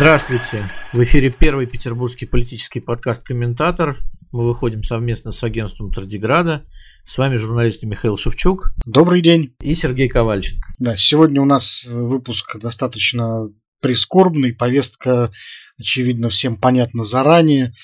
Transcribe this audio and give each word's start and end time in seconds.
Здравствуйте. 0.00 0.66
В 0.94 1.02
эфире 1.02 1.30
первый 1.30 1.66
петербургский 1.66 2.24
политический 2.24 2.80
подкаст 2.80 3.22
«Комментатор». 3.22 3.98
Мы 4.32 4.46
выходим 4.46 4.82
совместно 4.82 5.30
с 5.30 5.44
агентством 5.44 5.92
Тардиграда. 5.92 6.64
С 7.04 7.18
вами 7.18 7.36
журналист 7.36 7.82
Михаил 7.82 8.16
Шевчук. 8.16 8.72
Добрый 8.86 9.20
день. 9.20 9.54
И 9.60 9.74
Сергей 9.74 10.08
Ковальченко. 10.08 10.66
Да, 10.78 10.96
сегодня 10.96 11.42
у 11.42 11.44
нас 11.44 11.84
выпуск 11.84 12.58
достаточно 12.58 13.50
прискорбный. 13.82 14.54
Повестка, 14.54 15.30
очевидно, 15.78 16.30
всем 16.30 16.56
понятна 16.56 17.04
заранее. 17.04 17.74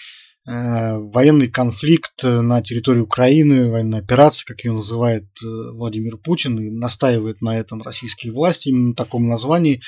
Э, 0.49 0.99
военный 0.99 1.49
конфликт 1.49 2.23
на 2.23 2.63
территории 2.63 3.01
Украины, 3.01 3.69
военная 3.69 3.99
операция, 3.99 4.47
как 4.47 4.65
ее 4.65 4.73
называет 4.73 5.25
э, 5.43 5.47
Владимир 5.73 6.19
Путин, 6.19 6.61
и 6.61 6.71
настаивает 6.71 7.43
на 7.43 7.59
этом 7.59 7.83
российские 7.83 8.33
власти, 8.33 8.69
именно 8.69 8.93
в 8.93 8.97
таком 8.97 9.27
названии, 9.27 9.83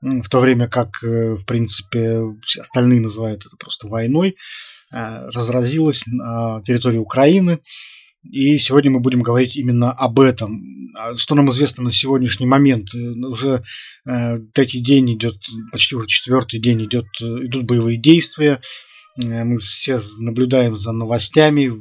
в 0.00 0.28
то 0.28 0.38
время 0.38 0.68
как, 0.68 1.02
э, 1.02 1.34
в 1.34 1.44
принципе, 1.44 2.20
все 2.44 2.60
остальные 2.60 3.00
называют 3.00 3.44
это 3.44 3.56
просто 3.56 3.88
войной, 3.88 4.36
разразилась 4.90 6.04
на 6.06 6.62
территории 6.62 6.98
Украины. 6.98 7.58
И 8.30 8.58
сегодня 8.58 8.92
мы 8.92 9.00
будем 9.00 9.22
говорить 9.22 9.56
именно 9.56 9.90
об 9.90 10.20
этом. 10.20 10.62
А 10.96 11.16
что 11.16 11.34
нам 11.34 11.50
известно 11.50 11.82
на 11.82 11.90
сегодняшний 11.90 12.46
момент? 12.46 12.94
Уже 12.94 13.64
третий 14.52 14.80
день 14.80 15.14
идет, 15.14 15.34
почти 15.72 15.96
уже 15.96 16.06
четвертый 16.06 16.60
день 16.60 16.84
идет, 16.84 17.06
идут 17.20 17.64
боевые 17.64 17.98
действия. 17.98 18.60
Э, 19.16 19.44
мы 19.44 19.58
все 19.58 20.00
наблюдаем 20.18 20.76
за 20.76 20.92
новостями, 20.92 21.72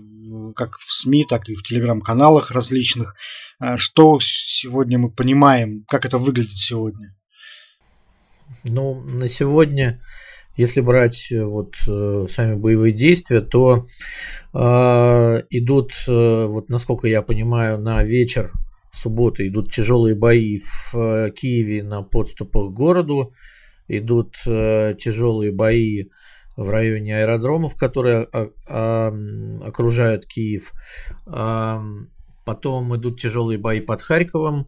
как 0.54 0.78
в 0.78 0.94
СМИ, 0.94 1.26
так 1.28 1.50
и 1.50 1.56
в 1.56 1.64
телеграм-каналах 1.64 2.52
различных. 2.52 3.16
Э, 3.60 3.78
что 3.78 4.20
сегодня 4.22 4.98
мы 5.00 5.10
понимаем, 5.10 5.84
как 5.88 6.06
это 6.06 6.18
выглядит 6.18 6.58
сегодня? 6.58 7.16
Ну, 8.64 9.02
на 9.02 9.28
сегодня, 9.30 10.00
если 10.56 10.82
брать 10.82 11.32
э, 11.32 11.44
вот 11.44 11.76
сами 12.30 12.56
боевые 12.56 12.94
действия, 12.94 13.42
то 13.42 13.86
э, 14.54 15.42
идут, 15.50 15.92
вот 16.08 16.70
насколько 16.70 17.08
я 17.08 17.22
понимаю, 17.22 17.80
на 17.80 18.04
вечер 18.04 18.52
субботы 18.92 19.48
идут 19.48 19.72
тяжелые 19.72 20.16
бои 20.16 20.60
в 20.60 21.32
Киеве 21.32 21.84
на 21.84 22.04
подступах 22.04 22.70
к 22.70 22.74
городу, 22.74 23.34
идут 23.88 24.36
э, 24.46 24.96
тяжелые 24.98 25.52
бои 25.52 26.06
в 26.56 26.70
районе 26.70 27.18
аэродромов, 27.18 27.76
которые 27.76 28.28
а, 28.32 28.50
а, 28.68 29.14
окружают 29.66 30.26
Киев. 30.26 30.74
А, 31.26 31.84
потом 32.46 32.96
идут 32.96 33.20
тяжелые 33.20 33.58
бои 33.58 33.82
под 33.82 34.02
Харьковом. 34.02 34.68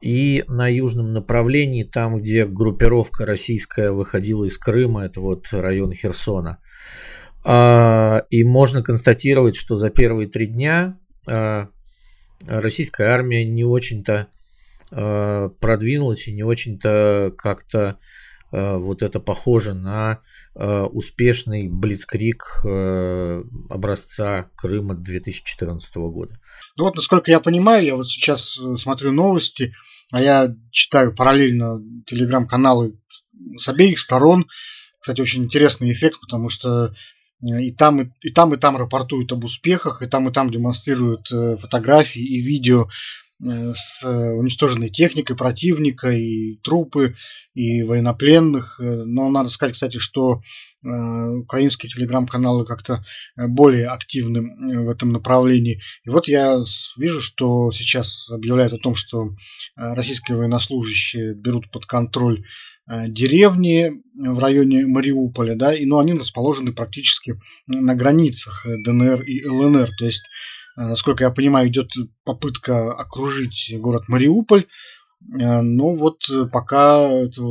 И 0.00 0.44
на 0.48 0.68
южном 0.68 1.14
направлении, 1.14 1.82
там, 1.82 2.18
где 2.18 2.44
группировка 2.44 3.24
российская 3.24 3.90
выходила 3.90 4.44
из 4.44 4.58
Крыма, 4.58 5.06
это 5.06 5.20
вот 5.20 5.46
район 5.50 5.94
Херсона. 5.94 6.58
И 7.42 8.44
можно 8.44 8.82
констатировать, 8.82 9.56
что 9.56 9.76
за 9.76 9.88
первые 9.88 10.28
три 10.28 10.46
дня 10.46 10.98
российская 12.46 13.06
армия 13.06 13.46
не 13.46 13.64
очень-то 13.64 14.28
продвинулась 14.90 16.28
и 16.28 16.34
не 16.34 16.42
очень-то 16.42 17.32
как-то 17.38 17.98
вот 18.54 19.02
это 19.02 19.18
похоже 19.18 19.74
на 19.74 20.20
э, 20.54 20.82
успешный 20.82 21.68
блицкрик 21.68 22.44
э, 22.64 23.42
образца 23.68 24.50
Крыма 24.56 24.94
2014 24.94 25.96
года. 25.96 26.38
Ну 26.76 26.84
вот, 26.84 26.94
насколько 26.94 27.30
я 27.30 27.40
понимаю, 27.40 27.84
я 27.84 27.96
вот 27.96 28.06
сейчас 28.06 28.58
смотрю 28.76 29.12
новости, 29.12 29.74
а 30.12 30.20
я 30.20 30.54
читаю 30.70 31.14
параллельно 31.14 31.80
телеграм-каналы 32.06 32.98
с 33.58 33.68
обеих 33.68 33.98
сторон. 33.98 34.46
Кстати, 35.00 35.20
очень 35.20 35.44
интересный 35.44 35.92
эффект, 35.92 36.20
потому 36.20 36.48
что 36.48 36.94
и 37.42 37.72
там, 37.72 38.02
и, 38.02 38.10
и 38.22 38.30
там, 38.30 38.54
и 38.54 38.56
там 38.56 38.76
рапортуют 38.76 39.32
об 39.32 39.44
успехах, 39.44 40.00
и 40.00 40.06
там, 40.06 40.28
и 40.28 40.32
там 40.32 40.50
демонстрируют 40.50 41.28
фотографии 41.60 42.22
и 42.22 42.40
видео 42.40 42.88
Э, 43.33 43.33
с 43.44 44.04
уничтоженной 44.04 44.90
техникой 44.90 45.36
противника, 45.36 46.10
и 46.10 46.56
трупы, 46.62 47.14
и 47.54 47.82
военнопленных. 47.82 48.80
Э, 48.80 49.04
но 49.04 49.28
надо 49.30 49.50
сказать, 49.50 49.74
кстати, 49.74 49.98
что 49.98 50.40
э, 50.82 50.88
украинские 50.88 51.90
телеграм-каналы 51.90 52.64
как-то 52.64 53.04
более 53.36 53.86
активны 53.86 54.84
в 54.84 54.88
этом 54.88 55.12
направлении. 55.12 55.80
И 56.04 56.10
вот 56.10 56.28
я 56.28 56.58
вижу, 56.96 57.20
что 57.20 57.70
сейчас 57.72 58.30
объявляют 58.30 58.72
о 58.72 58.78
том, 58.78 58.94
что 58.94 59.30
российские 59.76 60.36
военнослужащие 60.36 61.34
берут 61.34 61.70
под 61.70 61.86
контроль 61.86 62.44
деревни 62.86 64.02
в 64.14 64.38
районе 64.38 64.86
Мариуполя, 64.86 65.56
да, 65.56 65.74
и 65.74 65.86
но 65.86 65.96
ну, 65.96 66.00
они 66.02 66.12
расположены 66.18 66.72
практически 66.72 67.40
на 67.66 67.94
границах 67.94 68.66
ДНР 68.66 69.22
и 69.22 69.46
ЛНР, 69.46 69.90
то 69.96 70.04
есть 70.04 70.24
Э, 70.24 70.63
насколько 70.76 71.24
я 71.24 71.30
понимаю, 71.30 71.68
идет 71.68 71.90
попытка 72.24 72.92
окружить 72.92 73.72
город 73.78 74.08
Мариуполь. 74.08 74.66
Э, 75.40 75.62
но 75.62 75.94
вот 75.94 76.28
пока 76.52 77.00
это 77.08 77.42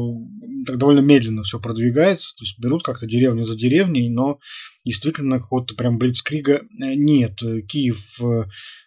так 0.65 0.77
довольно 0.77 0.99
медленно 0.99 1.43
все 1.43 1.59
продвигается, 1.59 2.35
то 2.35 2.43
есть 2.43 2.59
берут 2.59 2.83
как-то 2.83 3.07
деревню 3.07 3.45
за 3.45 3.55
деревней, 3.55 4.09
но 4.09 4.39
действительно 4.85 5.39
какого-то 5.39 5.75
прям 5.75 5.97
блицкрига 5.97 6.53
э, 6.53 6.61
нет. 6.95 7.39
Киев 7.67 8.19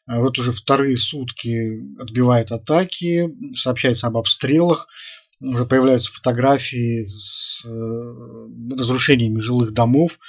вот 0.08 0.38
уже 0.38 0.53
вторые 0.53 0.97
сутки 0.98 2.00
отбивает 2.00 2.53
атаки, 2.53 3.28
сообщается 3.56 4.06
об 4.06 4.16
обстрелах, 4.16 4.86
уже 5.41 5.66
появляются 5.66 6.12
фотографии 6.12 7.06
с 7.06 7.64
разрушениями 7.64 9.41
жилых 9.41 9.72
домов, 9.72 10.20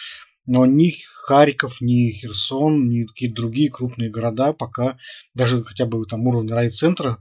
но 0.47 0.65
ни 0.65 0.95
Харьков, 1.25 1.81
ни 1.81 2.11
Херсон, 2.11 2.89
ни 2.89 3.03
какие-то 3.03 3.35
другие 3.35 3.69
крупные 3.69 4.09
города 4.09 4.53
пока, 4.53 4.97
даже 5.35 5.63
хотя 5.63 5.85
бы 5.85 6.05
там 6.05 6.25
уровня 6.25 6.55
райцентра, 6.55 7.19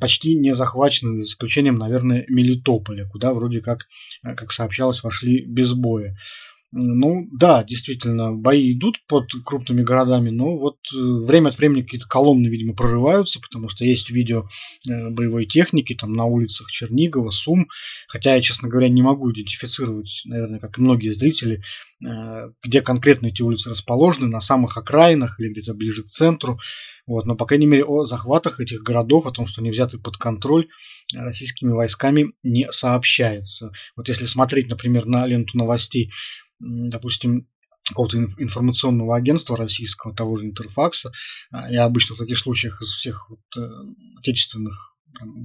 почти 0.00 0.34
не 0.34 0.54
захвачены, 0.54 1.22
за 1.22 1.30
исключением, 1.30 1.78
наверное, 1.78 2.24
Мелитополя, 2.28 3.06
куда 3.06 3.32
вроде 3.32 3.60
как, 3.60 3.86
э, 4.24 4.34
как 4.34 4.52
сообщалось, 4.52 5.02
вошли 5.02 5.44
без 5.44 5.72
боя. 5.72 6.16
Ну 6.78 7.26
да, 7.32 7.64
действительно, 7.64 8.34
бои 8.34 8.74
идут 8.74 8.98
под 9.08 9.30
крупными 9.46 9.82
городами, 9.82 10.28
но 10.28 10.58
вот 10.58 10.76
э, 10.94 10.98
время 10.98 11.48
от 11.48 11.56
времени 11.56 11.80
какие-то 11.80 12.06
колонны, 12.06 12.48
видимо, 12.48 12.74
прорываются, 12.74 13.40
потому 13.40 13.70
что 13.70 13.86
есть 13.86 14.10
видео 14.10 14.42
э, 14.86 15.08
боевой 15.08 15.46
техники 15.46 15.94
там 15.94 16.12
на 16.12 16.26
улицах 16.26 16.70
Чернигова, 16.70 17.30
Сум, 17.30 17.68
хотя 18.08 18.34
я, 18.34 18.42
честно 18.42 18.68
говоря, 18.68 18.90
не 18.90 19.00
могу 19.00 19.32
идентифицировать, 19.32 20.20
наверное, 20.26 20.60
как 20.60 20.76
и 20.76 20.82
многие 20.82 21.08
зрители, 21.12 21.62
э, 22.04 22.50
где 22.62 22.82
конкретно 22.82 23.28
эти 23.28 23.40
улицы 23.40 23.70
расположены, 23.70 24.28
на 24.28 24.42
самых 24.42 24.76
окраинах 24.76 25.40
или 25.40 25.48
где-то 25.48 25.72
ближе 25.72 26.02
к 26.02 26.08
центру. 26.08 26.58
Вот, 27.06 27.24
но, 27.24 27.36
по 27.36 27.46
крайней 27.46 27.66
мере, 27.66 27.84
о 27.84 28.04
захватах 28.04 28.60
этих 28.60 28.82
городов, 28.82 29.24
о 29.24 29.30
том, 29.30 29.46
что 29.46 29.62
они 29.62 29.70
взяты 29.70 29.96
под 29.98 30.18
контроль 30.18 30.68
российскими 31.14 31.70
войсками, 31.70 32.32
не 32.42 32.70
сообщается. 32.70 33.70
Вот 33.96 34.08
если 34.08 34.26
смотреть, 34.26 34.68
например, 34.68 35.06
на 35.06 35.24
ленту 35.24 35.56
новостей 35.56 36.10
допустим, 36.58 37.48
какого-то 37.88 38.18
информационного 38.38 39.16
агентства 39.16 39.56
российского, 39.56 40.14
того 40.14 40.36
же 40.36 40.46
Интерфакса. 40.46 41.12
А, 41.52 41.70
я 41.70 41.84
обычно 41.84 42.16
в 42.16 42.18
таких 42.18 42.38
случаях 42.38 42.82
из 42.82 42.88
всех 42.88 43.30
вот, 43.30 43.40
э, 43.56 43.60
отечественных 44.18 44.96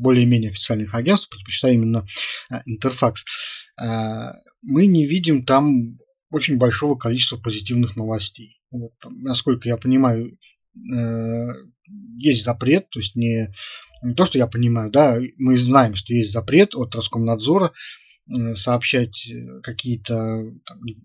более-менее 0.02 0.50
официальных 0.50 0.94
агентств 0.96 1.30
предпочитаю 1.30 1.76
именно 1.76 2.06
а, 2.50 2.62
Интерфакс. 2.66 3.26
А, 3.80 4.34
мы 4.62 4.88
не 4.88 5.06
видим 5.06 5.46
там 5.46 6.00
очень 6.32 6.58
большого 6.58 6.96
количества 6.96 7.38
позитивных 7.38 7.96
новостей. 7.96 8.60
Вот, 8.72 8.94
насколько 9.04 9.68
я 9.68 9.78
понимаю, 9.78 10.38
э, 10.76 11.48
есть 12.18 12.44
запрет, 12.44 12.90
то 12.90 13.00
есть 13.00 13.16
не, 13.16 13.54
не 14.02 14.16
то, 14.16 14.26
что 14.26 14.38
я 14.38 14.48
понимаю, 14.48 14.90
да, 14.92 15.20
мы 15.38 15.58
знаем, 15.58 15.96
что 15.96 16.14
есть 16.14 16.32
запрет 16.32 16.74
от 16.76 16.96
Роскомнадзора 16.96 17.74
сообщать 18.56 19.28
э, 19.30 19.62
какие-то, 19.62 20.54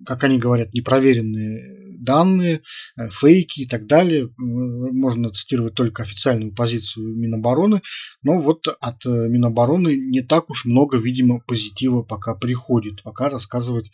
как 0.04 0.24
они 0.24 0.38
говорят, 0.38 0.72
непроверенные 0.74 1.96
данные, 1.98 2.62
э, 2.96 3.08
фейки 3.10 3.62
и 3.62 3.66
так 3.66 3.86
далее. 3.86 4.30
Можно 4.36 5.30
цитировать 5.30 5.74
только 5.74 6.02
официальную 6.02 6.54
позицию 6.54 7.16
Минобороны, 7.16 7.82
но 8.22 8.40
вот 8.40 8.66
от 8.68 9.04
Минобороны 9.04 9.96
не 9.96 10.22
так 10.22 10.50
уж 10.50 10.64
много, 10.64 10.98
видимо, 10.98 11.40
позитива 11.46 12.02
пока 12.02 12.34
приходит, 12.34 13.02
пока 13.02 13.28
рассказывать 13.28 13.90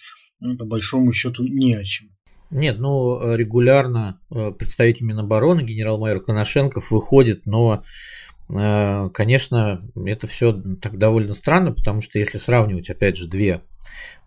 по 0.58 0.64
большому 0.64 1.12
счету 1.12 1.44
не 1.44 1.74
о 1.74 1.84
чем. 1.84 2.08
Нет, 2.50 2.78
ну 2.78 3.34
регулярно 3.34 4.20
представитель 4.58 5.06
Минобороны, 5.06 5.62
генерал-майор 5.62 6.22
Коношенков, 6.22 6.90
выходит, 6.90 7.46
но 7.46 7.82
Э, 7.82 8.31
конечно, 8.52 9.82
это 9.94 10.26
все 10.26 10.52
так 10.80 10.98
довольно 10.98 11.34
странно, 11.34 11.72
потому 11.72 12.00
что 12.00 12.18
если 12.18 12.38
сравнивать, 12.38 12.90
опять 12.90 13.16
же, 13.16 13.26
две 13.28 13.62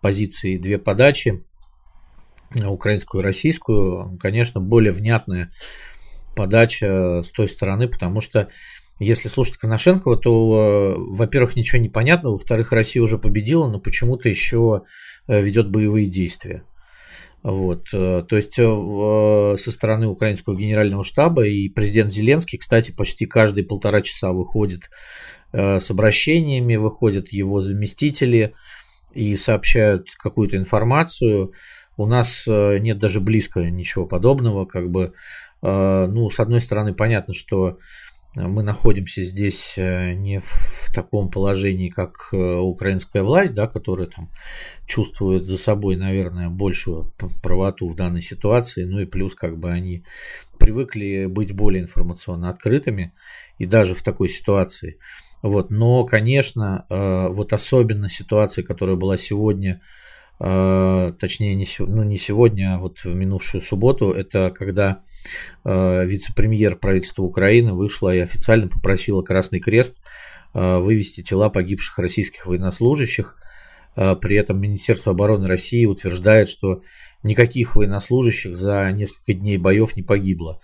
позиции, 0.00 0.58
две 0.58 0.78
подачи, 0.78 1.44
украинскую 2.64 3.22
и 3.22 3.24
российскую, 3.24 4.18
конечно, 4.18 4.60
более 4.60 4.92
внятная 4.92 5.50
подача 6.34 7.22
с 7.22 7.30
той 7.30 7.48
стороны, 7.48 7.88
потому 7.88 8.20
что 8.20 8.48
если 8.98 9.28
слушать 9.28 9.58
Коношенкова, 9.58 10.16
то, 10.16 10.94
во-первых, 10.96 11.54
ничего 11.54 11.80
не 11.80 11.88
понятно, 11.88 12.30
во-вторых, 12.30 12.72
Россия 12.72 13.02
уже 13.02 13.18
победила, 13.18 13.68
но 13.68 13.78
почему-то 13.78 14.28
еще 14.28 14.82
ведет 15.28 15.70
боевые 15.70 16.06
действия. 16.06 16.64
Вот, 17.48 17.90
то 17.92 18.26
есть 18.32 18.54
со 18.54 19.70
стороны 19.70 20.08
украинского 20.08 20.56
генерального 20.56 21.04
штаба 21.04 21.46
и 21.46 21.68
президент 21.68 22.10
Зеленский, 22.10 22.58
кстати, 22.58 22.90
почти 22.90 23.24
каждые 23.24 23.64
полтора 23.64 24.00
часа 24.00 24.32
выходит 24.32 24.90
с 25.52 25.88
обращениями, 25.88 26.74
выходят 26.74 27.28
его 27.28 27.60
заместители 27.60 28.54
и 29.14 29.36
сообщают 29.36 30.08
какую-то 30.18 30.56
информацию. 30.56 31.52
У 31.96 32.06
нас 32.06 32.48
нет 32.48 32.98
даже 32.98 33.20
близко 33.20 33.60
ничего 33.60 34.06
подобного, 34.06 34.64
как 34.66 34.90
бы, 34.90 35.12
ну, 35.62 36.28
с 36.28 36.40
одной 36.40 36.60
стороны, 36.60 36.94
понятно, 36.94 37.32
что 37.32 37.78
мы 38.36 38.62
находимся 38.62 39.22
здесь 39.22 39.74
э, 39.76 40.12
не 40.12 40.40
в 40.40 40.90
таком 40.94 41.30
положении, 41.30 41.88
как 41.88 42.28
э, 42.32 42.36
украинская 42.36 43.22
власть, 43.22 43.54
да, 43.54 43.66
которая 43.66 44.06
там 44.06 44.30
чувствует 44.86 45.46
за 45.46 45.58
собой, 45.58 45.96
наверное, 45.96 46.48
большую 46.48 47.12
правоту 47.42 47.88
в 47.88 47.96
данной 47.96 48.22
ситуации, 48.22 48.84
ну 48.84 49.00
и 49.00 49.06
плюс 49.06 49.34
как 49.34 49.58
бы 49.58 49.70
они 49.70 50.04
привыкли 50.58 51.26
быть 51.26 51.54
более 51.54 51.82
информационно 51.82 52.50
открытыми 52.50 53.12
и 53.58 53.66
даже 53.66 53.94
в 53.94 54.02
такой 54.02 54.28
ситуации. 54.28 54.98
Вот, 55.42 55.70
но, 55.70 56.04
конечно, 56.04 56.86
э, 56.88 57.28
вот 57.28 57.52
особенно 57.52 58.08
ситуация, 58.08 58.64
которая 58.64 58.96
была 58.96 59.16
сегодня, 59.16 59.80
точнее 60.38 61.54
не, 61.54 61.66
ну, 61.78 62.02
не 62.02 62.18
сегодня, 62.18 62.74
а 62.74 62.78
вот 62.78 62.98
в 62.98 63.14
минувшую 63.14 63.62
субботу, 63.62 64.10
это 64.10 64.50
когда 64.50 65.00
э, 65.64 66.04
вице-премьер 66.04 66.76
правительства 66.76 67.22
Украины 67.22 67.72
вышла 67.72 68.14
и 68.14 68.18
официально 68.18 68.68
попросила 68.68 69.22
Красный 69.22 69.60
Крест 69.60 69.96
э, 70.52 70.78
вывести 70.78 71.22
тела 71.22 71.48
погибших 71.48 71.98
российских 71.98 72.46
военнослужащих. 72.46 73.36
При 73.94 74.36
этом 74.36 74.60
Министерство 74.60 75.12
обороны 75.12 75.48
России 75.48 75.86
утверждает, 75.86 76.50
что 76.50 76.82
никаких 77.22 77.76
военнослужащих 77.76 78.54
за 78.54 78.92
несколько 78.92 79.32
дней 79.32 79.56
боев 79.56 79.96
не 79.96 80.02
погибло. 80.02 80.60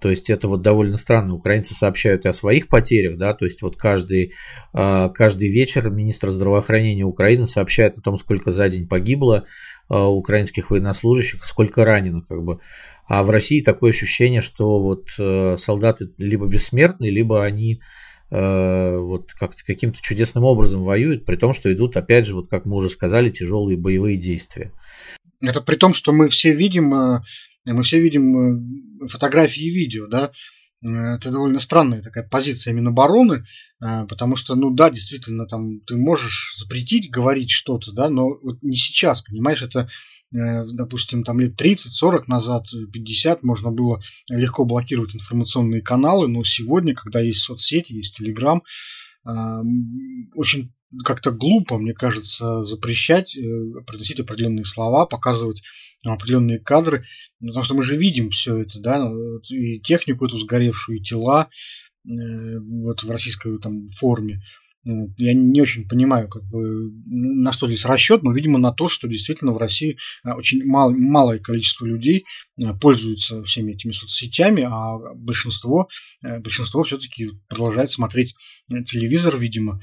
То 0.00 0.10
есть 0.10 0.30
это 0.30 0.48
вот 0.48 0.62
довольно 0.62 0.96
странно. 0.96 1.34
Украинцы 1.34 1.74
сообщают 1.74 2.24
и 2.24 2.28
о 2.28 2.32
своих 2.32 2.68
потерях, 2.68 3.16
да, 3.18 3.32
то 3.34 3.44
есть 3.44 3.62
вот 3.62 3.76
каждый, 3.76 4.32
а, 4.72 5.08
каждый 5.08 5.48
вечер 5.48 5.90
министр 5.90 6.30
здравоохранения 6.30 7.04
Украины 7.04 7.46
сообщает 7.46 7.98
о 7.98 8.02
том, 8.02 8.18
сколько 8.18 8.50
за 8.50 8.68
день 8.68 8.88
погибло 8.88 9.44
а, 9.88 10.08
украинских 10.08 10.70
военнослужащих, 10.70 11.44
сколько 11.44 11.84
ранено, 11.84 12.22
как 12.22 12.42
бы. 12.42 12.60
А 13.06 13.22
в 13.22 13.30
России 13.30 13.60
такое 13.60 13.90
ощущение, 13.90 14.40
что 14.40 14.80
вот 14.80 15.08
э, 15.18 15.56
солдаты 15.58 16.10
либо 16.16 16.46
бессмертны, 16.46 17.10
либо 17.10 17.44
они 17.44 17.80
э, 18.30 18.96
вот 18.96 19.32
как 19.34 19.52
каким-то 19.66 20.00
чудесным 20.00 20.44
образом 20.44 20.84
воюют, 20.84 21.26
при 21.26 21.36
том, 21.36 21.52
что 21.52 21.70
идут, 21.72 21.96
опять 21.98 22.26
же, 22.26 22.34
вот 22.34 22.48
как 22.48 22.64
мы 22.64 22.76
уже 22.76 22.88
сказали, 22.88 23.28
тяжелые 23.28 23.76
боевые 23.76 24.16
действия. 24.16 24.72
Это 25.42 25.60
при 25.60 25.76
том, 25.76 25.92
что 25.92 26.12
мы 26.12 26.28
все 26.30 26.54
видим 26.54 26.94
э, 26.94 27.20
мы 27.72 27.82
все 27.82 28.00
видим 28.00 29.04
э, 29.04 29.08
фотографии 29.08 29.62
и 29.62 29.70
видео, 29.70 30.06
да, 30.06 30.30
э, 30.82 30.88
это 30.88 31.30
довольно 31.30 31.60
странная 31.60 32.02
такая 32.02 32.28
позиция 32.28 32.74
Минобороны, 32.74 33.44
э, 33.80 34.06
потому 34.06 34.36
что, 34.36 34.54
ну 34.54 34.70
да, 34.70 34.90
действительно, 34.90 35.46
там 35.46 35.80
ты 35.80 35.96
можешь 35.96 36.56
запретить 36.58 37.10
говорить 37.10 37.50
что-то, 37.50 37.92
да, 37.92 38.08
но 38.08 38.38
вот 38.42 38.62
не 38.62 38.76
сейчас, 38.76 39.22
понимаешь, 39.22 39.62
это, 39.62 39.88
допустим, 40.30 41.22
там 41.22 41.38
лет 41.38 41.60
30-40 41.60 42.24
назад, 42.26 42.66
50 42.92 43.44
можно 43.44 43.70
было 43.70 44.02
легко 44.28 44.64
блокировать 44.64 45.14
информационные 45.14 45.80
каналы, 45.80 46.26
но 46.28 46.42
сегодня, 46.42 46.94
когда 46.94 47.20
есть 47.20 47.40
соцсети, 47.40 47.92
есть 47.92 48.16
Телеграм, 48.16 48.62
очень 49.24 50.72
как-то 51.04 51.30
глупо, 51.30 51.78
мне 51.78 51.92
кажется, 51.94 52.64
запрещать 52.64 53.36
приносить 53.86 54.18
определенные 54.18 54.64
слова, 54.64 55.06
показывать 55.06 55.62
определенные 56.12 56.58
кадры, 56.58 57.04
потому 57.40 57.62
что 57.62 57.74
мы 57.74 57.82
же 57.82 57.96
видим 57.96 58.30
все 58.30 58.58
это, 58.58 58.78
да, 58.80 59.10
и 59.48 59.80
технику 59.80 60.26
эту 60.26 60.38
сгоревшую, 60.38 60.98
и 60.98 61.02
тела 61.02 61.48
э, 62.06 62.58
вот 62.60 63.02
в 63.02 63.10
российской 63.10 63.58
там 63.58 63.88
форме. 63.88 64.42
Я 65.16 65.32
не 65.32 65.62
очень 65.62 65.88
понимаю, 65.88 66.28
как 66.28 66.44
бы, 66.44 66.90
на 67.06 67.52
что 67.52 67.66
здесь 67.66 67.86
расчет, 67.86 68.22
но, 68.22 68.32
видимо, 68.32 68.58
на 68.58 68.70
то, 68.70 68.86
что 68.86 69.08
действительно 69.08 69.54
в 69.54 69.58
России 69.58 69.96
э, 70.24 70.32
очень 70.32 70.62
мал, 70.64 70.94
малое 70.94 71.38
количество 71.38 71.86
людей 71.86 72.26
э, 72.58 72.74
пользуются 72.78 73.42
всеми 73.44 73.72
этими 73.72 73.92
соцсетями, 73.92 74.66
а 74.68 74.98
большинство, 75.14 75.88
большинство 76.22 76.82
все-таки 76.84 77.30
продолжает 77.48 77.90
смотреть 77.90 78.34
телевизор, 78.68 79.38
видимо, 79.38 79.80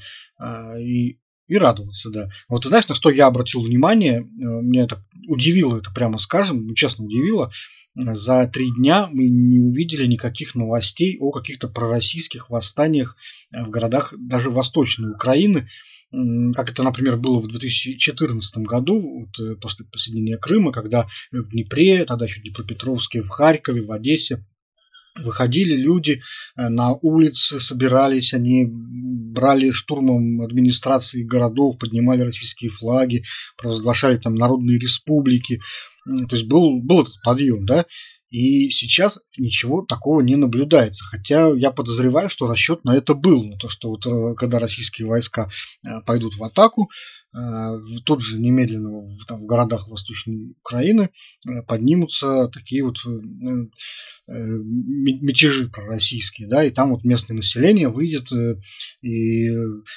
и 0.78 1.18
и 1.52 1.58
радоваться, 1.58 2.10
да. 2.10 2.30
Вот 2.48 2.62
ты 2.62 2.68
знаешь, 2.68 2.88
на 2.88 2.94
что 2.94 3.10
я 3.10 3.26
обратил 3.26 3.62
внимание, 3.62 4.20
э, 4.20 4.24
меня 4.40 4.84
это 4.84 5.04
удивило, 5.28 5.78
это 5.78 5.90
прямо 5.92 6.18
скажем, 6.18 6.66
ну, 6.66 6.74
честно 6.74 7.04
удивило, 7.04 7.52
за 7.94 8.48
три 8.48 8.70
дня 8.70 9.08
мы 9.12 9.28
не 9.28 9.58
увидели 9.58 10.06
никаких 10.06 10.54
новостей 10.54 11.18
о 11.20 11.30
каких-то 11.30 11.68
пророссийских 11.68 12.50
восстаниях 12.50 13.16
э, 13.52 13.62
в 13.62 13.70
городах 13.70 14.14
даже 14.16 14.50
Восточной 14.50 15.10
Украины, 15.10 15.68
как 16.54 16.70
это, 16.70 16.82
например, 16.82 17.16
было 17.16 17.40
в 17.40 17.48
2014 17.48 18.58
году, 18.58 19.00
вот, 19.00 19.40
э, 19.40 19.56
после 19.56 19.86
присоединения 19.86 20.36
Крыма, 20.36 20.70
когда 20.70 21.06
в 21.30 21.48
Днепре, 21.50 22.04
тогда 22.04 22.26
еще 22.26 22.40
в 22.40 22.42
Днепропетровске, 22.42 23.22
в 23.22 23.30
Харькове, 23.30 23.82
в 23.82 23.90
Одессе 23.92 24.44
Выходили 25.14 25.76
люди 25.76 26.22
э, 26.56 26.68
на 26.68 26.92
улицы, 26.92 27.60
собирались, 27.60 28.32
они 28.32 28.66
брали 28.66 29.70
штурмом 29.70 30.40
администрации 30.40 31.22
городов, 31.22 31.78
поднимали 31.78 32.22
российские 32.22 32.70
флаги, 32.70 33.24
провозглашали 33.58 34.16
там 34.16 34.34
народные 34.34 34.78
республики. 34.78 35.60
То 36.06 36.36
есть 36.36 36.46
был, 36.48 36.80
был 36.80 37.02
этот 37.02 37.14
подъем, 37.22 37.66
да. 37.66 37.84
И 38.32 38.70
сейчас 38.70 39.20
ничего 39.36 39.82
такого 39.82 40.22
не 40.22 40.36
наблюдается. 40.36 41.04
Хотя 41.04 41.50
я 41.50 41.70
подозреваю, 41.70 42.30
что 42.30 42.46
расчет 42.48 42.82
на 42.82 42.96
это 42.96 43.14
был. 43.14 43.44
На 43.44 43.58
то, 43.58 43.68
что 43.68 43.90
вот 43.90 44.06
э, 44.06 44.34
когда 44.36 44.58
российские 44.58 45.06
войска 45.06 45.50
э, 45.84 46.00
пойдут 46.06 46.36
в 46.36 46.42
атаку, 46.42 46.90
тут 48.04 48.20
же 48.20 48.38
немедленно 48.38 49.06
в, 49.06 49.24
там, 49.24 49.40
в 49.40 49.46
городах 49.46 49.88
Восточной 49.88 50.50
Украины 50.60 51.08
поднимутся 51.66 52.50
такие 52.52 52.84
вот 52.84 52.98
Э, 54.28 54.34
мятежи 54.34 55.68
пророссийские, 55.68 56.46
да, 56.46 56.62
и 56.64 56.70
там 56.70 56.90
вот 56.90 57.02
местное 57.02 57.36
население 57.36 57.88
выйдет 57.88 58.30
э, 58.32 58.54
и 59.02 59.50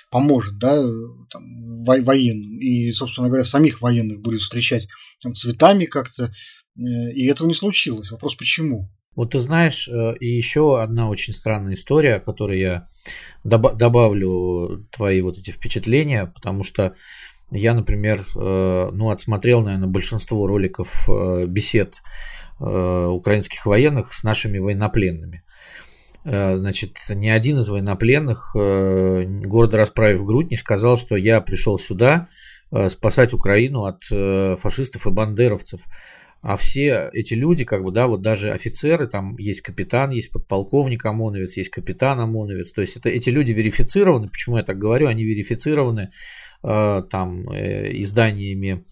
поможет, 0.09 0.57
да, 0.57 0.83
там, 1.29 1.83
военным. 1.83 2.59
И, 2.59 2.91
собственно 2.91 3.27
говоря, 3.27 3.43
самих 3.43 3.81
военных 3.81 4.21
будет 4.21 4.41
встречать 4.41 4.87
там, 5.21 5.35
цветами 5.35 5.85
как-то. 5.85 6.33
Э, 6.77 6.81
и 7.13 7.25
этого 7.27 7.47
не 7.47 7.55
случилось. 7.55 8.11
Вопрос, 8.11 8.35
почему? 8.35 8.89
Вот 9.15 9.31
ты 9.31 9.39
знаешь, 9.39 9.87
и 10.19 10.25
еще 10.27 10.81
одна 10.81 11.07
очень 11.07 11.31
странная 11.31 11.75
история, 11.75 12.19
которой 12.19 12.59
я 12.59 12.85
добавлю 13.45 14.85
твои 14.91 15.21
вот 15.21 15.37
эти 15.37 15.51
впечатления, 15.51 16.25
потому 16.35 16.65
что 16.65 16.95
я, 17.49 17.73
например, 17.73 18.25
ну, 18.35 19.09
отсмотрел, 19.09 19.61
наверное, 19.61 19.87
большинство 19.87 20.45
роликов 20.47 21.07
бесед 21.47 22.01
Э, 22.57 23.07
украинских 23.07 23.65
военных 23.65 24.13
с 24.13 24.23
нашими 24.23 24.59
военнопленными. 24.59 25.43
Э, 26.23 26.55
значит, 26.55 26.93
ни 27.09 27.27
один 27.27 27.59
из 27.59 27.67
военнопленных, 27.67 28.55
э, 28.57 29.25
гордо 29.43 29.75
расправив 29.75 30.23
грудь, 30.23 30.51
не 30.51 30.55
сказал, 30.55 30.95
что 30.95 31.17
я 31.17 31.41
пришел 31.41 31.77
сюда 31.77 32.27
спасать 32.87 33.31
Украину 33.31 33.85
от 33.85 34.03
фашистов 34.59 35.05
и 35.05 35.11
бандеровцев. 35.11 35.81
А 36.47 36.57
все 36.57 37.09
эти 37.11 37.33
люди, 37.33 37.65
как 37.65 37.83
бы, 37.83 37.91
да, 37.91 38.05
вот 38.05 38.21
даже 38.21 38.51
офицеры, 38.51 39.07
там 39.07 39.35
есть 39.39 39.61
капитан, 39.61 40.11
есть 40.11 40.29
подполковник 40.29 41.03
ОМОНовец, 41.03 41.57
есть 41.57 41.71
капитан 41.71 42.19
ОМОНовец, 42.19 42.71
то 42.71 42.81
есть 42.81 42.97
это, 42.97 43.09
эти 43.09 43.31
люди 43.31 43.51
верифицированы, 43.51 44.29
почему 44.29 44.57
я 44.57 44.63
так 44.63 44.77
говорю, 44.77 45.07
они 45.07 45.23
верифицированы 45.23 46.11
э, 46.61 47.03
там 47.09 47.49
э, 47.49 47.89
изданиями 47.93 48.83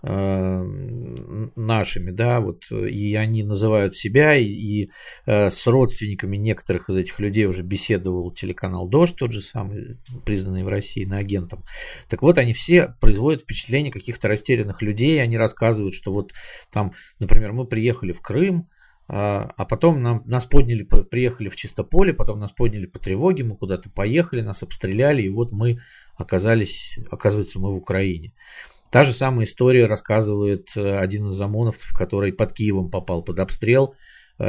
нашими, 0.00 2.12
да, 2.12 2.40
вот, 2.40 2.70
и 2.70 3.16
они 3.16 3.42
называют 3.42 3.96
себя, 3.96 4.36
и, 4.36 4.44
и 4.44 4.90
э, 5.26 5.50
с 5.50 5.66
родственниками 5.66 6.36
некоторых 6.36 6.88
из 6.88 6.96
этих 6.96 7.18
людей 7.18 7.46
уже 7.46 7.64
беседовал 7.64 8.30
телеканал 8.30 8.88
«Дождь», 8.88 9.16
тот 9.16 9.32
же 9.32 9.40
самый, 9.40 9.98
признанный 10.24 10.62
в 10.62 10.68
России 10.68 11.04
на 11.04 11.18
агентом. 11.18 11.64
Так 12.08 12.22
вот, 12.22 12.38
они 12.38 12.52
все 12.52 12.94
производят 13.00 13.42
впечатление 13.42 13.90
каких-то 13.90 14.28
растерянных 14.28 14.82
людей, 14.82 15.20
они 15.20 15.36
рассказывают, 15.36 15.94
что 15.94 16.12
вот 16.12 16.30
там, 16.70 16.92
например, 17.18 17.52
мы 17.52 17.66
приехали 17.66 18.12
в 18.12 18.20
Крым, 18.20 18.68
а, 19.10 19.50
а 19.56 19.64
потом 19.64 20.02
нам, 20.02 20.22
нас 20.26 20.44
подняли, 20.44 20.84
приехали 20.84 21.48
в 21.48 21.56
Чистополе, 21.56 22.12
потом 22.12 22.38
нас 22.38 22.52
подняли 22.52 22.86
по 22.86 22.98
тревоге, 22.98 23.42
мы 23.42 23.56
куда-то 23.56 23.90
поехали, 23.90 24.42
нас 24.42 24.62
обстреляли, 24.62 25.22
и 25.22 25.30
вот 25.30 25.50
мы 25.50 25.78
оказались, 26.16 26.98
оказывается, 27.10 27.58
мы 27.58 27.72
в 27.72 27.76
Украине. 27.76 28.34
Та 28.90 29.04
же 29.04 29.12
самая 29.12 29.44
история 29.44 29.86
рассказывает 29.86 30.68
э, 30.76 30.98
один 30.98 31.28
из 31.28 31.40
ОМОНовцев, 31.40 31.92
который 31.96 32.32
под 32.32 32.52
Киевом 32.52 32.90
попал 32.90 33.22
под 33.22 33.38
обстрел. 33.38 33.94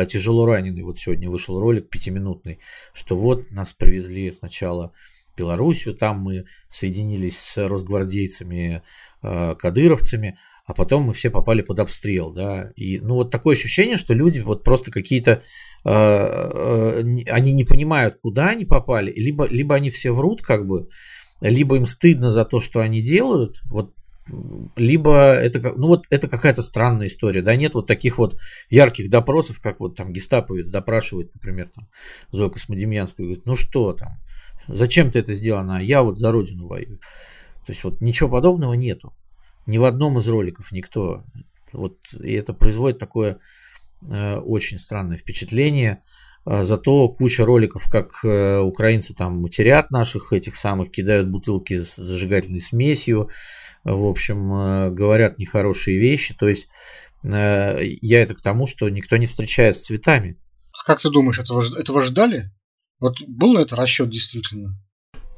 тяжело 0.08 0.46
раненый. 0.46 0.84
Вот 0.84 0.98
сегодня 0.98 1.30
вышел 1.30 1.60
ролик 1.60 1.90
пятиминутный, 1.90 2.60
что 2.94 3.18
вот 3.18 3.52
нас 3.52 3.74
привезли 3.74 4.32
сначала 4.32 4.94
в 5.34 5.38
Белоруссию, 5.38 5.96
там 5.96 6.20
мы 6.20 6.46
соединились 6.70 7.40
с 7.40 7.68
росгвардейцами, 7.68 8.84
кадыровцами, 9.22 10.38
а 10.70 10.74
потом 10.76 11.06
мы 11.06 11.14
все 11.14 11.32
попали 11.32 11.64
под 11.64 11.80
обстрел, 11.80 12.32
да, 12.32 12.72
и, 12.76 13.00
ну, 13.00 13.16
вот 13.16 13.32
такое 13.32 13.56
ощущение, 13.56 13.98
что 13.98 14.14
люди 14.14 14.40
вот 14.40 14.64
просто 14.64 14.92
какие-то, 14.92 15.42
э, 15.84 15.90
э, 15.90 17.02
они 17.28 17.54
не 17.54 17.64
понимают, 17.64 18.18
куда 18.22 18.50
они 18.50 18.66
попали, 18.66 19.12
либо, 19.12 19.48
либо 19.48 19.74
они 19.74 19.90
все 19.90 20.12
врут, 20.12 20.44
как 20.44 20.68
бы, 20.68 20.88
либо 21.42 21.76
им 21.76 21.88
стыдно 21.88 22.30
за 22.30 22.46
то, 22.46 22.60
что 22.60 22.82
они 22.82 23.02
делают, 23.02 23.62
вот, 23.72 23.96
либо 24.76 25.34
это, 25.34 25.74
ну, 25.76 25.88
вот 25.88 26.06
это 26.10 26.28
какая-то 26.28 26.62
странная 26.62 27.08
история, 27.08 27.42
да, 27.42 27.56
нет 27.56 27.74
вот 27.74 27.88
таких 27.88 28.18
вот 28.18 28.40
ярких 28.70 29.10
допросов, 29.10 29.60
как 29.62 29.80
вот 29.80 29.96
там 29.96 30.14
гестаповец 30.14 30.70
допрашивает, 30.70 31.34
например, 31.34 31.70
там, 31.74 31.88
Зою 32.32 32.52
Космодемьянскую, 32.52 33.28
говорит, 33.28 33.46
ну, 33.46 33.56
что 33.56 33.94
там, 33.94 34.10
зачем 34.68 35.12
ты 35.12 35.20
это 35.20 35.34
сделал, 35.34 35.62
она, 35.62 35.80
я 35.80 36.04
вот 36.04 36.18
за 36.18 36.32
родину 36.32 36.68
воюю. 36.68 37.00
То 37.66 37.72
есть 37.72 37.84
вот 37.84 38.02
ничего 38.02 38.30
подобного 38.30 38.74
нету. 38.74 39.14
Ни 39.66 39.78
в 39.78 39.86
одном 39.86 40.18
из 40.18 40.28
роликов 40.28 40.72
никто. 40.72 41.24
Вот, 41.72 41.98
и 42.20 42.34
это 42.34 42.54
производит 42.54 42.98
такое 42.98 43.40
э, 44.02 44.38
очень 44.38 44.78
странное 44.78 45.18
впечатление. 45.18 46.02
А 46.46 46.64
зато 46.64 47.10
куча 47.10 47.46
роликов, 47.46 47.84
как 47.92 48.24
э, 48.24 48.60
украинцы 48.60 49.14
там 49.14 49.40
матерят 49.40 49.92
наших 49.92 50.34
этих 50.34 50.56
самых, 50.56 50.90
кидают 50.90 51.30
бутылки 51.30 51.80
с 51.80 51.96
зажигательной 51.96 52.62
смесью, 52.62 53.30
в 53.84 54.06
общем, 54.06 54.54
э, 54.54 54.90
говорят 54.92 55.40
нехорошие 55.40 56.00
вещи. 56.00 56.36
То 56.38 56.48
есть 56.48 56.68
э, 57.24 57.80
я 58.02 58.22
это 58.22 58.36
к 58.36 58.42
тому, 58.42 58.68
что 58.68 58.90
никто 58.90 59.18
не 59.18 59.26
встречает 59.26 59.76
с 59.76 59.82
цветами. 59.82 60.38
Как 60.86 61.02
ты 61.02 61.10
думаешь, 61.10 61.40
этого, 61.40 61.64
этого 61.78 62.02
ждали? 62.02 62.52
Вот 63.00 63.22
был 63.28 63.58
это 63.58 63.76
расчет 63.76 64.10
действительно? 64.10 64.78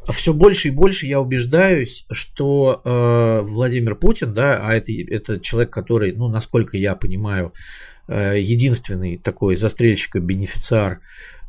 все 0.10 0.34
больше 0.34 0.70
и 0.70 0.72
больше 0.72 1.06
я 1.06 1.20
убеждаюсь, 1.20 2.06
что 2.12 2.82
э, 2.84 3.42
Владимир 3.44 3.96
Путин, 3.96 4.34
да, 4.34 4.60
а 4.62 4.74
это, 4.74 4.92
это 4.92 5.40
человек, 5.40 5.72
который, 5.72 6.12
ну, 6.14 6.28
насколько 6.28 6.76
я 6.76 6.96
понимаю, 6.96 7.54
э, 8.08 8.40
единственный 8.40 9.18
такой 9.18 9.56
застрельщик 9.56 10.16
и 10.16 10.20
бенефициар 10.20 11.02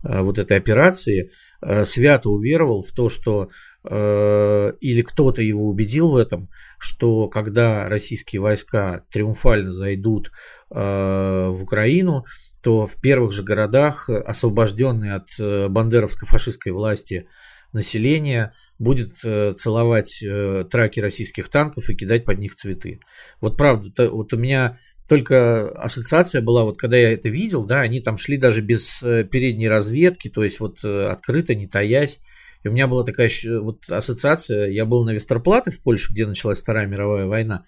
э, 0.04 0.20
вот 0.20 0.38
этой 0.38 0.58
операции, 0.58 1.30
э, 1.62 1.84
свято 1.84 2.28
уверовал 2.28 2.82
в 2.82 2.92
то, 2.92 3.08
что 3.08 3.48
или 3.84 5.02
кто-то 5.02 5.42
его 5.42 5.68
убедил 5.68 6.10
в 6.10 6.16
этом, 6.16 6.48
что 6.78 7.28
когда 7.28 7.88
российские 7.88 8.40
войска 8.40 9.04
триумфально 9.10 9.72
зайдут 9.72 10.30
э, 10.70 11.48
в 11.50 11.62
Украину, 11.62 12.24
то 12.62 12.86
в 12.86 13.00
первых 13.00 13.32
же 13.32 13.42
городах, 13.42 14.08
освобожденные 14.08 15.14
от 15.14 15.28
э, 15.38 15.68
бандеровско-фашистской 15.68 16.72
власти, 16.72 17.26
население 17.72 18.52
будет 18.78 19.16
э, 19.24 19.54
целовать 19.56 20.22
э, 20.22 20.64
траки 20.70 21.00
российских 21.00 21.48
танков 21.48 21.88
и 21.88 21.96
кидать 21.96 22.24
под 22.24 22.38
них 22.38 22.54
цветы. 22.54 23.00
Вот 23.40 23.56
правда, 23.56 24.10
вот 24.10 24.32
у 24.32 24.36
меня 24.36 24.76
только 25.08 25.70
ассоциация 25.70 26.42
была, 26.42 26.64
вот 26.64 26.78
когда 26.78 26.96
я 26.96 27.12
это 27.12 27.28
видел, 27.28 27.64
да, 27.64 27.80
они 27.80 28.00
там 28.00 28.16
шли 28.16 28.36
даже 28.36 28.60
без 28.60 29.02
э, 29.02 29.24
передней 29.24 29.68
разведки, 29.68 30.28
то 30.28 30.44
есть 30.44 30.60
вот 30.60 30.84
открыто, 30.84 31.54
не 31.54 31.66
таясь. 31.66 32.20
И 32.64 32.68
у 32.68 32.72
меня 32.72 32.86
была 32.86 33.04
такая 33.04 33.30
вот 33.60 33.88
ассоциация, 33.88 34.68
я 34.68 34.84
был 34.84 35.04
на 35.04 35.10
Вестерплате 35.10 35.70
в 35.70 35.82
Польше, 35.82 36.12
где 36.12 36.26
началась 36.26 36.62
Вторая 36.62 36.86
мировая 36.86 37.26
война, 37.26 37.64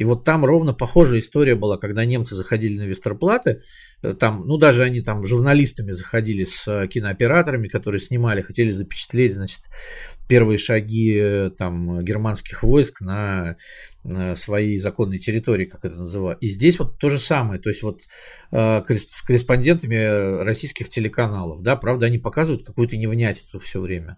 и 0.00 0.04
вот 0.04 0.24
там 0.24 0.46
ровно 0.46 0.72
похожая 0.72 1.20
история 1.20 1.54
была, 1.54 1.76
когда 1.76 2.06
немцы 2.06 2.34
заходили 2.34 2.78
на 2.78 2.86
Вестерплаты, 2.86 3.60
э, 4.00 4.14
там, 4.14 4.46
ну 4.46 4.56
даже 4.56 4.82
они 4.82 5.02
там 5.02 5.26
журналистами 5.26 5.92
заходили 5.92 6.44
с 6.44 6.66
э, 6.66 6.88
кинооператорами, 6.88 7.68
которые 7.68 7.98
снимали, 7.98 8.40
хотели 8.40 8.70
запечатлеть, 8.70 9.34
значит, 9.34 9.60
первые 10.26 10.56
шаги 10.56 11.18
э, 11.20 11.50
там 11.50 12.02
германских 12.02 12.62
войск 12.62 13.02
на 13.02 13.56
своей 14.34 14.78
законной 14.80 15.18
территории, 15.18 15.66
как 15.66 15.84
это 15.84 15.96
называют. 15.96 16.42
И 16.42 16.48
здесь 16.48 16.78
вот 16.78 16.98
то 16.98 17.10
же 17.10 17.18
самое, 17.18 17.60
то 17.60 17.68
есть 17.68 17.82
вот 17.82 18.02
с 18.50 19.22
корреспондентами 19.22 20.42
российских 20.42 20.88
телеканалов, 20.88 21.62
да, 21.62 21.76
правда, 21.76 22.06
они 22.06 22.18
показывают 22.18 22.64
какую-то 22.64 22.96
невнятицу 22.96 23.58
все 23.58 23.80
время. 23.80 24.16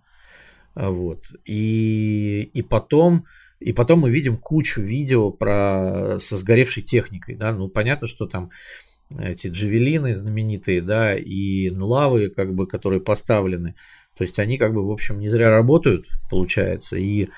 Вот. 0.75 1.25
И, 1.45 2.51
и 2.55 2.63
потом 2.63 3.25
и 3.65 3.73
потом 3.73 4.01
мы 4.01 4.11
видим 4.11 4.37
кучу 4.37 4.81
видео 4.81 5.31
про, 5.31 6.19
со 6.19 6.37
сгоревшей 6.37 6.83
техникой. 6.83 7.37
Да? 7.37 7.53
Ну, 7.53 7.69
понятно, 7.69 8.07
что 8.07 8.27
там 8.27 8.51
эти 9.19 9.49
джавелины 9.49 10.15
знаменитые, 10.15 10.81
да, 10.81 11.15
и 11.15 11.71
лавы, 11.71 12.31
как 12.31 12.55
бы, 12.55 12.67
которые 12.67 13.01
поставлены. 13.01 13.75
То 14.17 14.23
есть 14.23 14.39
они, 14.39 14.59
как 14.59 14.75
бы, 14.75 14.87
в 14.87 14.91
общем, 14.91 15.21
не 15.21 15.29
зря 15.29 15.51
работают, 15.51 16.07
получается. 16.31 16.97
И 16.97 17.29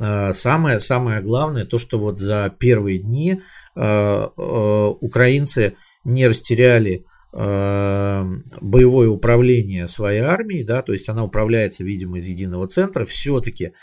э, 0.00 0.32
самое, 0.32 0.80
самое 0.80 1.20
главное, 1.20 1.64
то, 1.64 1.78
что 1.78 1.98
вот 1.98 2.18
за 2.18 2.54
первые 2.58 2.98
дни 2.98 3.40
э, 3.74 3.80
э, 3.80 4.92
украинцы 5.00 5.74
не 6.04 6.26
растеряли 6.26 7.04
боевое 7.32 9.08
управление 9.10 9.88
своей 9.88 10.20
армией, 10.20 10.64
да, 10.64 10.80
то 10.80 10.92
есть 10.92 11.06
она 11.10 11.22
управляется, 11.22 11.84
видимо, 11.84 12.16
из 12.16 12.24
единого 12.24 12.66
центра, 12.66 13.04
все-таки 13.04 13.74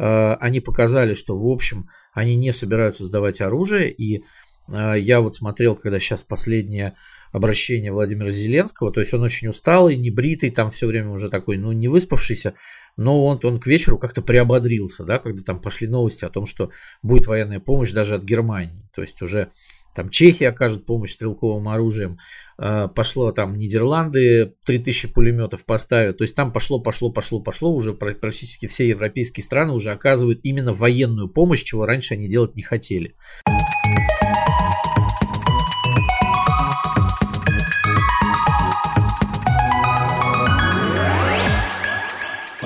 Э, 0.00 0.34
они 0.40 0.60
показали, 0.60 1.14
что, 1.14 1.38
в 1.38 1.46
общем, 1.46 1.88
они 2.12 2.36
не 2.36 2.52
собираются 2.52 3.04
сдавать 3.04 3.40
оружие, 3.40 3.90
и 3.90 4.24
э, 4.72 4.94
я 4.98 5.20
вот 5.20 5.34
смотрел, 5.34 5.76
когда 5.76 5.98
сейчас 6.00 6.22
последнее 6.22 6.94
обращение 7.32 7.92
Владимира 7.92 8.30
Зеленского, 8.30 8.92
то 8.92 9.00
есть 9.00 9.14
он 9.14 9.22
очень 9.22 9.48
усталый, 9.48 9.96
небритый, 9.96 10.50
там 10.50 10.70
все 10.70 10.86
время 10.86 11.10
уже 11.10 11.28
такой, 11.28 11.58
ну, 11.58 11.72
не 11.72 11.88
выспавшийся, 11.88 12.54
но 12.96 13.24
он, 13.24 13.40
он 13.44 13.60
к 13.60 13.66
вечеру 13.66 13.98
как-то 13.98 14.22
приободрился, 14.22 15.04
да, 15.04 15.18
когда 15.18 15.42
там 15.42 15.60
пошли 15.60 15.86
новости 15.86 16.24
о 16.24 16.30
том, 16.30 16.46
что 16.46 16.70
будет 17.02 17.26
военная 17.26 17.60
помощь 17.60 17.92
даже 17.92 18.16
от 18.16 18.24
Германии, 18.24 18.88
то 18.94 19.02
есть 19.02 19.22
уже 19.22 19.50
там 19.94 20.08
Чехия 20.08 20.48
окажет 20.48 20.86
помощь 20.86 21.12
стрелковым 21.12 21.68
оружием, 21.68 22.18
э, 22.58 22.88
пошло 22.94 23.32
там 23.32 23.56
Нидерланды 23.56 24.54
3000 24.64 25.08
пулеметов 25.08 25.64
поставят, 25.64 26.18
то 26.18 26.22
есть 26.22 26.34
там 26.34 26.52
пошло, 26.52 26.80
пошло, 26.80 27.10
пошло, 27.10 27.40
пошло, 27.40 27.74
уже 27.74 27.92
практически 27.92 28.66
все 28.66 28.88
европейские 28.88 29.44
страны 29.44 29.72
уже 29.72 29.90
оказывают 29.90 30.40
именно 30.42 30.72
военную 30.72 31.28
помощь, 31.28 31.62
чего 31.62 31.86
раньше 31.86 32.14
они 32.14 32.28
делать 32.28 32.54
не 32.56 32.62
хотели. 32.62 33.14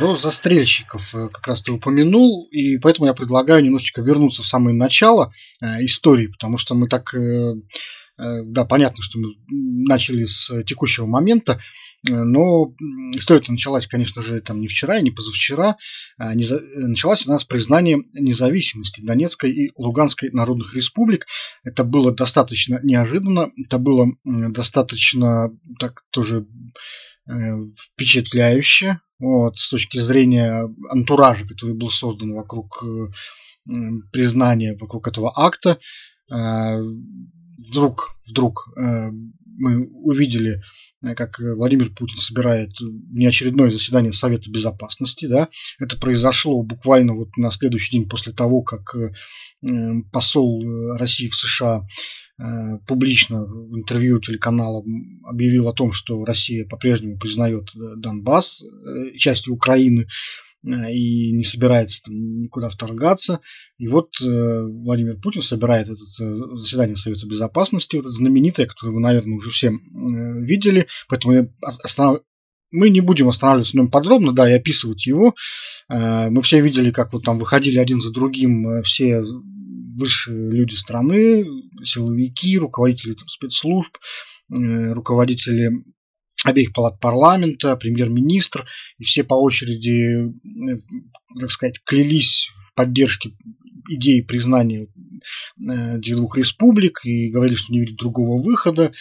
Про 0.04 0.16
застрельщиков 0.16 1.14
э, 1.14 1.30
как 1.32 1.46
раз 1.46 1.62
ты 1.62 1.72
упомянул, 1.72 2.46
и 2.50 2.76
поэтому 2.76 3.06
я 3.06 3.14
предлагаю 3.14 3.64
немножечко 3.64 4.02
вернуться 4.02 4.42
в 4.42 4.46
самое 4.46 4.76
начало 4.76 5.32
э, 5.62 5.82
истории, 5.82 6.26
потому 6.26 6.58
что 6.58 6.74
мы 6.74 6.88
так, 6.88 7.14
э, 7.14 7.54
да, 8.18 8.66
понятно, 8.66 9.02
что 9.02 9.18
мы 9.18 9.28
начали 9.48 10.26
с 10.26 10.62
текущего 10.64 11.06
момента, 11.06 11.58
но 12.06 12.74
история 13.16 13.42
началась, 13.48 13.86
конечно 13.86 14.20
же, 14.20 14.42
там 14.42 14.60
не 14.60 14.68
вчера 14.68 14.98
и 14.98 15.02
не 15.02 15.10
позавчера. 15.10 15.78
А. 16.18 16.34
Началась 16.34 17.26
она 17.26 17.38
с 17.38 17.44
признания 17.44 17.96
независимости 18.12 19.00
Донецкой 19.00 19.52
и 19.52 19.72
Луганской 19.74 20.28
народных 20.32 20.74
республик. 20.74 21.24
Это 21.64 21.82
было 21.82 22.12
достаточно 22.12 22.78
неожиданно, 22.82 23.50
это 23.56 23.78
было 23.78 24.08
достаточно 24.22 25.48
так 25.80 26.02
тоже 26.10 26.46
впечатляюще, 27.26 29.00
вот, 29.24 29.58
с 29.58 29.70
точки 29.70 29.98
зрения 29.98 30.68
антуража, 30.90 31.46
который 31.46 31.74
был 31.74 31.88
создан 31.88 32.34
вокруг 32.34 32.84
э, 32.84 33.70
признания, 34.12 34.76
вокруг 34.78 35.08
этого 35.08 35.32
акта. 35.34 35.78
Э, 36.30 36.78
вдруг, 37.58 38.16
вдруг 38.26 38.68
э, 38.76 39.10
мы 39.56 39.86
увидели, 39.86 40.62
как 41.16 41.38
Владимир 41.38 41.90
Путин 41.94 42.18
собирает 42.18 42.72
неочередное 43.10 43.70
заседание 43.70 44.12
Совета 44.12 44.50
Безопасности. 44.50 45.26
Да? 45.26 45.48
Это 45.78 45.96
произошло 45.96 46.62
буквально 46.62 47.14
вот 47.14 47.36
на 47.36 47.50
следующий 47.50 47.96
день 47.98 48.08
после 48.08 48.32
того, 48.32 48.62
как 48.62 48.94
посол 50.12 50.62
России 50.96 51.28
в 51.28 51.36
США 51.36 51.86
публично 52.86 53.44
в 53.44 53.76
интервью 53.76 54.18
телеканалам 54.18 55.20
объявил 55.24 55.68
о 55.68 55.72
том, 55.72 55.92
что 55.92 56.24
Россия 56.24 56.66
по-прежнему 56.66 57.16
признает 57.16 57.68
э, 57.76 57.94
Донбасс 57.96 58.60
э, 58.60 59.16
частью 59.16 59.54
Украины 59.54 60.08
и 60.66 61.30
не 61.30 61.44
собирается 61.44 62.02
там 62.04 62.40
никуда 62.40 62.70
вторгаться. 62.70 63.40
И 63.76 63.86
вот 63.86 64.14
Владимир 64.18 65.20
Путин 65.20 65.42
собирает 65.42 65.88
это 65.88 66.56
заседание 66.56 66.96
Совета 66.96 67.26
Безопасности, 67.26 67.96
вот 67.96 68.06
это 68.06 68.10
знаменитое, 68.10 68.66
которое 68.66 68.92
вы, 68.92 69.00
наверное, 69.00 69.36
уже 69.36 69.50
все 69.50 69.70
видели, 69.70 70.86
поэтому 71.06 71.34
я 71.34 71.48
останов... 71.60 72.22
мы 72.72 72.88
не 72.88 73.02
будем 73.02 73.28
останавливаться 73.28 73.76
на 73.76 73.82
нем 73.82 73.90
подробно, 73.90 74.32
да, 74.32 74.50
и 74.50 74.54
описывать 74.54 75.04
его. 75.04 75.34
Мы 75.90 76.40
все 76.40 76.62
видели, 76.62 76.90
как 76.90 77.12
вот 77.12 77.24
там 77.24 77.38
выходили 77.38 77.76
один 77.76 78.00
за 78.00 78.10
другим 78.10 78.82
все 78.84 79.22
высшие 79.96 80.50
люди 80.50 80.74
страны, 80.74 81.44
силовики, 81.84 82.58
руководители 82.58 83.12
там, 83.12 83.28
спецслужб, 83.28 83.96
руководители 84.48 85.70
обеих 86.44 86.72
палат 86.72 87.00
парламента, 87.00 87.76
премьер-министр, 87.76 88.66
и 88.98 89.04
все 89.04 89.24
по 89.24 89.34
очереди, 89.34 90.32
так 91.40 91.50
сказать, 91.50 91.80
клялись 91.84 92.50
в 92.56 92.74
поддержке 92.74 93.32
идеи 93.88 94.20
признания 94.20 94.88
этих 95.58 96.16
двух 96.16 96.36
республик 96.36 97.00
и 97.04 97.30
говорили, 97.30 97.54
что 97.54 97.72
не 97.72 97.80
видят 97.80 97.96
другого 97.96 98.42
выхода. 98.42 98.92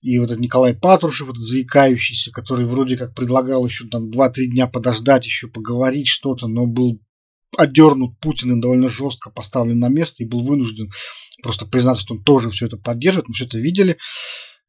И 0.00 0.18
вот 0.18 0.26
этот 0.26 0.40
Николай 0.40 0.74
Патрушев, 0.74 1.28
этот 1.28 1.42
заикающийся, 1.42 2.30
который 2.30 2.66
вроде 2.66 2.96
как 2.96 3.14
предлагал 3.14 3.66
еще 3.66 3.88
там 3.88 4.10
2-3 4.10 4.46
дня 4.46 4.68
подождать, 4.68 5.24
еще 5.24 5.48
поговорить 5.48 6.06
что-то, 6.06 6.46
но 6.46 6.66
был 6.66 7.00
отдернут 7.56 8.18
Путиным 8.20 8.60
довольно 8.60 8.88
жестко 8.88 9.30
поставлен 9.30 9.78
на 9.78 9.88
место 9.88 10.22
и 10.22 10.26
был 10.26 10.42
вынужден 10.42 10.90
просто 11.42 11.66
признаться, 11.66 12.02
что 12.02 12.14
он 12.14 12.22
тоже 12.22 12.50
все 12.50 12.66
это 12.66 12.76
поддерживает, 12.76 13.28
мы 13.28 13.34
все 13.34 13.46
это 13.46 13.58
видели. 13.58 13.98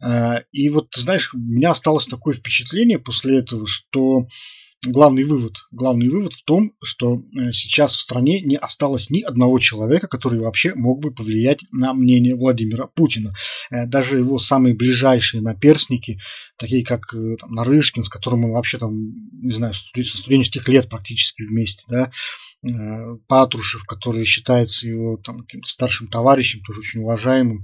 Э, 0.03 0.41
и 0.51 0.69
вот, 0.69 0.88
знаешь, 0.95 1.33
у 1.33 1.38
меня 1.38 1.71
осталось 1.71 2.05
такое 2.05 2.33
впечатление 2.33 3.00
после 3.00 3.39
этого, 3.39 3.67
что 3.67 4.27
главный 4.86 5.25
вывод, 5.25 5.57
главный 5.71 6.07
вывод 6.07 6.33
в 6.33 6.43
том, 6.43 6.71
что 6.81 7.21
э, 7.36 7.51
сейчас 7.51 7.95
в 7.95 8.00
стране 8.00 8.41
не 8.41 8.55
осталось 8.55 9.09
ни 9.09 9.21
одного 9.21 9.59
человека, 9.59 10.07
который 10.07 10.39
вообще 10.39 10.74
мог 10.75 11.01
бы 11.01 11.12
повлиять 11.12 11.65
на 11.71 11.93
мнение 11.93 12.36
Владимира 12.36 12.88
Путина. 12.88 13.33
Э, 13.71 13.88
даже 13.88 14.19
его 14.19 14.39
самые 14.39 14.75
ближайшие 14.75 15.41
наперсники, 15.41 16.19
такие 16.57 16.86
как 16.86 17.07
там, 17.12 17.51
Нарышкин, 17.51 18.03
с 18.03 18.09
которым 18.09 18.45
он 18.45 18.51
вообще 18.51 18.77
там, 18.77 18.93
не 19.41 19.51
знаю, 19.51 19.74
со 19.74 20.17
студенческих 20.17 20.67
лет 20.69 20.89
практически 20.89 21.43
вместе, 21.43 21.83
да, 21.89 22.12
Патрушев, 23.28 23.84
который 23.86 24.25
считается 24.25 24.88
его 24.88 25.18
там, 25.18 25.42
каким-то 25.42 25.70
старшим 25.70 26.08
товарищем, 26.08 26.62
тоже 26.66 26.82
очень 26.82 27.01
уважаемым, 27.01 27.63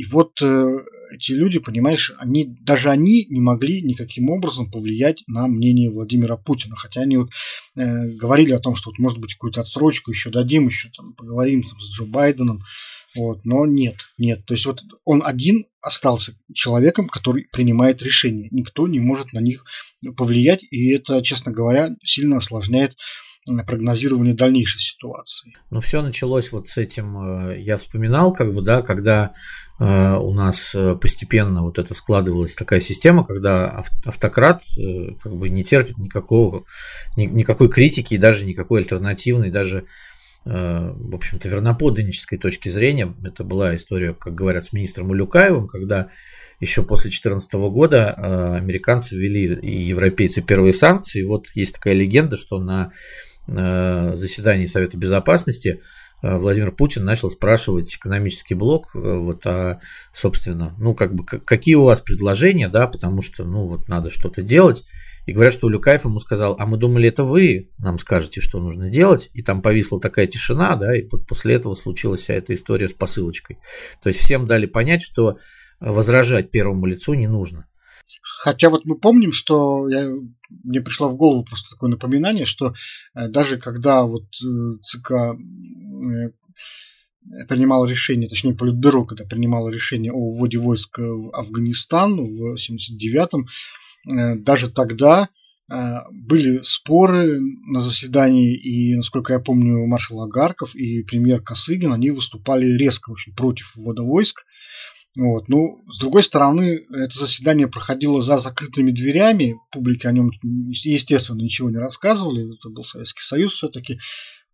и 0.00 0.04
вот 0.04 0.40
э, 0.40 0.78
эти 1.14 1.32
люди, 1.32 1.58
понимаешь, 1.58 2.10
они, 2.16 2.46
даже 2.62 2.88
они 2.88 3.26
не 3.28 3.40
могли 3.40 3.82
никаким 3.82 4.30
образом 4.30 4.70
повлиять 4.70 5.22
на 5.26 5.46
мнение 5.46 5.90
Владимира 5.90 6.38
Путина. 6.38 6.74
Хотя 6.74 7.02
они 7.02 7.18
вот 7.18 7.30
э, 7.76 8.08
говорили 8.12 8.52
о 8.52 8.60
том, 8.60 8.76
что 8.76 8.88
вот, 8.88 8.98
может 8.98 9.18
быть 9.18 9.34
какую-то 9.34 9.60
отсрочку 9.60 10.10
еще 10.10 10.30
дадим, 10.30 10.68
еще 10.68 10.90
там, 10.96 11.12
поговорим 11.12 11.64
там, 11.64 11.78
с 11.80 11.94
Джо 11.94 12.06
Байденом. 12.06 12.62
Вот, 13.14 13.44
но 13.44 13.66
нет, 13.66 13.96
нет. 14.16 14.46
То 14.46 14.54
есть 14.54 14.64
вот 14.64 14.80
он 15.04 15.22
один 15.22 15.66
остался 15.82 16.34
человеком, 16.54 17.08
который 17.08 17.48
принимает 17.52 18.00
решения. 18.02 18.48
Никто 18.52 18.86
не 18.86 19.00
может 19.00 19.34
на 19.34 19.40
них 19.40 19.64
повлиять, 20.16 20.64
и 20.70 20.92
это, 20.92 21.20
честно 21.22 21.52
говоря, 21.52 21.90
сильно 22.04 22.38
осложняет 22.38 22.96
прогнозирование 23.64 24.34
дальнейшей 24.34 24.80
ситуации. 24.80 25.52
Ну, 25.70 25.80
все 25.80 26.02
началось 26.02 26.52
вот 26.52 26.68
с 26.68 26.76
этим, 26.76 27.50
э, 27.50 27.60
я 27.60 27.76
вспоминал, 27.76 28.32
как 28.32 28.52
бы, 28.52 28.62
да, 28.62 28.82
когда 28.82 29.32
э, 29.78 30.16
у 30.16 30.32
нас 30.32 30.74
э, 30.74 30.96
постепенно 30.96 31.62
вот 31.62 31.78
это 31.78 31.94
складывалась 31.94 32.54
такая 32.54 32.80
система, 32.80 33.24
когда 33.24 33.84
автократ 34.04 34.62
как 35.22 35.34
бы 35.34 35.48
не 35.48 35.64
терпит 35.64 35.98
никакого, 35.98 36.64
никакой 37.16 37.68
критики 37.68 38.14
и 38.14 38.18
даже 38.18 38.44
никакой 38.44 38.80
альтернативной, 38.80 39.50
даже 39.50 39.84
в 40.42 41.14
общем-то, 41.14 41.50
верноподданнической 41.50 42.38
точки 42.38 42.70
зрения. 42.70 43.14
Это 43.22 43.44
была 43.44 43.76
история, 43.76 44.14
как 44.14 44.34
говорят, 44.34 44.64
с 44.64 44.72
министром 44.72 45.10
Улюкаевым, 45.10 45.68
когда 45.68 46.08
еще 46.60 46.82
после 46.82 47.10
2014 47.10 47.52
года 47.70 48.56
американцы 48.56 49.16
ввели 49.16 49.54
и 49.60 49.82
европейцы 49.82 50.40
первые 50.40 50.72
санкции. 50.72 51.20
И 51.20 51.26
вот 51.26 51.48
есть 51.54 51.74
такая 51.74 51.92
легенда, 51.92 52.36
что 52.36 52.58
на 52.58 52.90
Э, 52.90 53.29
заседании 54.14 54.66
Совета 54.66 54.96
Безопасности 54.96 55.80
э, 56.22 56.36
Владимир 56.36 56.72
Путин 56.72 57.04
начал 57.04 57.30
спрашивать 57.30 57.94
экономический 57.94 58.54
блок, 58.54 58.94
э, 58.94 58.98
вот, 58.98 59.46
а, 59.46 59.80
собственно, 60.12 60.74
ну, 60.78 60.94
как 60.94 61.14
бы, 61.14 61.24
какие 61.24 61.74
у 61.74 61.84
вас 61.84 62.00
предложения, 62.00 62.68
да, 62.68 62.86
потому 62.86 63.22
что, 63.22 63.44
ну, 63.44 63.66
вот, 63.66 63.88
надо 63.88 64.10
что-то 64.10 64.42
делать. 64.42 64.84
И 65.26 65.32
говорят, 65.32 65.52
что 65.52 65.66
Улюкаев 65.66 66.04
ему 66.04 66.18
сказал, 66.18 66.56
а 66.58 66.66
мы 66.66 66.76
думали, 66.76 67.08
это 67.08 67.24
вы 67.24 67.70
нам 67.78 67.98
скажете, 67.98 68.40
что 68.40 68.58
нужно 68.58 68.88
делать. 68.88 69.30
И 69.34 69.42
там 69.42 69.62
повисла 69.62 70.00
такая 70.00 70.26
тишина, 70.26 70.76
да, 70.76 70.96
и 70.96 71.02
после 71.02 71.54
этого 71.54 71.74
случилась 71.74 72.22
вся 72.22 72.34
эта 72.34 72.54
история 72.54 72.88
с 72.88 72.94
посылочкой. 72.94 73.58
То 74.02 74.08
есть 74.08 74.18
всем 74.18 74.46
дали 74.46 74.66
понять, 74.66 75.02
что 75.02 75.38
возражать 75.78 76.50
первому 76.50 76.86
лицу 76.86 77.14
не 77.14 77.26
нужно. 77.26 77.66
Хотя 78.42 78.70
вот 78.70 78.86
мы 78.86 78.96
помним, 78.96 79.34
что 79.34 79.86
я, 79.90 80.08
мне 80.64 80.80
пришло 80.80 81.10
в 81.10 81.16
голову 81.16 81.44
просто 81.44 81.68
такое 81.68 81.90
напоминание, 81.90 82.46
что 82.46 82.72
э, 83.14 83.28
даже 83.28 83.58
когда 83.58 84.04
вот 84.04 84.24
э, 84.42 84.78
ЦК 84.82 85.10
э, 85.10 85.34
принимал 87.48 87.84
решение, 87.84 88.30
точнее 88.30 88.54
Политбюро, 88.54 89.04
когда 89.04 89.26
принимало 89.26 89.68
решение 89.68 90.10
о 90.10 90.34
вводе 90.34 90.56
войск 90.56 91.00
в 91.00 91.36
Афганистан 91.36 92.16
в 92.16 92.56
79-м, 92.56 93.46
даже 94.42 94.70
тогда 94.70 95.28
были 95.68 96.62
споры 96.62 97.38
на 97.68 97.82
заседании, 97.82 98.56
и, 98.56 98.96
насколько 98.96 99.34
я 99.34 99.38
помню, 99.38 99.86
маршал 99.86 100.22
Агарков 100.22 100.74
и 100.74 101.02
премьер 101.02 101.42
Косыгин, 101.42 101.92
они 101.92 102.10
выступали 102.10 102.64
резко 102.66 103.10
очень 103.10 103.34
против 103.34 103.76
ввода 103.76 104.02
войск. 104.02 104.46
Вот. 105.20 105.50
Ну, 105.50 105.84
с 105.92 105.98
другой 105.98 106.22
стороны, 106.22 106.80
это 106.90 107.18
заседание 107.18 107.68
проходило 107.68 108.22
за 108.22 108.38
закрытыми 108.38 108.90
дверями, 108.90 109.56
публике 109.70 110.08
о 110.08 110.12
нем, 110.12 110.30
естественно, 110.42 111.36
ничего 111.36 111.68
не 111.68 111.76
рассказывали, 111.76 112.54
это 112.54 112.70
был 112.70 112.84
Советский 112.84 113.22
Союз 113.22 113.52
все-таки. 113.52 113.98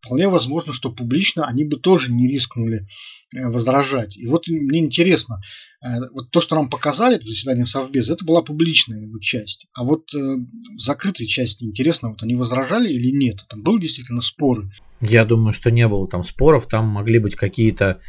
Вполне 0.00 0.28
возможно, 0.28 0.72
что 0.72 0.90
публично 0.90 1.46
они 1.46 1.64
бы 1.64 1.78
тоже 1.78 2.12
не 2.12 2.28
рискнули 2.28 2.86
э, 3.32 3.48
возражать. 3.48 4.16
И 4.16 4.26
вот 4.26 4.48
мне 4.48 4.80
интересно, 4.80 5.40
э, 5.82 5.86
вот 6.12 6.32
то, 6.32 6.40
что 6.40 6.56
нам 6.56 6.68
показали, 6.68 7.14
это 7.14 7.26
заседание 7.26 7.64
Совбеза, 7.64 8.14
это 8.14 8.24
была 8.24 8.42
публичная 8.42 9.08
часть. 9.20 9.68
А 9.72 9.84
вот 9.84 10.12
э, 10.14 10.18
в 10.18 10.80
закрытой 10.80 11.26
части 11.26 11.62
интересно, 11.62 12.08
вот 12.08 12.24
они 12.24 12.34
возражали 12.34 12.92
или 12.92 13.12
нет? 13.16 13.38
Там 13.48 13.62
были 13.62 13.82
действительно 13.82 14.20
споры? 14.20 14.70
Я 15.00 15.24
думаю, 15.24 15.52
что 15.52 15.70
не 15.70 15.86
было 15.86 16.08
там 16.08 16.24
споров, 16.24 16.66
там 16.66 16.88
могли 16.88 17.20
быть 17.20 17.36
какие-то 17.36 18.00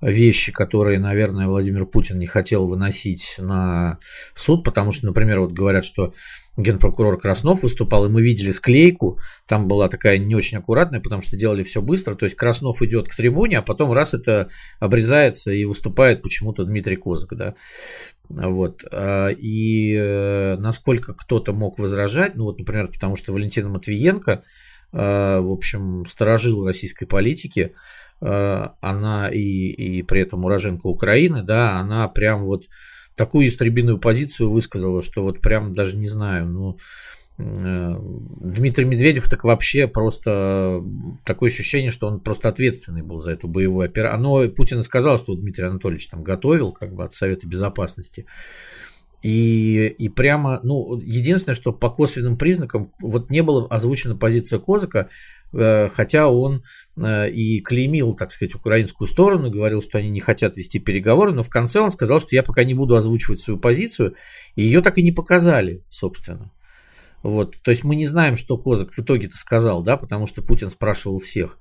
вещи, 0.00 0.52
которые, 0.52 0.98
наверное, 0.98 1.46
Владимир 1.46 1.84
Путин 1.86 2.18
не 2.18 2.26
хотел 2.26 2.66
выносить 2.66 3.36
на 3.38 3.98
суд, 4.34 4.64
потому 4.64 4.92
что, 4.92 5.06
например, 5.06 5.40
вот 5.40 5.52
говорят, 5.52 5.84
что 5.84 6.14
генпрокурор 6.56 7.18
Краснов 7.18 7.62
выступал, 7.62 8.06
и 8.06 8.08
мы 8.08 8.22
видели 8.22 8.50
склейку, 8.50 9.18
там 9.46 9.68
была 9.68 9.88
такая 9.88 10.18
не 10.18 10.34
очень 10.34 10.58
аккуратная, 10.58 11.00
потому 11.00 11.22
что 11.22 11.36
делали 11.36 11.62
все 11.62 11.82
быстро, 11.82 12.14
то 12.14 12.24
есть 12.24 12.36
Краснов 12.36 12.82
идет 12.82 13.08
к 13.08 13.14
трибуне, 13.14 13.58
а 13.58 13.62
потом 13.62 13.92
раз 13.92 14.14
это 14.14 14.48
обрезается 14.78 15.52
и 15.52 15.64
выступает 15.64 16.22
почему-то 16.22 16.64
Дмитрий 16.64 16.96
Козак, 16.96 17.36
да, 17.36 17.54
вот, 18.28 18.84
а, 18.90 19.28
и 19.28 19.94
э, 19.94 20.56
насколько 20.58 21.14
кто-то 21.14 21.52
мог 21.52 21.78
возражать, 21.78 22.36
ну 22.36 22.44
вот, 22.44 22.58
например, 22.58 22.88
потому 22.88 23.16
что 23.16 23.32
Валентина 23.32 23.68
Матвиенко, 23.68 24.42
в 24.92 25.52
общем, 25.52 26.04
сторожил 26.06 26.66
российской 26.66 27.06
политики, 27.06 27.74
Э, 28.20 28.68
она 28.80 29.28
и, 29.28 29.38
и 29.38 30.02
при 30.02 30.20
этом 30.20 30.44
уроженка 30.44 30.86
Украины, 30.86 31.42
да, 31.42 31.78
она 31.78 32.06
прям 32.08 32.44
вот 32.44 32.64
такую 33.16 33.46
истребиную 33.46 33.98
позицию 33.98 34.50
высказала, 34.50 35.02
что 35.02 35.22
вот 35.22 35.40
прям 35.40 35.74
даже 35.74 35.96
не 35.96 36.06
знаю, 36.06 36.46
ну, 36.46 36.78
э, 37.38 37.96
Дмитрий 38.40 38.84
Медведев 38.84 39.28
так 39.28 39.44
вообще 39.44 39.88
просто 39.88 40.84
такое 41.24 41.50
ощущение, 41.50 41.90
что 41.90 42.08
он 42.08 42.20
просто 42.20 42.50
ответственный 42.50 43.02
был 43.02 43.20
за 43.20 43.32
эту 43.32 43.48
боевую 43.48 43.86
операцию. 43.86 44.20
Но 44.20 44.48
Путин 44.48 44.82
сказал, 44.82 45.18
что 45.18 45.34
Дмитрий 45.34 45.66
Анатольевич 45.66 46.08
там 46.08 46.22
готовил 46.22 46.72
как 46.72 46.94
бы 46.94 47.04
от 47.04 47.14
Совета 47.14 47.46
Безопасности. 47.46 48.26
И, 49.22 49.86
и 49.86 50.08
прямо, 50.08 50.60
ну, 50.62 50.98
единственное, 50.98 51.54
что 51.54 51.72
по 51.72 51.90
косвенным 51.90 52.38
признакам, 52.38 52.92
вот 53.00 53.28
не 53.28 53.42
была 53.42 53.66
озвучена 53.66 54.16
позиция 54.16 54.58
Козака, 54.58 55.10
э, 55.52 55.88
хотя 55.88 56.28
он 56.28 56.62
э, 56.96 57.30
и 57.30 57.60
клеймил, 57.60 58.14
так 58.14 58.32
сказать, 58.32 58.54
украинскую 58.54 59.06
сторону, 59.06 59.50
говорил, 59.50 59.82
что 59.82 59.98
они 59.98 60.08
не 60.08 60.20
хотят 60.20 60.56
вести 60.56 60.78
переговоры, 60.78 61.32
но 61.32 61.42
в 61.42 61.50
конце 61.50 61.80
он 61.80 61.90
сказал, 61.90 62.20
что 62.20 62.34
я 62.34 62.42
пока 62.42 62.64
не 62.64 62.72
буду 62.72 62.96
озвучивать 62.96 63.40
свою 63.40 63.60
позицию, 63.60 64.14
и 64.56 64.62
ее 64.62 64.80
так 64.80 64.96
и 64.96 65.02
не 65.02 65.12
показали, 65.12 65.84
собственно. 65.90 66.50
Вот, 67.22 67.56
то 67.62 67.70
есть 67.70 67.84
мы 67.84 67.96
не 67.96 68.06
знаем, 68.06 68.36
что 68.36 68.56
Козак 68.56 68.94
в 68.94 68.98
итоге-то 68.98 69.36
сказал, 69.36 69.82
да, 69.82 69.98
потому 69.98 70.26
что 70.26 70.40
Путин 70.40 70.70
спрашивал 70.70 71.18
всех. 71.18 71.58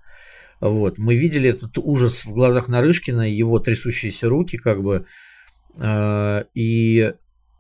Вот, 0.62 0.98
мы 0.98 1.16
видели 1.16 1.50
этот 1.50 1.78
ужас 1.78 2.24
в 2.24 2.32
глазах 2.32 2.70
Нарышкина, 2.70 3.30
его 3.30 3.60
трясущиеся 3.60 4.30
руки, 4.30 4.58
как 4.58 4.82
бы, 4.82 5.06
э, 5.78 6.44
и 6.54 7.14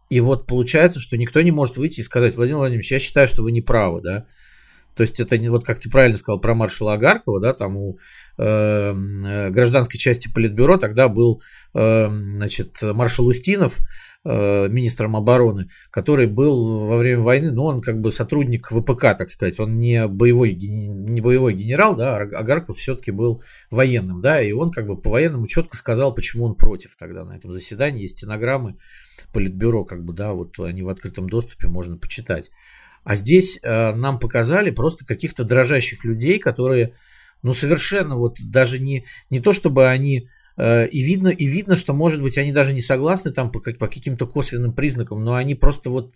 и 0.10 0.19
вот 0.19 0.48
получается, 0.48 1.00
что 1.00 1.17
никто 1.17 1.41
не 1.41 1.52
может 1.52 1.78
выйти 1.78 2.00
и 2.00 2.04
сказать, 2.04 2.36
Владимир 2.36 2.60
Владимирович, 2.60 2.91
я 2.91 3.00
считаю, 3.00 3.28
что 3.28 3.43
вы 3.43 3.52
не 3.52 3.62
правы, 3.62 4.02
да. 4.02 4.26
То 4.95 5.04
есть 5.04 5.19
это 5.19 5.38
не 5.38 5.48
вот 5.48 5.63
как 5.63 5.80
ты 5.80 5.89
правильно 5.89 6.17
сказал 6.17 6.41
про 6.41 6.54
маршала 6.54 6.95
Агаркова, 6.95 7.39
да, 7.39 7.54
там 7.54 7.78
у 7.78 8.00
эм, 8.38 9.26
э, 9.26 9.50
гражданской 9.50 9.98
части 9.98 10.30
Политбюро 10.34 10.78
тогда 10.78 11.08
был 11.08 11.41
э, 11.74 12.08
значит, 12.10 12.82
маршал 12.82 13.28
Устинов, 13.28 13.78
э, 14.26 14.67
министром 14.67 15.15
обороны, 15.15 15.69
который 15.91 16.28
был 16.28 16.88
во 16.88 16.98
время 16.98 17.22
войны, 17.22 17.52
ну, 17.52 17.63
он 17.63 17.82
как 17.82 18.02
бы 18.02 18.12
сотрудник 18.12 18.67
ВПК, 18.67 19.15
так 19.17 19.30
сказать, 19.30 19.60
он 19.62 19.78
не 19.78 20.06
боевой, 20.08 20.54
не 20.54 21.22
боевой 21.22 21.54
генерал, 21.54 21.95
да, 21.95 22.17
Агарков 22.17 22.76
все-таки 22.76 23.12
был 23.12 23.41
военным, 23.72 24.22
да, 24.22 24.41
и 24.41 24.52
он 24.52 24.72
как 24.72 24.88
бы 24.88 25.00
по 25.00 25.12
военному 25.12 25.48
четко 25.48 25.78
сказал, 25.78 26.13
почему 26.13 26.43
он 26.43 26.56
против 26.56 26.98
тогда 26.98 27.24
на 27.24 27.38
этом 27.38 27.54
заседании, 27.54 28.02
есть 28.02 28.17
стенограммы 28.17 28.76
Политбюро, 29.34 29.84
как 29.86 30.03
бы, 30.03 30.13
да, 30.13 30.34
вот 30.34 30.60
они 30.60 30.84
в 30.84 30.89
открытом 30.89 31.29
доступе 31.29 31.67
можно 31.67 31.97
почитать. 31.97 32.51
А 33.03 33.15
здесь 33.15 33.60
э, 33.62 33.93
нам 33.93 34.19
показали 34.19 34.71
просто 34.71 35.05
каких-то 35.05 35.43
дрожащих 35.43 36.03
людей, 36.03 36.39
которые, 36.39 36.93
ну, 37.41 37.53
совершенно 37.53 38.17
вот 38.17 38.38
даже 38.39 38.79
не, 38.79 39.05
не 39.29 39.39
то, 39.39 39.53
чтобы 39.53 39.88
они 39.88 40.27
э, 40.58 40.88
и 40.88 41.01
видно, 41.01 41.29
и 41.29 41.45
видно, 41.45 41.75
что, 41.75 41.93
может 41.93 42.21
быть, 42.21 42.38
они 42.38 42.51
даже 42.51 42.73
не 42.73 42.82
согласны 42.82 43.32
там 43.32 43.51
по, 43.51 43.60
по 43.60 43.88
каким-то 43.88 44.27
косвенным 44.27 44.73
признакам, 44.73 45.23
но 45.23 45.36
они 45.36 45.55
просто 45.55 45.89
вот 45.89 46.13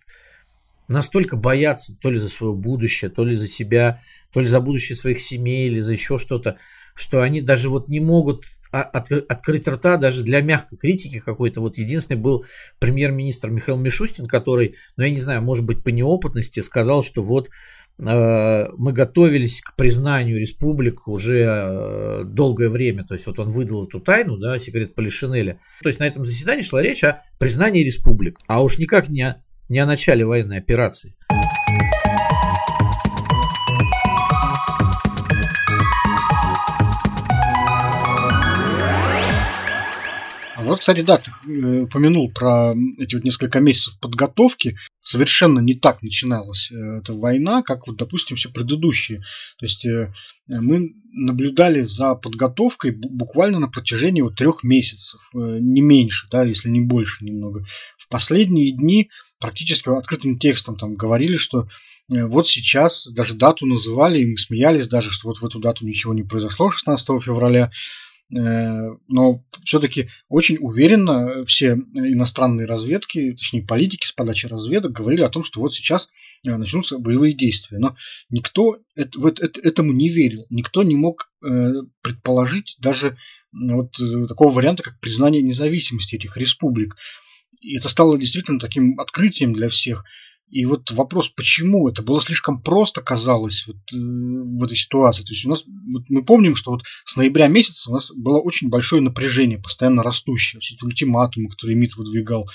настолько 0.87 1.37
боятся 1.37 1.95
то 1.99 2.11
ли 2.11 2.17
за 2.17 2.29
свое 2.29 2.53
будущее, 2.53 3.09
то 3.09 3.23
ли 3.23 3.35
за 3.35 3.47
себя, 3.47 4.01
то 4.31 4.41
ли 4.41 4.47
за 4.47 4.59
будущее 4.59 4.95
своих 4.95 5.19
семей, 5.19 5.67
или 5.67 5.79
за 5.79 5.93
еще 5.93 6.17
что-то, 6.17 6.57
что 6.93 7.21
они 7.21 7.41
даже 7.41 7.69
вот 7.69 7.87
не 7.87 7.99
могут 7.99 8.43
от, 8.81 9.12
открыть 9.12 9.67
рта 9.67 9.97
даже 9.97 10.23
для 10.23 10.41
мягкой 10.41 10.77
критики 10.77 11.19
какой-то. 11.19 11.62
Вот 11.62 11.77
единственный 11.77 12.17
был 12.17 12.45
премьер-министр 12.79 13.49
Михаил 13.49 13.77
Мишустин, 13.77 14.25
который, 14.25 14.75
ну 14.97 15.03
я 15.03 15.12
не 15.12 15.19
знаю, 15.19 15.41
может 15.41 15.65
быть 15.65 15.83
по 15.83 15.89
неопытности 15.89 16.62
сказал, 16.62 17.03
что 17.03 17.21
вот 17.21 17.49
э, 17.99 18.65
мы 18.77 18.91
готовились 18.91 19.62
к 19.62 19.75
признанию 19.75 20.39
республик 20.39 21.07
уже 21.07 21.45
э, 21.45 22.23
долгое 22.25 22.69
время. 22.69 23.05
То 23.05 23.13
есть 23.13 23.27
вот 23.27 23.39
он 23.39 23.51
выдал 23.51 23.86
эту 23.86 23.99
тайну, 23.99 24.38
да, 24.38 24.57
секрет 24.57 24.95
Полишинеля. 24.95 25.59
То 25.81 25.89
есть 25.89 25.99
на 25.99 26.05
этом 26.05 26.25
заседании 26.25 26.63
шла 26.63 26.81
речь 26.81 27.03
о 27.03 27.21
признании 27.39 27.83
республик, 27.83 28.39
а 28.47 28.63
уж 28.63 28.79
никак 28.79 29.09
не 29.09 29.21
о, 29.21 29.43
не 29.69 29.79
о 29.79 29.86
начале 29.86 30.25
военной 30.25 30.57
операции. 30.57 31.15
Кстати, 40.83 40.99
да, 40.99 41.17
ты 41.17 41.31
э, 41.47 41.83
упомянул 41.83 42.29
про 42.29 42.75
эти 42.97 43.15
вот 43.15 43.23
несколько 43.23 43.61
месяцев 43.61 43.97
подготовки. 44.01 44.75
Совершенно 45.01 45.61
не 45.61 45.75
так 45.75 46.01
начиналась 46.01 46.69
э, 46.73 46.75
эта 46.75 47.13
война, 47.13 47.63
как 47.63 47.87
вот, 47.87 47.95
допустим, 47.95 48.35
все 48.35 48.49
предыдущие. 48.49 49.19
То 49.59 49.65
есть 49.65 49.85
э, 49.85 50.13
мы 50.49 50.93
наблюдали 51.13 51.83
за 51.83 52.15
подготовкой 52.15 52.91
буквально 52.91 53.59
на 53.59 53.69
протяжении 53.69 54.19
вот 54.19 54.35
трех 54.35 54.63
месяцев, 54.63 55.21
не 55.33 55.79
меньше, 55.79 56.27
да, 56.29 56.43
если 56.43 56.67
не 56.67 56.81
больше 56.81 57.23
немного. 57.23 57.63
В 57.97 58.09
последние 58.09 58.75
дни 58.75 59.09
практически 59.39 59.87
открытым 59.87 60.37
текстом 60.37 60.77
там 60.77 60.95
говорили, 60.95 61.37
что 61.37 61.69
вот 62.09 62.49
сейчас 62.49 63.07
даже 63.07 63.35
дату 63.35 63.65
называли, 63.65 64.19
и 64.19 64.25
мы 64.25 64.37
смеялись 64.37 64.89
даже, 64.89 65.11
что 65.11 65.29
вот 65.29 65.37
в 65.37 65.45
эту 65.45 65.59
дату 65.59 65.85
ничего 65.85 66.13
не 66.13 66.23
произошло 66.23 66.71
16 66.71 67.23
февраля. 67.23 67.71
Э, 68.31 68.89
но 69.07 69.43
все-таки 69.63 70.09
очень 70.29 70.57
уверенно 70.59 71.45
все 71.45 71.73
иностранные 71.93 72.65
разведки, 72.65 73.31
точнее 73.31 73.63
политики 73.63 74.07
с 74.07 74.12
подачи 74.12 74.47
разведок 74.47 74.91
говорили 74.91 75.21
о 75.21 75.29
том, 75.29 75.43
что 75.43 75.59
вот 75.59 75.73
сейчас 75.73 76.09
э, 76.45 76.55
начнутся 76.55 76.99
боевые 76.99 77.33
действия. 77.33 77.77
Но 77.79 77.95
никто 78.29 78.77
этому 78.95 79.91
не 79.91 80.09
верил, 80.09 80.45
никто 80.49 80.83
не 80.83 80.95
мог 80.95 81.31
э, 81.43 81.73
предположить 82.01 82.77
даже 82.79 83.17
вот 83.51 83.91
такого 84.27 84.51
варианта, 84.51 84.81
как 84.81 84.99
признание 84.99 85.43
независимости 85.43 86.15
этих 86.15 86.38
республик. 86.38 86.95
И 87.62 87.77
это 87.77 87.88
стало 87.88 88.17
действительно 88.17 88.59
таким 88.59 88.99
открытием 88.99 89.53
для 89.53 89.69
всех. 89.69 90.03
И 90.53 90.65
вот 90.67 90.91
вопрос, 90.91 91.29
почему 91.29 91.89
это 91.89 92.03
было 92.03 92.21
слишком 92.21 92.61
просто 92.61 93.01
казалось 93.01 93.65
вот, 93.65 93.77
э, 93.91 93.95
в 93.97 94.63
этой 94.63 94.77
ситуации. 94.77 95.23
То 95.23 95.33
есть 95.33 95.45
у 95.45 95.49
нас, 95.49 95.63
вот 95.65 96.03
мы 96.09 96.23
помним, 96.23 96.55
что 96.55 96.69
вот 96.69 96.83
с 97.05 97.15
ноября 97.15 97.47
месяца 97.47 97.89
у 97.89 97.93
нас 97.95 98.11
было 98.11 98.37
очень 98.37 98.69
большое 98.69 99.01
напряжение, 99.01 99.57
постоянно 99.57 100.03
растущее, 100.03 100.59
все 100.59 100.75
эти 100.75 100.83
ультиматумы, 100.83 101.49
которые 101.49 101.75
МИД 101.75 101.95
выдвигал, 101.95 102.47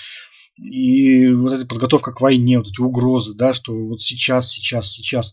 и 0.56 1.26
вот 1.26 1.52
эта 1.52 1.66
подготовка 1.66 2.12
к 2.12 2.20
войне, 2.20 2.58
вот 2.58 2.68
эти 2.68 2.80
угрозы, 2.80 3.34
да, 3.34 3.52
что 3.52 3.74
вот 3.74 4.00
сейчас, 4.00 4.48
сейчас, 4.52 4.92
сейчас. 4.92 5.32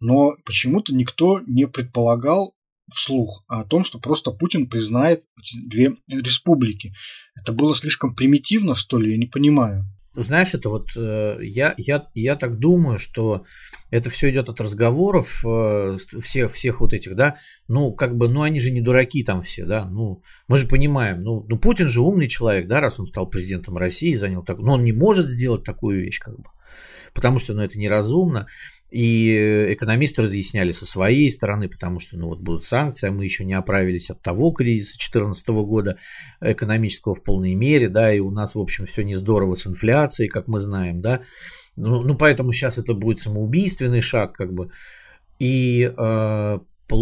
Но 0.00 0.36
почему-то 0.46 0.94
никто 0.94 1.40
не 1.46 1.66
предполагал 1.66 2.54
вслух 2.94 3.44
о 3.46 3.64
том, 3.64 3.84
что 3.84 3.98
просто 3.98 4.30
Путин 4.30 4.70
признает 4.70 5.24
эти 5.38 5.58
две 5.58 5.96
республики. 6.08 6.94
Это 7.34 7.52
было 7.52 7.74
слишком 7.74 8.14
примитивно, 8.14 8.74
что 8.74 8.98
ли, 8.98 9.10
я 9.10 9.18
не 9.18 9.26
понимаю 9.26 9.84
знаешь, 10.16 10.54
это 10.54 10.68
вот 10.68 10.90
э, 10.96 11.38
я, 11.42 11.74
я, 11.76 12.08
я 12.14 12.36
так 12.36 12.58
думаю, 12.58 12.98
что 12.98 13.44
это 13.90 14.10
все 14.10 14.30
идет 14.30 14.48
от 14.48 14.60
разговоров 14.60 15.44
э, 15.46 15.96
всех, 16.20 16.52
всех 16.52 16.80
вот 16.80 16.92
этих, 16.92 17.14
да, 17.14 17.36
ну, 17.68 17.92
как 17.92 18.16
бы, 18.16 18.28
ну, 18.28 18.42
они 18.42 18.58
же 18.58 18.70
не 18.70 18.80
дураки 18.80 19.22
там 19.22 19.42
все, 19.42 19.64
да, 19.64 19.84
ну, 19.84 20.22
мы 20.48 20.56
же 20.56 20.66
понимаем, 20.66 21.22
ну, 21.22 21.44
ну 21.48 21.58
Путин 21.58 21.88
же 21.88 22.00
умный 22.00 22.28
человек, 22.28 22.66
да, 22.66 22.80
раз 22.80 22.98
он 22.98 23.06
стал 23.06 23.28
президентом 23.28 23.76
России, 23.76 24.14
занял 24.14 24.42
так, 24.42 24.58
но 24.58 24.74
он 24.74 24.84
не 24.84 24.92
может 24.92 25.28
сделать 25.28 25.64
такую 25.64 26.00
вещь, 26.00 26.18
как 26.18 26.36
бы, 26.36 26.48
потому 27.14 27.38
что, 27.38 27.54
ну, 27.54 27.62
это 27.62 27.78
неразумно, 27.78 28.46
и 28.90 29.66
экономисты 29.72 30.22
разъясняли 30.22 30.72
со 30.72 30.86
своей 30.86 31.30
стороны, 31.32 31.68
потому 31.68 31.98
что 31.98 32.16
ну, 32.16 32.28
вот 32.28 32.38
будут 32.38 32.62
санкции, 32.62 33.08
а 33.08 33.12
мы 33.12 33.24
еще 33.24 33.44
не 33.44 33.54
оправились 33.54 34.10
от 34.10 34.22
того 34.22 34.52
кризиса 34.52 34.92
2014 34.92 35.48
года 35.48 35.98
экономического 36.40 37.14
в 37.14 37.22
полной 37.22 37.54
мере, 37.54 37.88
да, 37.88 38.12
и 38.12 38.20
у 38.20 38.30
нас, 38.30 38.54
в 38.54 38.60
общем, 38.60 38.86
все 38.86 39.02
не 39.02 39.16
здорово 39.16 39.54
с 39.56 39.66
инфляцией, 39.66 40.28
как 40.28 40.46
мы 40.46 40.60
знаем, 40.60 41.00
да. 41.00 41.22
Ну, 41.74 42.02
ну 42.02 42.16
поэтому 42.16 42.52
сейчас 42.52 42.78
это 42.78 42.94
будет 42.94 43.18
самоубийственный 43.18 44.00
шаг, 44.00 44.32
как 44.32 44.54
бы. 44.54 44.70
И, 45.38 45.92
э, 45.94 46.58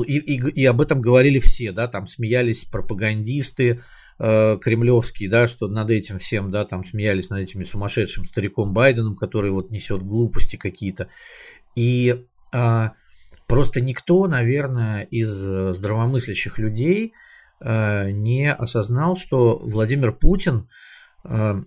и, 0.07 0.19
и, 0.19 0.63
и 0.63 0.67
об 0.67 0.81
этом 0.81 1.01
говорили 1.01 1.39
все, 1.39 1.71
да, 1.71 1.87
там 1.87 2.07
смеялись 2.07 2.65
пропагандисты, 2.65 3.83
э, 4.19 4.59
кремлевские, 4.61 5.29
да, 5.31 5.47
что 5.47 5.69
над 5.69 5.91
этим 5.91 6.19
всем, 6.19 6.51
да, 6.51 6.65
там 6.65 6.85
смеялись 6.85 7.31
над 7.31 7.41
этими 7.41 7.65
сумасшедшим 7.65 8.25
стариком 8.25 8.73
Байденом, 8.73 9.17
который 9.17 9.51
вот 9.51 9.71
несет 9.71 10.03
глупости 10.03 10.57
какие-то. 10.57 11.09
И 11.75 12.25
а, 12.53 12.93
просто 13.47 13.81
никто, 13.81 14.27
наверное, 14.27 15.03
из 15.03 15.45
э, 15.45 15.75
здравомыслящих 15.75 16.59
людей 16.59 17.13
а, 17.61 18.11
не 18.11 18.53
осознал, 18.53 19.17
что 19.17 19.59
Владимир 19.59 20.13
Путин, 20.13 20.69
а, 21.25 21.63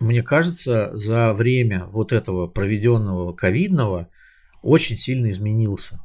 мне 0.00 0.22
кажется, 0.22 0.90
за 0.96 1.32
время 1.32 1.86
вот 1.86 2.12
этого 2.12 2.46
проведенного 2.46 3.32
ковидного 3.32 4.08
очень 4.62 4.96
сильно 4.96 5.30
изменился. 5.30 6.00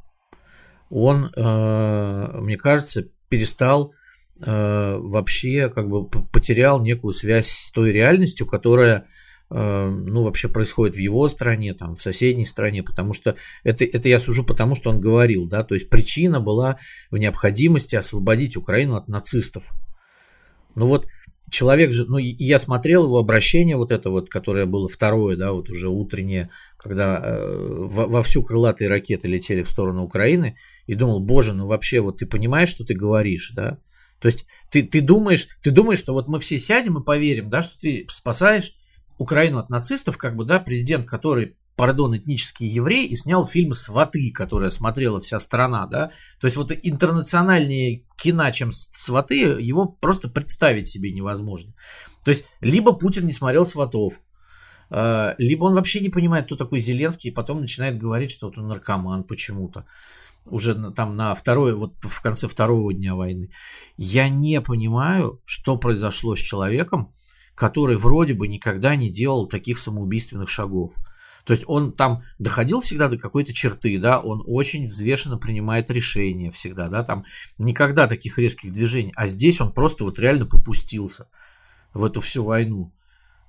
Он, 0.90 1.30
а, 1.36 2.40
мне 2.40 2.56
кажется, 2.56 3.04
перестал 3.28 3.94
вообще 4.46 5.68
как 5.68 5.88
бы 5.88 6.06
потерял 6.08 6.82
некую 6.82 7.12
связь 7.12 7.48
с 7.48 7.70
той 7.70 7.92
реальностью, 7.92 8.46
которая 8.46 9.06
Э, 9.50 9.88
ну, 9.88 10.22
вообще 10.22 10.48
происходит 10.48 10.94
в 10.94 10.98
его 10.98 11.26
стране, 11.26 11.74
там, 11.74 11.96
в 11.96 12.02
соседней 12.02 12.46
стране, 12.46 12.84
потому 12.84 13.12
что 13.12 13.36
это, 13.64 13.84
это 13.84 14.08
я 14.08 14.20
сужу 14.20 14.44
потому, 14.44 14.76
что 14.76 14.90
он 14.90 15.00
говорил, 15.00 15.48
да, 15.48 15.64
то 15.64 15.74
есть 15.74 15.90
причина 15.90 16.40
была 16.40 16.78
в 17.10 17.16
необходимости 17.16 17.96
освободить 17.96 18.56
Украину 18.56 18.94
от 18.94 19.08
нацистов. 19.08 19.64
Ну 20.76 20.86
вот 20.86 21.08
человек 21.50 21.90
же, 21.90 22.04
ну 22.04 22.18
я 22.18 22.60
смотрел 22.60 23.06
его 23.06 23.18
обращение 23.18 23.76
вот 23.76 23.90
это 23.90 24.10
вот, 24.10 24.28
которое 24.30 24.66
было 24.66 24.88
второе, 24.88 25.36
да, 25.36 25.50
вот 25.50 25.68
уже 25.68 25.88
утреннее, 25.88 26.48
когда 26.76 27.20
э, 27.20 27.56
во, 27.58 28.22
всю 28.22 28.44
крылатые 28.44 28.88
ракеты 28.88 29.26
летели 29.26 29.64
в 29.64 29.68
сторону 29.68 30.04
Украины, 30.04 30.54
и 30.86 30.94
думал, 30.94 31.18
боже, 31.18 31.54
ну 31.54 31.66
вообще 31.66 31.98
вот 31.98 32.18
ты 32.18 32.26
понимаешь, 32.26 32.68
что 32.68 32.84
ты 32.84 32.94
говоришь, 32.94 33.52
да? 33.56 33.78
То 34.20 34.26
есть 34.26 34.46
ты, 34.70 34.82
ты 34.82 35.00
думаешь, 35.00 35.48
ты 35.62 35.70
думаешь, 35.70 35.98
что 35.98 36.12
вот 36.12 36.28
мы 36.28 36.38
все 36.40 36.58
сядем 36.58 36.98
и 36.98 37.04
поверим, 37.04 37.50
да, 37.50 37.62
что 37.62 37.78
ты 37.78 38.06
спасаешь 38.08 38.72
Украину 39.18 39.58
от 39.58 39.70
нацистов, 39.70 40.16
как 40.16 40.36
бы, 40.36 40.44
да, 40.44 40.60
президент, 40.60 41.06
который 41.06 41.56
пардон, 41.76 42.14
этнический 42.14 42.68
еврей, 42.68 43.06
и 43.06 43.16
снял 43.16 43.46
фильм 43.46 43.72
«Сваты», 43.72 44.30
которое 44.32 44.68
смотрела 44.68 45.18
вся 45.20 45.38
страна, 45.38 45.86
да. 45.86 46.10
То 46.38 46.46
есть 46.46 46.58
вот 46.58 46.72
интернациональнее 46.82 48.04
кино, 48.16 48.50
чем 48.50 48.70
«Сваты», 48.70 49.34
его 49.34 49.86
просто 49.86 50.28
представить 50.28 50.86
себе 50.86 51.10
невозможно. 51.10 51.72
То 52.22 52.30
есть 52.30 52.44
либо 52.60 52.92
Путин 52.92 53.24
не 53.24 53.32
смотрел 53.32 53.64
«Сватов», 53.64 54.20
э, 54.90 55.34
либо 55.38 55.64
он 55.64 55.74
вообще 55.74 56.00
не 56.00 56.10
понимает, 56.10 56.44
кто 56.46 56.56
такой 56.56 56.80
Зеленский, 56.80 57.30
и 57.30 57.34
потом 57.34 57.60
начинает 57.60 57.96
говорить, 57.96 58.30
что 58.30 58.48
вот 58.48 58.58
он 58.58 58.68
наркоман 58.68 59.24
почему-то. 59.24 59.86
Уже 60.46 60.74
там 60.92 61.16
на 61.16 61.34
второй, 61.34 61.74
вот 61.74 61.94
в 62.00 62.22
конце 62.22 62.48
второго 62.48 62.92
дня 62.92 63.14
войны. 63.14 63.50
Я 63.96 64.28
не 64.28 64.60
понимаю, 64.60 65.40
что 65.44 65.76
произошло 65.76 66.34
с 66.34 66.40
человеком, 66.40 67.12
который 67.54 67.96
вроде 67.96 68.34
бы 68.34 68.48
никогда 68.48 68.96
не 68.96 69.10
делал 69.10 69.46
таких 69.46 69.78
самоубийственных 69.78 70.48
шагов. 70.48 70.94
То 71.44 71.52
есть 71.52 71.64
он 71.66 71.92
там 71.92 72.22
доходил 72.38 72.80
всегда 72.80 73.08
до 73.08 73.18
какой-то 73.18 73.52
черты, 73.52 73.98
да, 73.98 74.18
он 74.18 74.42
очень 74.46 74.86
взвешенно 74.86 75.38
принимает 75.38 75.90
решения 75.90 76.50
всегда, 76.50 76.88
да, 76.88 77.02
там 77.02 77.24
никогда 77.58 78.06
таких 78.06 78.38
резких 78.38 78.72
движений, 78.72 79.12
а 79.16 79.26
здесь 79.26 79.60
он 79.60 79.72
просто 79.72 80.04
вот 80.04 80.18
реально 80.18 80.46
попустился 80.46 81.28
в 81.92 82.04
эту 82.04 82.20
всю 82.20 82.44
войну. 82.44 82.92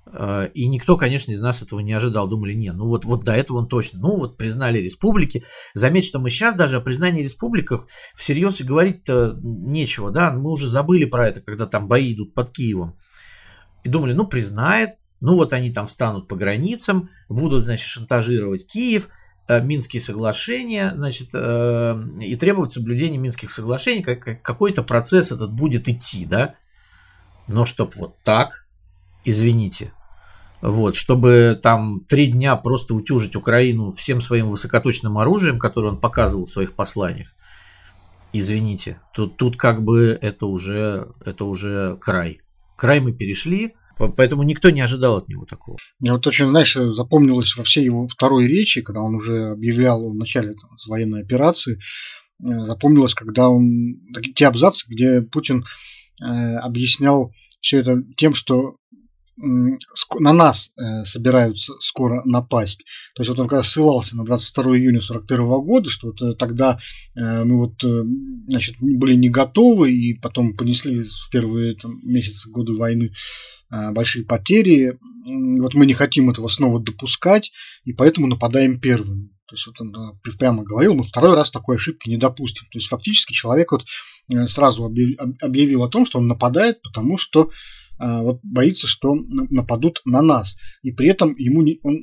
Э, 0.06 0.48
и 0.54 0.68
никто, 0.68 0.96
конечно, 0.96 1.32
из 1.32 1.40
нас 1.40 1.62
этого 1.62 1.80
не 1.80 1.92
ожидал. 1.92 2.28
Думали, 2.28 2.52
не, 2.52 2.72
ну 2.72 2.86
вот, 2.86 3.04
вот 3.04 3.24
до 3.24 3.32
этого 3.32 3.58
он 3.58 3.68
точно. 3.68 4.00
Ну 4.00 4.16
вот 4.16 4.36
признали 4.36 4.78
республики. 4.78 5.44
Заметь, 5.74 6.04
что 6.04 6.18
мы 6.18 6.30
сейчас 6.30 6.54
даже 6.54 6.76
о 6.76 6.80
признании 6.80 7.22
республиков 7.22 7.86
всерьез 8.14 8.60
и 8.60 8.64
говорить-то 8.64 9.38
нечего. 9.42 10.10
Да? 10.10 10.32
Мы 10.32 10.50
уже 10.50 10.66
забыли 10.66 11.04
про 11.04 11.28
это, 11.28 11.40
когда 11.40 11.66
там 11.66 11.88
бои 11.88 12.12
идут 12.14 12.34
под 12.34 12.50
Киевом. 12.50 12.96
И 13.84 13.88
думали, 13.88 14.12
ну 14.12 14.26
признает, 14.26 14.90
ну 15.20 15.34
вот 15.34 15.52
они 15.52 15.72
там 15.72 15.86
встанут 15.86 16.28
по 16.28 16.36
границам, 16.36 17.10
будут, 17.28 17.64
значит, 17.64 17.86
шантажировать 17.86 18.66
Киев, 18.66 19.08
э, 19.48 19.60
Минские 19.60 20.00
соглашения, 20.00 20.92
значит, 20.94 21.30
э, 21.32 22.02
и 22.20 22.36
требовать 22.36 22.72
соблюдения 22.72 23.18
Минских 23.18 23.50
соглашений, 23.50 24.02
как, 24.02 24.42
какой-то 24.42 24.82
процесс 24.82 25.32
этот 25.32 25.52
будет 25.52 25.88
идти, 25.88 26.26
да. 26.26 26.54
Но 27.48 27.64
чтоб 27.64 27.92
вот 27.96 28.16
так, 28.22 28.66
извините. 29.24 29.92
Вот, 30.62 30.94
чтобы 30.94 31.58
там 31.60 32.04
три 32.08 32.28
дня 32.28 32.54
просто 32.54 32.94
утюжить 32.94 33.34
Украину 33.34 33.90
всем 33.90 34.20
своим 34.20 34.48
высокоточным 34.48 35.18
оружием, 35.18 35.58
которое 35.58 35.88
он 35.88 36.00
показывал 36.00 36.46
в 36.46 36.50
своих 36.50 36.74
посланиях. 36.74 37.34
Извините, 38.32 39.00
тут, 39.12 39.36
тут 39.36 39.56
как 39.56 39.82
бы 39.82 40.16
это 40.22 40.46
уже, 40.46 41.08
это 41.24 41.44
уже 41.44 41.98
край. 42.00 42.40
Край 42.76 43.00
мы 43.00 43.12
перешли, 43.12 43.74
поэтому 43.98 44.44
никто 44.44 44.70
не 44.70 44.80
ожидал 44.80 45.16
от 45.16 45.28
него 45.28 45.44
такого. 45.46 45.78
Мне 45.98 46.12
вот 46.12 46.26
очень, 46.28 46.48
знаешь, 46.48 46.74
запомнилось 46.74 47.56
во 47.56 47.64
всей 47.64 47.84
его 47.84 48.06
второй 48.06 48.46
речи, 48.46 48.82
когда 48.82 49.02
он 49.02 49.16
уже 49.16 49.50
объявлял 49.50 50.08
в 50.08 50.14
начале 50.14 50.54
там, 50.54 50.70
военной 50.86 51.22
операции, 51.22 51.74
э, 51.74 52.46
запомнилось, 52.66 53.14
когда 53.14 53.48
он, 53.48 53.98
те 54.36 54.46
абзацы, 54.46 54.86
где 54.88 55.22
Путин 55.22 55.64
э, 56.22 56.56
объяснял 56.56 57.32
все 57.60 57.78
это 57.78 58.02
тем, 58.16 58.34
что 58.34 58.76
на 59.42 60.32
нас 60.32 60.70
э, 60.76 61.04
собираются 61.04 61.72
скоро 61.80 62.22
напасть. 62.24 62.84
То 63.14 63.22
есть 63.22 63.28
вот 63.28 63.40
он 63.40 63.48
когда 63.48 63.64
ссылался 63.64 64.16
на 64.16 64.24
22 64.24 64.64
июня 64.76 64.98
1941 64.98 65.66
года, 65.66 65.90
что 65.90 66.08
вот 66.08 66.22
э, 66.22 66.34
тогда 66.36 66.78
э, 67.16 67.44
мы 67.44 67.58
вот 67.58 67.82
значит, 68.46 68.76
были 68.80 69.14
не 69.14 69.30
готовы 69.30 69.92
и 69.92 70.14
потом 70.14 70.54
понесли 70.54 71.02
в 71.02 71.30
первые 71.30 71.74
там, 71.74 71.98
месяцы 72.04 72.50
года 72.50 72.72
войны 72.74 73.12
большие 73.70 74.24
потери. 74.24 74.98
Вот 75.24 75.72
мы 75.74 75.86
не 75.86 75.94
хотим 75.94 76.28
этого 76.28 76.48
снова 76.48 76.78
допускать, 76.78 77.52
и 77.84 77.92
поэтому 77.94 78.26
нападаем 78.26 78.78
первыми. 78.78 79.28
То 79.48 79.56
есть 79.56 79.66
вот 79.66 79.80
он 79.80 80.20
прямо 80.38 80.62
говорил, 80.62 80.94
мы 80.94 81.04
второй 81.04 81.34
раз 81.34 81.50
такой 81.50 81.76
ошибки 81.76 82.08
не 82.08 82.18
допустим. 82.18 82.66
То 82.70 82.78
есть 82.78 82.88
фактически 82.88 83.32
человек 83.32 83.72
вот 83.72 83.86
сразу 84.46 84.84
объявил 84.84 85.82
о 85.82 85.88
том, 85.88 86.04
что 86.04 86.18
он 86.18 86.28
нападает, 86.28 86.82
потому 86.82 87.16
что 87.16 87.50
вот 88.02 88.40
боится, 88.42 88.86
что 88.86 89.14
нападут 89.14 90.00
на 90.04 90.22
нас. 90.22 90.56
И 90.82 90.92
при 90.92 91.08
этом 91.08 91.36
ему 91.36 91.62
не, 91.62 91.78
он, 91.82 91.94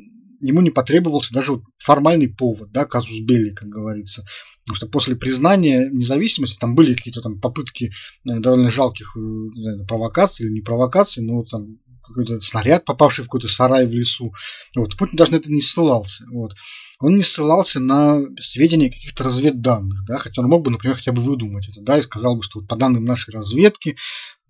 ему 0.41 0.61
не 0.61 0.69
потребовался 0.69 1.33
даже 1.33 1.53
вот 1.53 1.63
формальный 1.77 2.29
повод, 2.29 2.71
да, 2.71 2.85
казус 2.85 3.19
белли, 3.19 3.53
как 3.53 3.69
говорится. 3.69 4.25
Потому 4.65 4.75
что 4.75 4.87
после 4.87 5.15
признания 5.15 5.89
независимости 5.91 6.57
там 6.59 6.75
были 6.75 6.93
какие-то 6.93 7.21
там 7.21 7.39
попытки 7.39 7.85
э, 8.25 8.39
довольно 8.39 8.69
жалких 8.69 9.15
э, 9.17 9.19
знаю, 9.55 9.85
провокаций 9.87 10.45
или 10.45 10.53
не 10.53 10.61
провокаций, 10.61 11.23
но 11.23 11.43
там 11.43 11.77
какой-то 12.09 12.41
снаряд, 12.41 12.85
попавший 12.85 13.23
в 13.23 13.27
какой-то 13.27 13.47
сарай 13.47 13.85
в 13.85 13.91
лесу. 13.91 14.33
Вот. 14.75 14.97
Путин 14.97 15.15
даже 15.15 15.31
на 15.31 15.35
это 15.37 15.51
не 15.51 15.61
ссылался. 15.61 16.25
Вот. 16.31 16.53
Он 16.99 17.15
не 17.15 17.23
ссылался 17.23 17.79
на 17.79 18.21
сведения 18.39 18.89
каких-то 18.89 19.23
разведданных, 19.23 20.05
да, 20.05 20.17
хотя 20.17 20.41
он 20.41 20.49
мог 20.49 20.63
бы, 20.63 20.71
например, 20.71 20.97
хотя 20.97 21.11
бы 21.11 21.21
выдумать 21.21 21.67
это, 21.69 21.81
да, 21.81 21.97
и 21.97 22.01
сказал 22.01 22.35
бы, 22.35 22.43
что 22.43 22.59
вот 22.59 22.67
по 22.67 22.75
данным 22.75 23.05
нашей 23.05 23.31
разведки 23.33 23.95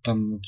там 0.02 0.42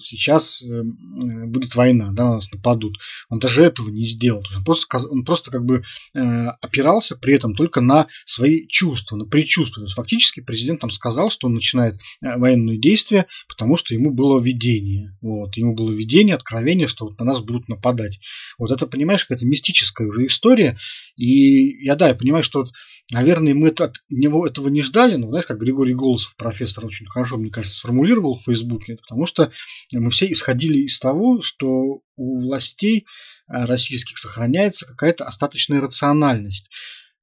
сейчас 0.00 0.62
э, 0.62 0.82
будет 0.82 1.74
война, 1.74 2.12
да, 2.12 2.24
на 2.24 2.34
нас 2.34 2.50
нападут. 2.50 2.98
Он 3.28 3.38
даже 3.38 3.62
этого 3.62 3.88
не 3.88 4.06
сделал. 4.06 4.44
Он 4.54 4.64
просто, 4.64 4.98
он 5.08 5.24
просто 5.24 5.50
как 5.50 5.64
бы 5.64 5.82
э, 6.14 6.20
опирался 6.60 7.16
при 7.16 7.34
этом 7.34 7.54
только 7.54 7.80
на 7.80 8.06
свои 8.24 8.66
чувства, 8.66 9.16
на 9.16 9.24
предчувствия. 9.24 9.82
То 9.82 9.86
есть 9.86 9.94
фактически 9.94 10.40
президент 10.40 10.80
там 10.80 10.90
сказал, 10.90 11.30
что 11.30 11.46
он 11.46 11.54
начинает 11.54 11.96
э, 12.22 12.36
военные 12.36 12.78
действия, 12.78 13.26
потому 13.48 13.76
что 13.76 13.94
ему 13.94 14.12
было 14.12 14.40
видение. 14.40 15.16
Вот, 15.20 15.56
ему 15.56 15.74
было 15.74 15.90
видение, 15.90 16.34
откровение, 16.34 16.86
что 16.86 17.06
вот 17.06 17.18
на 17.18 17.24
нас 17.24 17.40
будут 17.40 17.68
нападать. 17.68 18.18
Вот 18.58 18.70
это, 18.70 18.86
понимаешь, 18.86 19.24
какая-то 19.24 19.46
мистическая 19.46 20.06
уже 20.06 20.26
история. 20.26 20.78
И 21.16 21.84
я, 21.84 21.96
да, 21.96 22.08
я 22.08 22.14
понимаю, 22.14 22.42
что 22.42 22.60
вот 22.60 22.72
Наверное, 23.12 23.54
мы 23.54 23.68
от 23.68 24.02
него 24.08 24.46
этого 24.46 24.68
не 24.68 24.82
ждали, 24.82 25.14
но, 25.14 25.28
знаешь, 25.28 25.46
как 25.46 25.60
Григорий 25.60 25.94
Голосов, 25.94 26.34
профессор, 26.36 26.84
очень 26.84 27.06
хорошо, 27.06 27.36
мне 27.36 27.50
кажется, 27.50 27.78
сформулировал 27.78 28.36
в 28.36 28.42
Фейсбуке, 28.44 28.96
потому 28.96 29.26
что 29.26 29.52
мы 29.92 30.10
все 30.10 30.30
исходили 30.30 30.80
из 30.80 30.98
того, 30.98 31.40
что 31.40 32.00
у 32.16 32.40
властей 32.40 33.06
э, 33.48 33.64
российских 33.64 34.18
сохраняется 34.18 34.86
какая-то 34.86 35.24
остаточная 35.24 35.80
рациональность. 35.80 36.68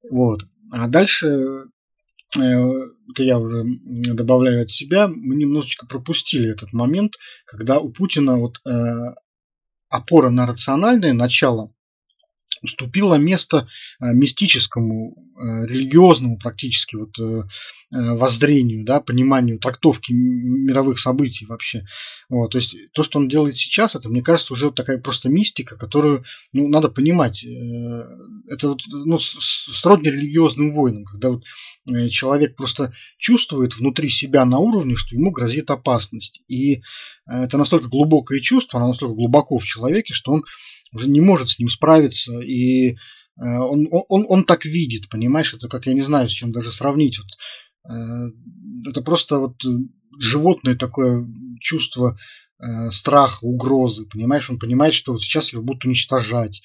Вот. 0.09 0.45
А 0.71 0.87
дальше 0.87 1.27
э, 1.27 2.39
это 2.39 3.23
я 3.23 3.37
уже 3.37 3.65
добавляю 4.13 4.61
от 4.61 4.69
себя, 4.69 5.09
мы 5.09 5.35
немножечко 5.35 5.85
пропустили 5.85 6.49
этот 6.49 6.71
момент, 6.71 7.15
когда 7.45 7.79
у 7.79 7.89
Путина 7.89 8.37
вот 8.37 8.61
э, 8.65 9.15
опора 9.89 10.29
на 10.29 10.47
рациональное 10.47 11.11
начало 11.11 11.72
уступила 12.63 13.15
место 13.15 13.67
э, 13.99 14.13
мистическому, 14.13 15.15
э, 15.35 15.67
религиозному 15.67 16.39
практически 16.39 16.95
вот 16.95 17.19
э, 17.19 17.43
воззрению, 17.91 18.85
да, 18.85 19.01
пониманию, 19.01 19.59
трактовки 19.59 20.11
мировых 20.13 20.97
событий 20.97 21.45
вообще. 21.45 21.85
Вот, 22.29 22.51
то 22.51 22.57
есть 22.57 22.75
то, 22.93 23.03
что 23.03 23.19
он 23.19 23.27
делает 23.27 23.55
сейчас, 23.55 23.95
это, 23.95 24.09
мне 24.09 24.23
кажется, 24.23 24.53
уже 24.53 24.71
такая 24.71 24.97
просто 24.97 25.29
мистика, 25.29 25.77
которую 25.77 26.23
ну, 26.53 26.67
надо 26.69 26.89
понимать. 26.89 27.43
Это 27.43 28.69
вот, 28.69 28.81
ну, 28.87 29.19
сродни 29.19 30.09
религиозным 30.09 30.73
войнам, 30.73 31.05
когда 31.05 31.29
вот 31.29 31.43
человек 32.09 32.55
просто 32.55 32.93
чувствует 33.17 33.75
внутри 33.75 34.09
себя 34.09 34.45
на 34.45 34.57
уровне, 34.57 34.95
что 34.95 35.15
ему 35.15 35.29
грозит 35.31 35.69
опасность. 35.69 36.41
И 36.47 36.81
это 37.27 37.57
настолько 37.57 37.89
глубокое 37.89 38.39
чувство, 38.39 38.79
оно 38.79 38.89
настолько 38.89 39.13
глубоко 39.15 39.59
в 39.59 39.65
человеке, 39.65 40.13
что 40.13 40.31
он 40.31 40.43
уже 40.93 41.09
не 41.09 41.21
может 41.21 41.49
с 41.49 41.59
ним 41.59 41.69
справиться, 41.69 42.39
и 42.39 42.91
э, 42.91 42.95
он, 43.37 43.87
он, 43.91 44.25
он 44.27 44.45
так 44.45 44.65
видит, 44.65 45.09
понимаешь, 45.09 45.53
это 45.53 45.67
как 45.67 45.85
я 45.87 45.93
не 45.93 46.03
знаю, 46.03 46.29
с 46.29 46.31
чем 46.31 46.51
даже 46.51 46.71
сравнить. 46.71 47.19
Вот, 47.19 47.93
э, 47.95 48.31
это 48.89 49.01
просто 49.01 49.39
вот 49.39 49.55
животное 50.19 50.75
такое 50.75 51.27
чувство 51.59 52.17
э, 52.59 52.91
страха, 52.91 53.43
угрозы, 53.43 54.05
понимаешь, 54.05 54.49
он 54.49 54.59
понимает, 54.59 54.93
что 54.93 55.13
вот 55.13 55.21
сейчас 55.21 55.51
его 55.51 55.63
будут 55.63 55.85
уничтожать 55.85 56.61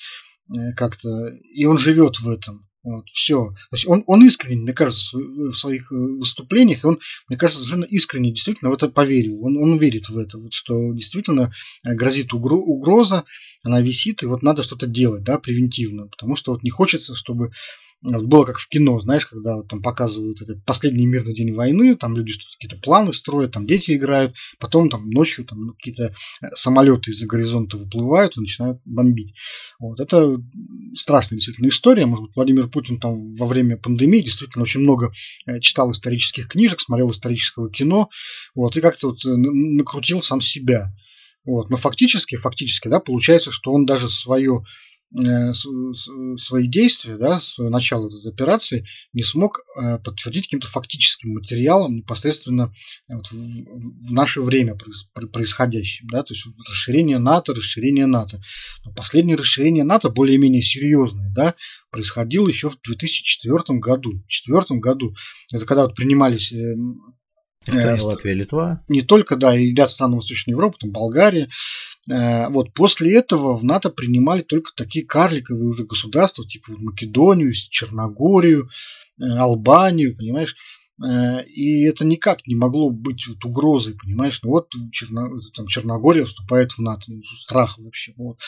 как-то, 0.76 1.10
и 1.52 1.66
он 1.66 1.76
живет 1.76 2.20
в 2.20 2.28
этом. 2.30 2.67
Вот, 2.88 3.06
все. 3.12 3.50
То 3.70 3.76
есть 3.76 3.86
он, 3.86 4.02
он 4.06 4.26
искренне, 4.26 4.62
мне 4.62 4.72
кажется, 4.72 5.18
в 5.18 5.52
своих 5.52 5.90
выступлениях, 5.90 6.84
он, 6.84 6.98
мне 7.28 7.36
кажется, 7.36 7.60
совершенно 7.60 7.84
искренне 7.84 8.32
действительно 8.32 8.70
в 8.70 8.74
это 8.74 8.88
поверил. 8.88 9.44
Он, 9.44 9.58
он 9.58 9.78
верит 9.78 10.08
в 10.08 10.16
это, 10.16 10.38
вот, 10.38 10.54
что 10.54 10.94
действительно 10.94 11.52
грозит 11.84 12.32
угроза, 12.32 13.24
она 13.62 13.82
висит, 13.82 14.22
и 14.22 14.26
вот 14.26 14.42
надо 14.42 14.62
что-то 14.62 14.86
делать, 14.86 15.22
да, 15.22 15.38
превентивно, 15.38 16.06
потому 16.06 16.34
что 16.34 16.52
вот 16.52 16.62
не 16.62 16.70
хочется, 16.70 17.14
чтобы 17.14 17.50
было 18.02 18.44
как 18.44 18.58
в 18.58 18.68
кино, 18.68 19.00
знаешь, 19.00 19.26
когда 19.26 19.56
вот 19.56 19.68
там 19.68 19.82
показывают 19.82 20.40
это 20.40 20.54
последний 20.64 21.06
мирный 21.06 21.34
день 21.34 21.52
войны, 21.52 21.96
там 21.96 22.16
люди 22.16 22.32
что-то 22.32 22.54
какие-то 22.58 22.76
планы 22.76 23.12
строят, 23.12 23.52
там 23.52 23.66
дети 23.66 23.96
играют, 23.96 24.36
потом 24.58 24.88
там 24.88 25.10
ночью 25.10 25.44
там 25.44 25.70
какие-то 25.70 26.14
э, 26.40 26.46
самолеты 26.54 27.10
из-за 27.10 27.26
горизонта 27.26 27.76
выплывают 27.76 28.36
и 28.36 28.40
начинают 28.40 28.80
бомбить. 28.84 29.34
Вот 29.80 29.98
это 30.00 30.40
страшная 30.94 31.38
действительно 31.38 31.68
история. 31.68 32.06
Может 32.06 32.26
быть, 32.26 32.36
Владимир 32.36 32.68
Путин 32.68 33.00
там 33.00 33.34
во 33.34 33.46
время 33.46 33.76
пандемии 33.76 34.20
действительно 34.20 34.62
очень 34.62 34.80
много 34.80 35.12
э, 35.46 35.58
читал 35.60 35.90
исторических 35.90 36.48
книжек, 36.48 36.80
смотрел 36.80 37.10
исторического 37.10 37.70
кино, 37.70 38.10
вот, 38.54 38.76
и 38.76 38.80
как-то 38.80 39.08
вот 39.08 39.24
э, 39.24 39.28
накрутил 39.28 40.22
сам 40.22 40.40
себя. 40.40 40.92
Вот. 41.48 41.70
Но 41.70 41.78
фактически, 41.78 42.36
фактически, 42.36 42.88
да, 42.88 43.00
получается, 43.00 43.50
что 43.50 43.72
он 43.72 43.86
даже 43.86 44.10
свое, 44.10 44.64
свои 45.10 46.68
действия, 46.68 47.16
да, 47.16 47.40
свое 47.40 47.70
начало 47.70 48.08
этой 48.08 48.30
операции 48.30 48.86
не 49.14 49.22
смог 49.22 49.60
э, 49.60 49.98
подтвердить 49.98 50.44
каким-то 50.44 50.68
фактическим 50.68 51.30
материалом 51.30 51.96
непосредственно 51.96 52.74
э, 53.08 53.14
в, 53.14 54.12
наше 54.12 54.42
время 54.42 54.76
происходящим. 55.14 56.08
Да, 56.08 56.22
то 56.22 56.34
есть 56.34 56.44
расширение 56.68 57.18
НАТО, 57.18 57.54
расширение 57.54 58.06
НАТО. 58.06 58.42
Но 58.84 58.92
последнее 58.92 59.36
расширение 59.36 59.84
НАТО 59.84 60.10
более-менее 60.10 60.62
серьезное, 60.62 61.32
да, 61.34 61.54
происходило 61.90 62.46
еще 62.46 62.68
в 62.68 62.78
2004 62.82 63.78
году. 63.78 64.10
В 64.10 64.28
2004 64.28 64.80
году, 64.80 65.14
это 65.50 65.64
когда 65.64 65.86
вот 65.86 65.94
принимались 65.94 66.52
Эстония, 67.68 68.02
Латвия, 68.02 68.34
Литва. 68.34 68.84
Не 68.88 69.02
только, 69.02 69.36
да, 69.36 69.56
и 69.56 69.74
ряд 69.74 69.90
стран 69.90 70.14
Восточной 70.14 70.52
Европы, 70.52 70.78
там 70.80 70.92
Болгария. 70.92 71.48
Вот 72.08 72.72
после 72.72 73.14
этого 73.16 73.56
в 73.56 73.64
НАТО 73.64 73.90
принимали 73.90 74.42
только 74.42 74.70
такие 74.74 75.04
карликовые 75.04 75.68
уже 75.68 75.84
государства, 75.84 76.46
типа 76.46 76.72
Македонию, 76.78 77.52
Черногорию, 77.52 78.70
Албанию, 79.20 80.16
понимаешь? 80.16 80.56
Э, 81.04 81.44
и 81.44 81.84
это 81.84 82.04
никак 82.04 82.46
не 82.46 82.54
могло 82.56 82.90
быть 82.90 83.26
вот 83.26 83.44
угрозой, 83.44 83.94
понимаешь? 83.94 84.40
Ну 84.42 84.50
вот 84.50 84.68
Черно, 84.92 85.28
там, 85.54 85.66
Черногория 85.68 86.24
вступает 86.24 86.72
в 86.72 86.78
НАТО, 86.78 87.02
ну, 87.08 87.22
страх 87.38 87.78
вообще. 87.78 88.14
Вот. 88.16 88.38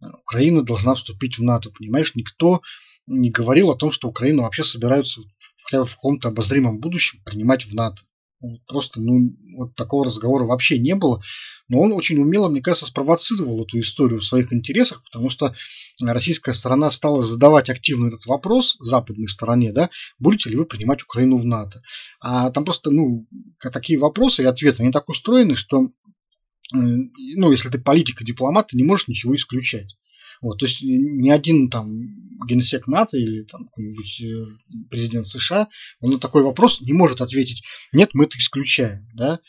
Украина 0.00 0.62
должна 0.62 0.94
вступить 0.94 1.38
в 1.38 1.42
НАТО, 1.42 1.70
понимаешь? 1.70 2.14
Никто 2.14 2.60
не 3.06 3.30
говорил 3.30 3.70
о 3.70 3.76
том, 3.76 3.92
что 3.92 4.08
Украину 4.08 4.42
вообще 4.42 4.64
собираются 4.64 5.22
хотя 5.64 5.80
бы 5.80 5.86
в 5.86 5.94
каком-то 5.94 6.28
обозримом 6.28 6.80
будущем 6.80 7.20
принимать 7.24 7.66
в 7.66 7.74
НАТО. 7.74 8.02
Просто, 8.66 9.00
ну, 9.00 9.36
вот 9.58 9.74
такого 9.74 10.04
разговора 10.04 10.44
вообще 10.44 10.78
не 10.78 10.94
было. 10.94 11.22
Но 11.68 11.80
он 11.80 11.92
очень 11.92 12.18
умело, 12.18 12.48
мне 12.48 12.62
кажется, 12.62 12.86
спровоцировал 12.86 13.64
эту 13.64 13.80
историю 13.80 14.20
в 14.20 14.24
своих 14.24 14.52
интересах, 14.52 15.02
потому 15.04 15.30
что 15.30 15.54
российская 16.00 16.52
сторона 16.52 16.90
стала 16.90 17.22
задавать 17.22 17.70
активно 17.70 18.08
этот 18.08 18.26
вопрос 18.26 18.76
западной 18.80 19.28
стороне, 19.28 19.72
да, 19.72 19.90
будете 20.18 20.50
ли 20.50 20.56
вы 20.56 20.64
принимать 20.64 21.02
Украину 21.02 21.38
в 21.38 21.44
НАТО. 21.44 21.82
А 22.20 22.50
там 22.50 22.64
просто, 22.64 22.90
ну, 22.90 23.26
такие 23.60 23.98
вопросы 23.98 24.42
и 24.42 24.46
ответы, 24.46 24.82
они 24.82 24.92
так 24.92 25.08
устроены, 25.08 25.56
что, 25.56 25.88
ну, 26.72 27.50
если 27.50 27.68
ты 27.68 27.78
политик 27.78 28.22
и 28.22 28.24
дипломат, 28.24 28.68
ты 28.68 28.76
не 28.76 28.84
можешь 28.84 29.08
ничего 29.08 29.34
исключать. 29.34 29.96
Вот, 30.40 30.58
то 30.58 30.66
есть 30.66 30.82
ни 30.82 31.30
один 31.30 31.70
там 31.70 31.88
генсек 32.46 32.86
НАТО 32.86 33.16
или 33.16 33.42
там 33.44 33.64
какой-нибудь 33.64 34.20
э, 34.20 34.86
президент 34.90 35.26
США, 35.26 35.68
он 36.00 36.12
на 36.12 36.18
такой 36.18 36.42
вопрос 36.42 36.80
не 36.80 36.92
может 36.92 37.20
ответить, 37.20 37.62
нет, 37.92 38.10
мы 38.12 38.24
это 38.24 38.38
исключаем, 38.38 39.06
да. 39.14 39.40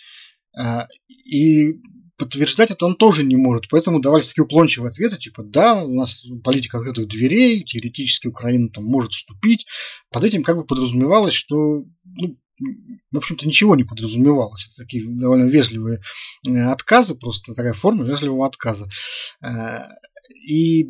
А, 0.57 0.87
и 1.09 1.75
подтверждать 2.17 2.71
это 2.71 2.85
он 2.85 2.95
тоже 2.95 3.23
не 3.23 3.35
может. 3.35 3.69
Поэтому 3.69 4.01
давались 4.01 4.27
такие 4.27 4.43
уклончивые 4.43 4.89
ответы, 4.89 5.17
типа, 5.17 5.43
да, 5.43 5.83
у 5.83 5.93
нас 5.93 6.23
политика 6.43 6.77
открытых 6.77 7.07
дверей, 7.07 7.63
теоретически 7.63 8.27
Украина 8.27 8.69
там 8.69 8.83
может 8.85 9.13
вступить. 9.13 9.67
Под 10.11 10.23
этим 10.23 10.43
как 10.43 10.57
бы 10.57 10.65
подразумевалось, 10.65 11.33
что 11.33 11.85
ну, 12.05 12.37
в 13.11 13.17
общем-то, 13.17 13.47
ничего 13.47 13.75
не 13.75 13.83
подразумевалось. 13.83 14.65
Это 14.65 14.83
такие 14.83 15.03
довольно 15.07 15.47
вежливые 15.47 16.01
э, 16.47 16.59
отказы, 16.63 17.15
просто 17.15 17.53
такая 17.53 17.73
форма 17.73 18.03
вежливого 18.03 18.47
отказа. 18.47 18.89
И 20.29 20.87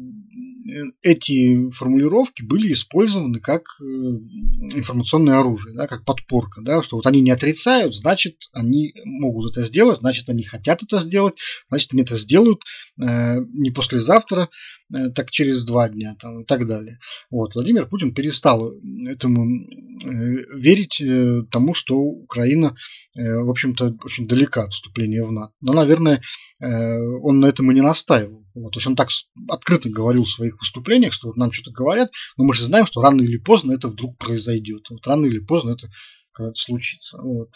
эти 1.02 1.70
формулировки 1.72 2.44
были 2.44 2.74
использованы 2.74 3.40
как 3.40 3.64
э, 3.80 3.84
информационное 3.84 5.40
оружие, 5.40 5.76
да, 5.76 5.88
как 5.88 6.04
подпорка, 6.04 6.62
да, 6.62 6.84
что 6.84 6.98
вот 6.98 7.08
они 7.08 7.22
не 7.22 7.32
отрицают, 7.32 7.96
значит, 7.96 8.36
они 8.54 8.94
могут 9.06 9.52
это 9.52 9.66
сделать, 9.66 10.00
значит, 10.00 10.28
они 10.30 10.44
хотят 10.44 10.84
это 10.84 11.00
сделать, 11.00 11.36
значит, 11.70 11.94
они 11.94 12.02
это 12.02 12.18
сделают 12.18 12.60
э, 13.02 13.38
не 13.54 13.72
послезавтра, 13.72 14.50
э, 14.94 15.10
так 15.16 15.32
через 15.32 15.64
два 15.64 15.88
дня 15.88 16.16
там, 16.20 16.42
и 16.42 16.46
так 16.46 16.68
далее. 16.68 17.00
Вот, 17.32 17.56
Владимир 17.56 17.88
Путин 17.88 18.14
перестал 18.14 18.74
этому 19.08 19.46
э, 19.46 20.10
верить 20.56 21.00
э, 21.00 21.44
тому, 21.50 21.74
что 21.74 21.96
Украина, 21.96 22.76
э, 23.16 23.40
в 23.40 23.50
общем-то, 23.50 23.96
очень 24.04 24.28
далека 24.28 24.64
от 24.64 24.74
вступления 24.74 25.24
в 25.24 25.32
НАТО. 25.32 25.54
Но, 25.62 25.74
наверное, 25.74 26.22
он 26.60 27.40
на 27.40 27.48
этом 27.48 27.72
и 27.72 27.76
не 27.76 27.82
настаивал. 27.82 28.46
Вот, 28.56 28.74
то 28.74 28.80
есть 28.80 28.88
он 28.88 28.96
так 28.96 29.10
открыто 29.48 29.90
говорил 29.90 30.24
в 30.24 30.30
своих 30.30 30.60
выступлениях, 30.60 31.14
что 31.14 31.28
вот 31.28 31.38
нам 31.38 31.52
что-то 31.52 31.72
говорят, 31.72 32.10
но 32.38 32.46
мы 32.46 32.54
же 32.54 32.66
знаем, 32.66 32.88
что 32.88 33.02
рано 33.02 33.22
или 33.22 33.38
поздно 33.38 33.74
это 33.74 33.88
вдруг 33.88 34.18
произойдет. 34.18 34.84
Вот 34.90 35.06
рано 35.06 35.26
или 35.26 35.40
поздно 35.40 35.72
это 35.72 35.90
когда-то 36.32 36.60
случится. 36.60 37.18
Вот. 37.22 37.50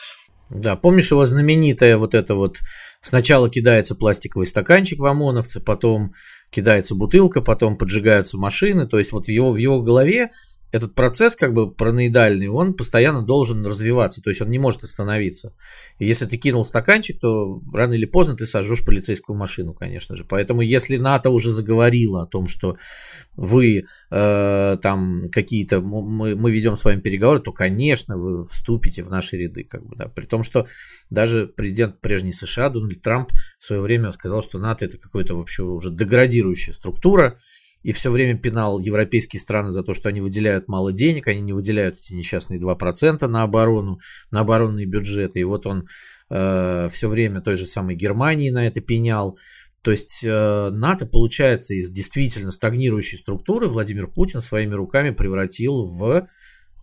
Да, 0.52 0.76
помнишь 0.76 1.12
его 1.12 1.24
знаменитое 1.24 1.98
вот 1.98 2.14
это 2.14 2.36
вот, 2.36 2.58
сначала 3.02 3.50
кидается 3.50 3.96
пластиковый 3.96 4.46
стаканчик 4.46 5.00
в 5.00 5.06
ОМОНовце, 5.06 5.62
потом 5.62 6.14
кидается 6.50 6.94
бутылка, 6.94 7.42
потом 7.42 7.78
поджигаются 7.78 8.38
машины, 8.38 8.86
то 8.86 9.00
есть 9.00 9.14
вот 9.14 9.28
в 9.28 9.30
его, 9.30 9.52
в 9.54 9.56
его 9.56 9.82
голове 9.82 10.30
этот 10.72 10.96
процесс 10.96 11.36
как 11.36 11.54
бы 11.54 11.72
параноидальный, 11.72 12.48
он 12.48 12.74
постоянно 12.74 13.26
должен 13.26 13.66
развиваться, 13.66 14.22
то 14.22 14.30
есть 14.30 14.42
он 14.42 14.50
не 14.50 14.60
может 14.60 14.84
остановиться. 14.84 15.54
И 16.00 16.06
если 16.06 16.26
ты 16.26 16.38
кинул 16.38 16.66
стаканчик, 16.66 17.20
то 17.20 17.62
рано 17.74 17.94
или 17.94 18.06
поздно 18.06 18.36
ты 18.36 18.46
сожжешь 18.46 18.86
полицейскую 18.86 19.38
машину, 19.38 19.74
конечно 19.74 20.16
же. 20.16 20.24
Поэтому 20.24 20.62
если 20.62 20.98
НАТО 20.98 21.30
уже 21.30 21.52
заговорило 21.52 22.24
о 22.24 22.28
том, 22.28 22.48
что 22.48 22.78
вы 23.36 23.84
э, 24.12 24.78
там 24.82 25.26
какие-то, 25.32 25.82
мы, 25.82 26.36
мы 26.36 26.52
ведем 26.52 26.76
с 26.76 26.86
вами 26.86 27.02
переговоры, 27.02 27.42
то, 27.42 27.52
конечно, 27.52 28.18
вы 28.18 28.46
вступите 28.48 29.04
в 29.04 29.10
наши 29.10 29.38
ряды. 29.38 29.64
Как 29.64 29.86
бы, 29.86 29.96
да. 29.96 30.08
При 30.08 30.26
том, 30.26 30.44
что 30.44 30.68
даже 31.10 31.48
президент 31.48 32.00
прежней 32.00 32.34
США 32.34 32.70
Дональд 32.70 33.02
Трамп 33.02 33.32
в 33.60 33.66
свое 33.66 33.82
время 33.82 34.12
сказал, 34.12 34.42
что 34.42 34.60
НАТО 34.60 34.86
это 34.86 34.98
какая-то 34.98 35.36
вообще 35.36 35.64
уже 35.64 35.92
деградирующая 35.92 36.74
структура, 36.74 37.38
и 37.84 37.92
все 37.94 38.12
время 38.12 38.38
пинал 38.38 38.80
европейские 38.80 39.40
страны 39.40 39.72
за 39.72 39.84
то, 39.84 39.94
что 39.94 40.10
они 40.10 40.22
выделяют 40.22 40.68
мало 40.68 40.94
денег, 40.94 41.28
они 41.28 41.42
не 41.42 41.54
выделяют 41.54 41.96
эти 41.98 42.14
несчастные 42.14 42.60
2% 42.60 43.28
на 43.28 43.44
оборону, 43.44 44.00
на 44.30 44.42
оборонные 44.42 44.86
бюджеты. 44.86 45.40
И 45.40 45.44
вот 45.44 45.66
он 45.66 45.84
э, 46.30 46.88
все 46.92 47.10
время 47.10 47.42
той 47.42 47.56
же 47.56 47.66
самой 47.66 47.96
Германии 47.96 48.52
на 48.52 48.68
это 48.68 48.82
пенял. 48.82 49.38
То 49.82 49.92
есть 49.92 50.24
э, 50.24 50.70
НАТО, 50.72 51.08
получается, 51.08 51.74
из 51.74 51.92
действительно 51.92 52.52
стагнирующей 52.52 53.18
структуры 53.18 53.68
Владимир 53.68 54.08
Путин 54.08 54.40
своими 54.40 54.76
руками 54.76 55.10
превратил 55.10 55.86
в 55.86 56.28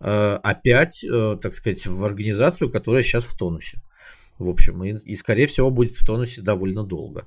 э, 0.01 0.39
опять, 0.43 1.05
э, 1.05 1.37
так 1.41 1.53
сказать, 1.53 1.85
в 1.87 2.03
организацию, 2.03 2.69
которая 2.69 3.03
сейчас 3.03 3.23
в 3.23 3.37
тонусе. 3.37 3.81
В 4.37 4.49
общем, 4.49 4.83
и, 4.83 4.97
и 4.97 5.15
скорее 5.15 5.47
всего 5.47 5.69
будет 5.69 5.95
в 5.95 6.05
тонусе 6.05 6.41
довольно 6.41 6.83
долго. 6.83 7.25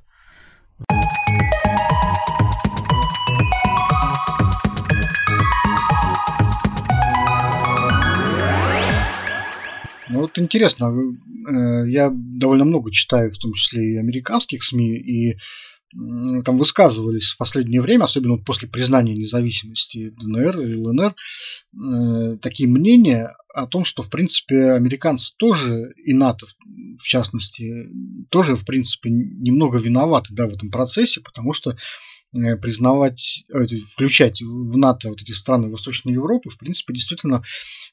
Вот 10.22 10.38
интересно, 10.38 10.86
э, 10.86 11.90
я 11.90 12.10
довольно 12.12 12.64
много 12.64 12.90
читаю, 12.90 13.32
в 13.32 13.38
том 13.38 13.52
числе 13.52 13.92
и 13.92 13.96
американских 13.96 14.64
СМИ, 14.64 14.98
и 14.98 15.38
там 16.44 16.56
высказывались 16.56 17.32
в 17.32 17.36
последнее 17.36 17.82
время, 17.82 18.04
особенно 18.04 18.38
после 18.38 18.66
признания 18.66 19.14
независимости 19.14 20.08
ДНР 20.18 20.60
и 20.60 20.74
ЛНР, 20.76 21.14
э, 21.14 22.36
такие 22.40 22.66
мнения 22.68 23.36
о 23.52 23.66
том, 23.66 23.84
что, 23.84 24.02
в 24.02 24.08
принципе, 24.08 24.72
американцы 24.72 25.34
тоже, 25.36 25.92
и 26.02 26.14
НАТО 26.14 26.46
в 26.98 27.06
частности, 27.06 27.88
тоже, 28.30 28.56
в 28.56 28.64
принципе, 28.64 29.10
немного 29.10 29.78
виноваты 29.78 30.34
да, 30.34 30.46
в 30.46 30.54
этом 30.54 30.70
процессе, 30.70 31.20
потому 31.20 31.52
что 31.52 31.76
признавать, 32.32 33.44
э, 33.52 33.66
включать 33.86 34.40
в 34.40 34.76
НАТО 34.76 35.10
вот 35.10 35.20
эти 35.20 35.32
страны 35.32 35.70
Восточной 35.70 36.14
Европы, 36.14 36.50
в 36.50 36.58
принципе, 36.58 36.94
действительно 36.94 37.42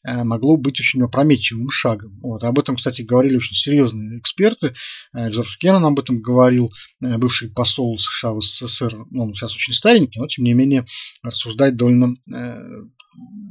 э, 0.04 0.23
могло 0.23 0.58
быть 0.58 0.80
очень 0.80 1.02
опрометчивым 1.02 1.69
шагом. 1.69 2.19
Вот. 2.21 2.43
Об 2.43 2.58
этом, 2.58 2.78
кстати, 2.78 3.02
говорили 3.02 3.38
очень 3.38 3.56
серьезные 3.56 4.19
эксперты. 4.19 4.73
Джордж 5.15 5.58
Кеннон 5.58 5.86
об 5.86 5.99
этом 5.99 6.21
говорил, 6.21 6.71
бывший 7.01 7.49
посол 7.49 7.97
США 7.97 8.33
в 8.33 8.41
СССР. 8.41 9.05
Он 9.15 9.33
сейчас 9.33 9.55
очень 9.55 9.73
старенький, 9.73 10.19
но, 10.19 10.27
тем 10.27 10.45
не 10.45 10.53
менее, 10.53 10.85
рассуждает 11.23 11.77
довольно 11.77 12.15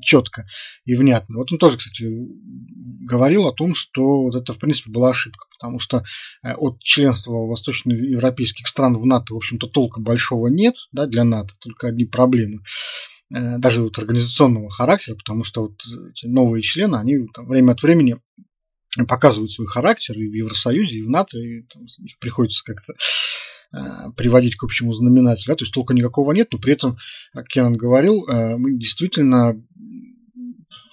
четко 0.00 0.46
и 0.84 0.94
внятно. 0.94 1.38
Вот 1.38 1.52
он 1.52 1.58
тоже, 1.58 1.76
кстати, 1.76 2.04
говорил 3.04 3.46
о 3.46 3.52
том, 3.52 3.74
что 3.74 4.22
вот 4.22 4.34
это, 4.34 4.52
в 4.52 4.58
принципе, 4.58 4.90
была 4.90 5.10
ошибка, 5.10 5.46
потому 5.58 5.80
что 5.80 6.04
э, 6.42 6.54
от 6.54 6.80
членства 6.80 7.32
восточноевропейских 7.32 8.66
стран 8.68 8.96
в 8.96 9.06
НАТО, 9.06 9.34
в 9.34 9.36
общем-то, 9.36 9.66
толка 9.66 10.00
большого 10.00 10.48
нет 10.48 10.74
да, 10.92 11.06
для 11.06 11.24
НАТО, 11.24 11.54
только 11.60 11.88
одни 11.88 12.04
проблемы 12.04 12.60
э, 13.34 13.58
даже 13.58 13.82
вот 13.82 13.98
организационного 13.98 14.70
характера, 14.70 15.16
потому 15.16 15.44
что 15.44 15.62
вот 15.62 15.74
эти 16.10 16.26
новые 16.26 16.62
члены, 16.62 16.96
они 16.96 17.26
там, 17.34 17.48
время 17.48 17.72
от 17.72 17.82
времени 17.82 18.16
показывают 19.06 19.52
свой 19.52 19.66
характер 19.66 20.14
и 20.16 20.28
в 20.28 20.34
Евросоюзе, 20.34 20.96
и 20.96 21.02
в 21.02 21.10
НАТО, 21.10 21.38
и 21.38 21.62
там, 21.62 21.82
их 21.98 22.18
приходится 22.18 22.62
как-то 22.64 22.94
Э, 23.70 24.10
приводить 24.16 24.56
к 24.56 24.64
общему 24.64 24.94
знаменателю. 24.94 25.48
Да? 25.48 25.56
То 25.56 25.64
есть 25.64 25.74
толка 25.74 25.92
никакого 25.92 26.32
нет, 26.32 26.48
но 26.52 26.58
при 26.58 26.72
этом, 26.72 26.96
как 27.34 27.48
Кеннон 27.48 27.76
говорил, 27.76 28.26
э, 28.26 28.56
мы 28.56 28.78
действительно 28.78 29.62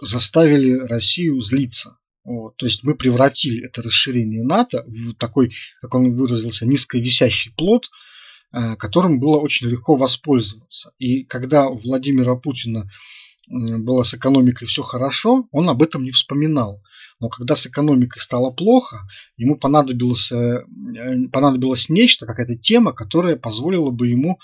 заставили 0.02 0.74
Россию 0.86 1.39
злиться. 1.39 1.98
Вот, 2.26 2.58
то 2.58 2.65
есть 2.65 2.84
мы 2.84 2.96
превратили 2.96 3.63
это 3.63 3.82
расширение 3.82 4.44
НАТО 4.44 4.84
в 4.88 5.13
такой, 5.13 5.54
как 5.80 5.94
он 5.96 6.18
выразился, 6.18 6.65
низковисящий 6.65 7.54
плод, 7.56 7.88
э, 8.52 8.76
которым 8.76 9.22
было 9.22 9.38
очень 9.38 9.68
легко 9.68 9.96
воспользоваться. 9.96 10.91
И 11.00 11.24
когда 11.24 11.70
у 11.70 11.78
Владимира 11.78 12.36
Путина 12.36 12.89
было 13.48 14.04
с 14.04 14.13
экономикой 14.13 14.65
все 14.65 14.84
хорошо, 14.84 15.48
он 15.52 15.70
об 15.70 15.82
этом 15.82 16.04
не 16.04 16.12
вспоминал. 16.12 16.82
Но 17.19 17.30
когда 17.30 17.56
с 17.56 17.65
экономикой 17.65 18.19
стало 18.19 18.51
плохо, 18.51 19.08
ему 19.38 19.58
понадобилось, 19.58 20.32
э, 20.32 20.63
понадобилось 21.32 21.89
нечто, 21.89 22.26
какая-то 22.26 22.57
тема, 22.57 22.93
которая 22.93 23.36
позволила 23.38 23.91
бы 23.91 24.07
ему 24.07 24.39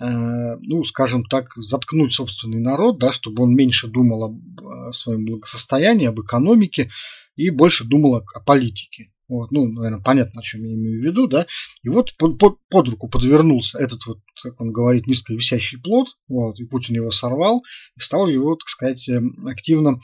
э, 0.00 0.56
ну, 0.60 0.84
скажем 0.84 1.24
так, 1.24 1.52
заткнуть 1.56 2.12
собственный 2.12 2.60
народ, 2.60 2.98
да, 2.98 3.12
чтобы 3.12 3.44
он 3.44 3.54
меньше 3.54 3.88
думал 3.88 4.24
об 4.24 4.94
своем 4.94 5.24
благосостоянии, 5.24 6.06
об 6.06 6.20
экономике 6.20 6.90
и 7.36 7.50
больше 7.50 7.84
думал 7.84 8.16
о, 8.16 8.24
о 8.34 8.40
политике. 8.40 9.12
Вот, 9.32 9.50
ну, 9.50 9.66
наверное, 9.66 10.02
понятно, 10.02 10.40
о 10.40 10.44
чем 10.44 10.62
я 10.62 10.74
имею 10.74 11.00
в 11.00 11.04
виду, 11.04 11.26
да. 11.26 11.46
И 11.82 11.88
вот 11.88 12.14
под, 12.18 12.38
под, 12.38 12.58
под 12.68 12.88
руку 12.88 13.08
подвернулся 13.08 13.78
этот 13.78 14.04
вот, 14.04 14.18
как 14.42 14.60
он 14.60 14.72
говорит, 14.72 15.06
низко 15.06 15.32
висящий 15.32 15.78
плод, 15.78 16.08
вот, 16.28 16.60
и 16.60 16.64
Путин 16.64 16.96
его 16.96 17.10
сорвал 17.10 17.62
и 17.96 18.00
стал 18.00 18.26
его, 18.28 18.54
так 18.56 18.68
сказать, 18.68 19.08
эм, 19.08 19.46
активно 19.46 20.00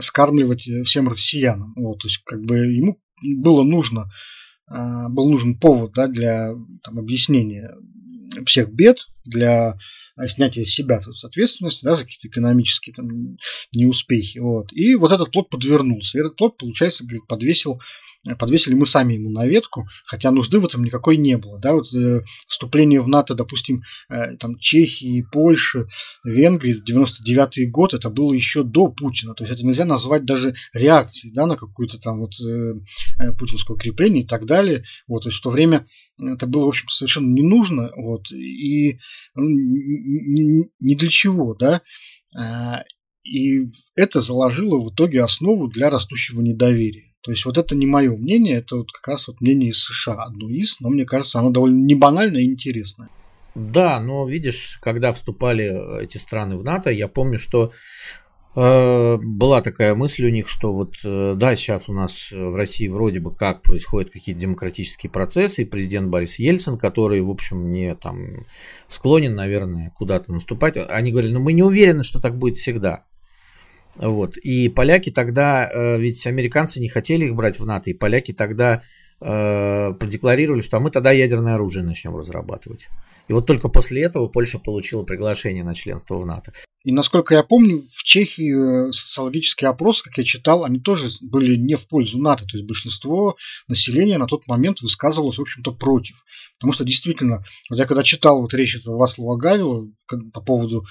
скармливать 0.00 0.68
э, 0.68 0.84
всем 0.84 1.08
россиянам. 1.08 1.74
Вот, 1.76 1.98
то 2.00 2.08
есть, 2.08 2.18
как 2.24 2.42
бы 2.42 2.56
ему 2.56 3.00
было 3.22 3.62
нужно, 3.62 4.10
а, 4.66 5.08
был 5.08 5.30
нужен 5.30 5.58
повод 5.58 5.92
да, 5.94 6.06
для 6.06 6.52
там, 6.82 6.98
объяснения 6.98 7.74
всех 8.44 8.70
бед, 8.70 9.06
для 9.24 9.78
снятия 10.26 10.64
с 10.64 10.70
себя 10.70 11.00
тут, 11.00 11.16
ответственности 11.24 11.84
да, 11.84 11.96
за 11.96 12.04
какие-то 12.04 12.28
экономические 12.28 12.94
там, 12.94 13.06
неуспехи. 13.72 14.38
Вот. 14.38 14.72
И 14.72 14.94
вот 14.94 15.12
этот 15.12 15.30
плод 15.30 15.48
подвернулся. 15.48 16.18
И 16.18 16.20
этот 16.20 16.36
плод, 16.36 16.58
получается, 16.58 17.04
говорит, 17.04 17.26
подвесил 17.26 17.80
подвесили 18.36 18.74
мы 18.74 18.86
сами 18.86 19.14
ему 19.14 19.30
на 19.30 19.46
ветку, 19.46 19.88
хотя 20.04 20.30
нужды 20.30 20.60
в 20.60 20.66
этом 20.66 20.84
никакой 20.84 21.16
не 21.16 21.36
было. 21.36 21.58
Да, 21.58 21.74
вот, 21.74 21.92
э, 21.94 22.22
вступление 22.48 23.00
в 23.00 23.08
НАТО, 23.08 23.34
допустим, 23.34 23.82
э, 24.08 24.36
там, 24.36 24.58
Чехии, 24.58 25.26
Польши, 25.32 25.86
Венгрии, 26.24 26.74
99 26.84 27.70
год, 27.70 27.94
это 27.94 28.10
было 28.10 28.32
еще 28.32 28.62
до 28.62 28.88
Путина. 28.88 29.34
То 29.34 29.44
есть 29.44 29.54
это 29.54 29.66
нельзя 29.66 29.84
назвать 29.84 30.24
даже 30.24 30.54
реакцией 30.72 31.32
да, 31.32 31.46
на 31.46 31.56
какую-то 31.56 31.98
там 31.98 32.20
вот 32.20 32.32
э, 32.40 32.74
э 33.18 33.32
путинское 33.38 33.76
укрепление 33.76 34.24
и 34.24 34.26
так 34.26 34.46
далее. 34.46 34.84
Вот, 35.06 35.22
то 35.22 35.28
есть 35.28 35.38
в 35.38 35.42
то 35.42 35.50
время 35.50 35.86
это 36.18 36.46
было, 36.46 36.66
в 36.66 36.68
общем 36.68 36.88
совершенно 36.88 37.32
не 37.32 37.42
нужно. 37.42 37.90
Вот, 37.96 38.30
и 38.32 38.98
ну, 39.34 39.44
ни 40.80 40.94
для 40.94 41.08
чего, 41.08 41.54
да. 41.54 41.82
А, 42.36 42.82
и 43.24 43.70
это 43.94 44.20
заложило 44.20 44.78
в 44.78 44.92
итоге 44.92 45.22
основу 45.22 45.68
для 45.68 45.90
растущего 45.90 46.40
недоверия. 46.40 47.04
То 47.22 47.32
есть 47.32 47.44
вот 47.44 47.58
это 47.58 47.74
не 47.74 47.86
мое 47.86 48.16
мнение, 48.16 48.58
это 48.58 48.76
вот 48.76 48.92
как 48.92 49.08
раз 49.08 49.28
вот 49.28 49.40
мнение 49.40 49.70
из 49.70 49.78
США, 49.78 50.22
одно 50.22 50.48
из, 50.48 50.80
но 50.80 50.88
мне 50.88 51.04
кажется, 51.04 51.38
оно 51.38 51.50
довольно 51.50 51.84
не 51.84 51.94
банальное 51.94 52.42
и 52.42 52.52
интересное. 52.52 53.08
Да, 53.54 53.98
но 53.98 54.26
видишь, 54.26 54.78
когда 54.80 55.12
вступали 55.12 56.02
эти 56.02 56.16
страны 56.18 56.56
в 56.56 56.62
НАТО, 56.62 56.90
я 56.90 57.08
помню, 57.08 57.38
что 57.38 57.72
э, 58.54 59.16
была 59.16 59.62
такая 59.62 59.96
мысль 59.96 60.26
у 60.26 60.30
них, 60.30 60.48
что 60.48 60.72
вот 60.72 60.94
э, 61.04 61.34
да, 61.36 61.56
сейчас 61.56 61.88
у 61.88 61.92
нас 61.92 62.30
в 62.30 62.54
России 62.54 62.86
вроде 62.86 63.18
бы 63.18 63.34
как 63.34 63.62
происходят 63.62 64.12
какие-то 64.12 64.40
демократические 64.40 65.10
процессы, 65.10 65.62
и 65.62 65.64
президент 65.64 66.08
Борис 66.08 66.38
Ельцин, 66.38 66.78
который, 66.78 67.20
в 67.20 67.30
общем, 67.30 67.72
не 67.72 67.96
там 67.96 68.46
склонен, 68.86 69.34
наверное, 69.34 69.92
куда-то 69.96 70.32
наступать, 70.32 70.76
они 70.88 71.10
говорили, 71.10 71.32
ну 71.32 71.40
мы 71.40 71.52
не 71.52 71.64
уверены, 71.64 72.04
что 72.04 72.20
так 72.20 72.38
будет 72.38 72.56
всегда. 72.56 73.06
Вот. 73.96 74.36
И 74.36 74.68
поляки 74.68 75.10
тогда, 75.10 75.68
э, 75.68 75.98
ведь 75.98 76.26
американцы 76.26 76.80
не 76.80 76.88
хотели 76.88 77.26
их 77.26 77.34
брать 77.34 77.58
в 77.58 77.66
НАТО, 77.66 77.90
и 77.90 77.94
поляки 77.94 78.32
тогда 78.32 78.82
э, 79.20 79.92
продекларировали, 79.98 80.60
что 80.60 80.76
а 80.76 80.80
мы 80.80 80.90
тогда 80.90 81.10
ядерное 81.10 81.54
оружие 81.54 81.84
начнем 81.84 82.16
разрабатывать. 82.16 82.88
И 83.28 83.32
вот 83.32 83.46
только 83.46 83.68
после 83.68 84.02
этого 84.02 84.26
Польша 84.26 84.58
получила 84.58 85.02
приглашение 85.02 85.64
на 85.64 85.74
членство 85.74 86.18
в 86.18 86.24
НАТО. 86.24 86.52
И 86.84 86.92
насколько 86.92 87.34
я 87.34 87.42
помню, 87.42 87.84
в 87.92 88.02
Чехии 88.04 88.88
э, 88.88 88.92
социологические 88.92 89.68
опросы, 89.68 90.04
как 90.04 90.16
я 90.16 90.24
читал, 90.24 90.64
они 90.64 90.80
тоже 90.80 91.08
были 91.20 91.56
не 91.56 91.74
в 91.74 91.86
пользу 91.88 92.18
НАТО. 92.18 92.44
То 92.44 92.56
есть 92.56 92.66
большинство 92.66 93.36
населения 93.66 94.16
на 94.16 94.26
тот 94.26 94.46
момент 94.46 94.80
высказывалось, 94.80 95.38
в 95.38 95.42
общем-то, 95.42 95.72
против. 95.72 96.16
Потому 96.58 96.72
что 96.72 96.84
действительно, 96.84 97.44
вот 97.68 97.78
я 97.78 97.84
когда 97.84 98.02
читал 98.02 98.40
вот 98.40 98.54
речь 98.54 98.76
этого 98.76 98.96
Васлова 98.96 99.36
Гавила 99.36 99.86
по 100.32 100.40
поводу 100.40 100.84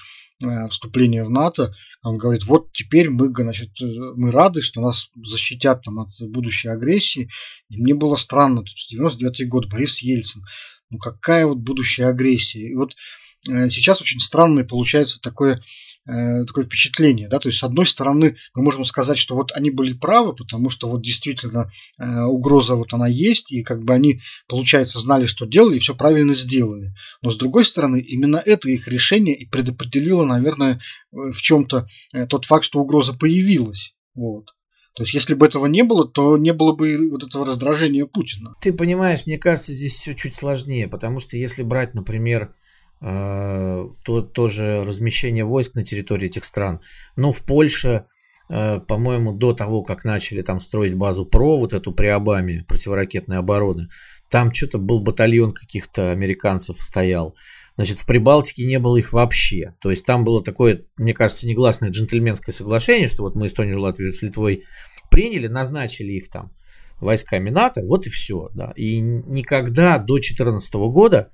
вступления 0.70 1.24
в 1.24 1.30
НАТО, 1.30 1.74
он 2.02 2.16
говорит, 2.16 2.44
вот 2.44 2.72
теперь 2.72 3.10
мы, 3.10 3.32
значит, 3.34 3.70
э, 3.80 3.86
мы 4.16 4.30
рады, 4.30 4.62
что 4.62 4.80
нас 4.80 5.10
защитят 5.16 5.82
там, 5.82 5.98
от 5.98 6.08
будущей 6.30 6.68
агрессии. 6.68 7.28
И 7.68 7.76
мне 7.76 7.94
было 7.94 8.16
странно, 8.16 8.62
то 8.62 8.70
есть 8.74 8.90
99 8.90 9.48
год, 9.48 9.68
Борис 9.68 9.98
Ельцин, 9.98 10.42
ну 10.90 10.98
какая 10.98 11.46
вот 11.46 11.58
будущая 11.58 12.08
агрессия. 12.08 12.70
И 12.70 12.74
вот 12.74 12.92
э, 12.92 12.94
сейчас 13.70 14.00
очень 14.00 14.20
странное 14.20 14.64
получается 14.64 15.20
такое 15.20 15.62
Э, 16.08 16.46
такое 16.46 16.64
впечатление, 16.64 17.28
да, 17.28 17.38
то 17.38 17.50
есть 17.50 17.58
с 17.58 17.62
одной 17.62 17.84
стороны 17.84 18.36
мы 18.54 18.62
можем 18.62 18.86
сказать, 18.86 19.18
что 19.18 19.34
вот 19.34 19.52
они 19.52 19.70
были 19.70 19.92
правы, 19.92 20.34
потому 20.34 20.70
что 20.70 20.88
вот 20.88 21.02
действительно 21.02 21.70
э, 21.98 22.22
угроза 22.22 22.76
вот 22.76 22.94
она 22.94 23.06
есть, 23.06 23.52
и 23.52 23.62
как 23.62 23.84
бы 23.84 23.92
они, 23.92 24.22
получается, 24.48 25.00
знали, 25.00 25.26
что 25.26 25.44
делали, 25.44 25.76
и 25.76 25.80
все 25.80 25.94
правильно 25.94 26.34
сделали. 26.34 26.94
Но 27.20 27.30
с 27.30 27.36
другой 27.36 27.66
стороны, 27.66 28.00
именно 28.00 28.42
это 28.42 28.70
их 28.70 28.88
решение 28.88 29.36
и 29.36 29.44
предопределило, 29.44 30.24
наверное, 30.24 30.76
э, 30.76 30.78
в 31.12 31.42
чем-то 31.42 31.86
э, 32.14 32.26
тот 32.26 32.46
факт, 32.46 32.64
что 32.64 32.80
угроза 32.80 33.12
появилась. 33.12 33.92
Вот. 34.14 34.46
То 34.94 35.02
есть, 35.02 35.12
если 35.12 35.34
бы 35.34 35.44
этого 35.44 35.66
не 35.66 35.84
было, 35.84 36.08
то 36.08 36.38
не 36.38 36.54
было 36.54 36.72
бы 36.72 37.10
вот 37.10 37.22
этого 37.22 37.44
раздражения 37.44 38.06
Путина. 38.06 38.54
Ты 38.62 38.72
понимаешь, 38.72 39.26
мне 39.26 39.36
кажется, 39.36 39.74
здесь 39.74 39.96
все 39.96 40.14
чуть 40.14 40.34
сложнее, 40.34 40.88
потому 40.88 41.18
что 41.18 41.36
если 41.36 41.62
брать, 41.62 41.92
например, 41.92 42.44
Э, 42.44 42.67
то, 43.00 44.22
тоже 44.34 44.84
размещение 44.84 45.44
войск 45.44 45.74
на 45.74 45.84
территории 45.84 46.26
этих 46.26 46.44
стран. 46.44 46.80
Но 47.16 47.32
в 47.32 47.42
Польше, 47.42 48.06
э, 48.48 48.80
по-моему, 48.80 49.32
до 49.32 49.52
того, 49.52 49.82
как 49.82 50.04
начали 50.04 50.42
там 50.42 50.58
строить 50.58 50.94
базу 50.94 51.24
ПРО, 51.24 51.58
вот 51.58 51.74
эту 51.74 51.92
при 51.92 52.06
Обаме, 52.06 52.64
противоракетной 52.66 53.38
обороны, 53.38 53.88
там 54.30 54.52
что-то 54.52 54.78
был 54.78 55.00
батальон 55.00 55.52
каких-то 55.52 56.10
американцев 56.10 56.82
стоял. 56.82 57.36
Значит, 57.76 58.00
в 58.00 58.06
Прибалтике 58.06 58.66
не 58.66 58.80
было 58.80 58.96
их 58.96 59.12
вообще. 59.12 59.74
То 59.80 59.90
есть 59.90 60.04
там 60.04 60.24
было 60.24 60.42
такое, 60.42 60.82
мне 60.96 61.14
кажется, 61.14 61.46
негласное 61.46 61.90
джентльменское 61.90 62.52
соглашение, 62.52 63.06
что 63.06 63.22
вот 63.22 63.36
мы 63.36 63.46
Эстонию, 63.46 63.80
Латвию 63.80 64.12
с 64.12 64.22
Литвой 64.22 64.64
приняли, 65.08 65.46
назначили 65.46 66.14
их 66.14 66.30
там 66.30 66.50
войсками 67.00 67.50
НАТО, 67.50 67.82
вот 67.86 68.08
и 68.08 68.10
все. 68.10 68.50
Да. 68.54 68.72
И 68.74 68.98
никогда 68.98 69.98
до 69.98 70.14
2014 70.14 70.74
года 70.74 71.30
Э, 71.30 71.32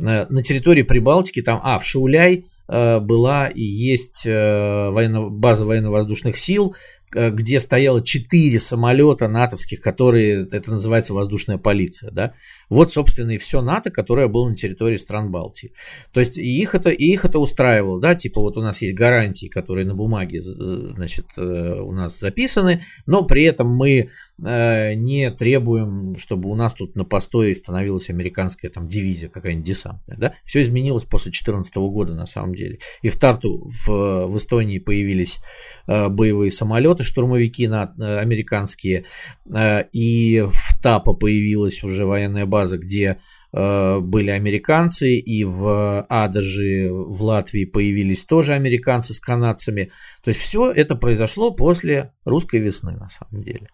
на 0.00 0.42
территории 0.42 0.82
Прибалтики, 0.82 1.42
там, 1.42 1.60
а, 1.62 1.78
в 1.78 1.84
Шауляй 1.84 2.44
э, 2.68 3.00
была 3.00 3.48
и 3.48 3.62
есть 3.62 4.24
э, 4.26 4.90
военно, 4.90 5.28
база 5.28 5.66
военно-воздушных 5.66 6.36
сил, 6.36 6.74
Э, 7.12 7.30
где 7.30 7.58
стояло 7.58 8.04
4 8.04 8.60
самолета 8.60 9.26
натовских, 9.26 9.80
которые, 9.80 10.46
это 10.52 10.70
называется 10.70 11.12
воздушная 11.12 11.58
полиция, 11.58 12.12
да, 12.12 12.34
вот, 12.68 12.92
собственно, 12.92 13.32
и 13.32 13.38
все 13.38 13.62
НАТО, 13.62 13.90
которое 13.90 14.28
было 14.28 14.48
на 14.48 14.54
территории 14.54 14.96
стран 14.96 15.32
Балтии. 15.32 15.72
То 16.12 16.20
есть, 16.20 16.38
и 16.38 16.60
их 16.60 16.76
это, 16.76 16.90
и 16.90 17.04
их 17.06 17.24
это 17.24 17.40
устраивало, 17.40 18.00
да, 18.00 18.14
типа 18.14 18.40
вот 18.40 18.56
у 18.56 18.62
нас 18.62 18.80
есть 18.80 18.94
гарантии, 18.94 19.46
которые 19.46 19.86
на 19.86 19.96
бумаге, 19.96 20.40
значит, 20.40 21.26
э, 21.36 21.80
у 21.80 21.90
нас 21.90 22.16
записаны, 22.16 22.82
но 23.06 23.24
при 23.24 23.42
этом 23.42 23.74
мы 23.74 23.90
э, 23.90 24.08
не 24.42 25.30
требуем, 25.30 26.16
чтобы 26.16 26.48
у 26.48 26.54
нас 26.54 26.74
тут 26.74 26.96
на 26.96 27.04
постое 27.04 27.54
становилась 27.54 28.10
американская 28.10 28.70
там 28.70 28.88
дивизия 28.88 29.28
какая-нибудь 29.28 29.66
десантная, 29.66 30.16
да, 30.16 30.34
все 30.44 30.62
изменилось 30.62 31.04
после 31.04 31.30
2014 31.30 31.76
года 31.76 32.14
на 32.14 32.26
самом 32.26 32.54
деле. 32.54 32.78
И 33.02 33.08
в 33.08 33.18
Тарту, 33.18 33.64
в, 33.64 34.26
в 34.26 34.36
Эстонии 34.36 34.78
появились 34.78 35.38
боевые 35.86 36.50
самолеты, 36.50 37.02
штурмовики 37.02 37.68
на, 37.68 37.92
э, 37.98 38.18
американские, 38.18 39.06
э, 39.52 39.84
и 39.92 40.44
в 40.46 40.80
Тапа 40.82 41.14
появилась 41.14 41.82
уже 41.82 42.06
военная 42.06 42.46
база, 42.46 42.78
где 42.78 43.18
э, 43.52 43.98
были 44.00 44.30
американцы, 44.30 45.16
и 45.16 45.44
в 45.44 46.02
Адаже 46.08 46.90
в 46.90 47.22
Латвии 47.22 47.64
появились 47.64 48.24
тоже 48.24 48.54
американцы 48.54 49.14
с 49.14 49.20
канадцами. 49.20 49.92
То 50.22 50.28
есть 50.28 50.40
все 50.40 50.70
это 50.70 50.94
произошло 50.94 51.50
после 51.50 52.12
русской 52.24 52.60
весны 52.60 52.92
на 52.92 53.08
самом 53.08 53.42
деле. 53.42 53.68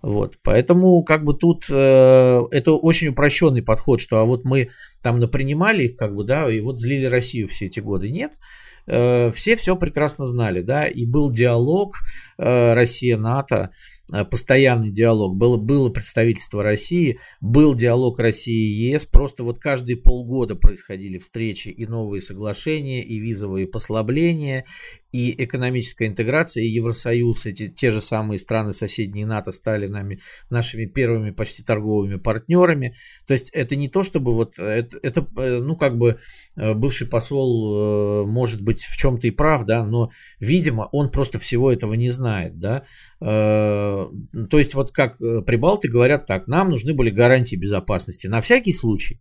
Вот, 0.00 0.38
поэтому 0.44 1.02
как 1.02 1.24
бы 1.24 1.34
тут 1.34 1.64
э, 1.70 2.42
это 2.52 2.72
очень 2.72 3.08
упрощенный 3.08 3.62
подход, 3.62 4.00
что 4.00 4.18
а 4.18 4.24
вот 4.24 4.44
мы 4.44 4.68
там 5.02 5.18
напринимали 5.18 5.84
их, 5.84 5.96
как 5.96 6.14
бы, 6.14 6.24
да, 6.24 6.50
и 6.50 6.60
вот 6.60 6.78
злили 6.78 7.06
Россию 7.06 7.48
все 7.48 7.66
эти 7.66 7.80
годы. 7.80 8.10
Нет, 8.10 8.38
э, 8.86 9.30
все 9.32 9.56
все 9.56 9.74
прекрасно 9.74 10.24
знали, 10.24 10.60
да, 10.60 10.86
и 10.86 11.04
был 11.04 11.32
диалог 11.32 11.96
э, 12.38 12.74
Россия-НАТО, 12.74 13.70
Э, 14.10 14.24
постоянный 14.24 14.90
диалог. 14.90 15.36
Было, 15.36 15.58
было 15.58 15.90
представительство 15.90 16.62
России, 16.62 17.20
был 17.40 17.74
диалог 17.74 18.18
России 18.18 18.70
и 18.70 18.92
ЕС. 18.92 19.04
Просто 19.04 19.42
вот 19.42 19.58
каждые 19.58 19.96
полгода 19.98 20.54
происходили 20.54 21.18
встречи 21.18 21.68
и 21.68 21.86
новые 21.86 22.22
соглашения, 22.22 23.04
и 23.04 23.18
визовые 23.18 23.66
послабления, 23.66 24.64
и 25.12 25.34
экономическая 25.42 26.06
интеграция, 26.06 26.64
и 26.64 26.68
Евросоюз, 26.68 27.46
эти 27.46 27.68
те 27.68 27.90
же 27.90 28.00
самые 28.00 28.38
страны 28.38 28.72
соседние 28.72 29.26
НАТО 29.26 29.52
стали 29.52 29.86
нами, 29.86 30.18
нашими 30.50 30.86
первыми 30.86 31.30
почти 31.30 31.62
торговыми 31.62 32.16
партнерами. 32.16 32.94
То 33.26 33.32
есть 33.32 33.50
это 33.50 33.76
не 33.76 33.88
то, 33.88 34.02
чтобы 34.02 34.34
вот 34.34 34.58
это, 34.58 34.98
это 35.02 35.26
э, 35.36 35.58
ну 35.60 35.76
как 35.76 35.98
бы 35.98 36.18
э, 36.56 36.74
бывший 36.74 37.06
посол 37.06 38.26
может 38.26 38.62
быть 38.62 38.82
в 38.82 38.96
чем-то 38.96 39.26
и 39.26 39.30
прав, 39.30 39.64
да, 39.64 39.84
но 39.84 40.10
видимо 40.40 40.88
он 40.92 41.10
просто 41.10 41.38
всего 41.38 41.72
этого 41.72 41.94
не 41.94 42.10
знает, 42.10 42.58
да 42.58 42.84
то 44.48 44.58
есть 44.58 44.74
вот 44.74 44.92
как 44.92 45.20
э, 45.20 45.42
прибалты 45.42 45.88
говорят 45.88 46.26
так, 46.26 46.46
нам 46.46 46.70
нужны 46.70 46.94
были 46.94 47.10
гарантии 47.10 47.56
безопасности 47.56 48.26
на 48.26 48.40
всякий 48.40 48.72
случай. 48.72 49.20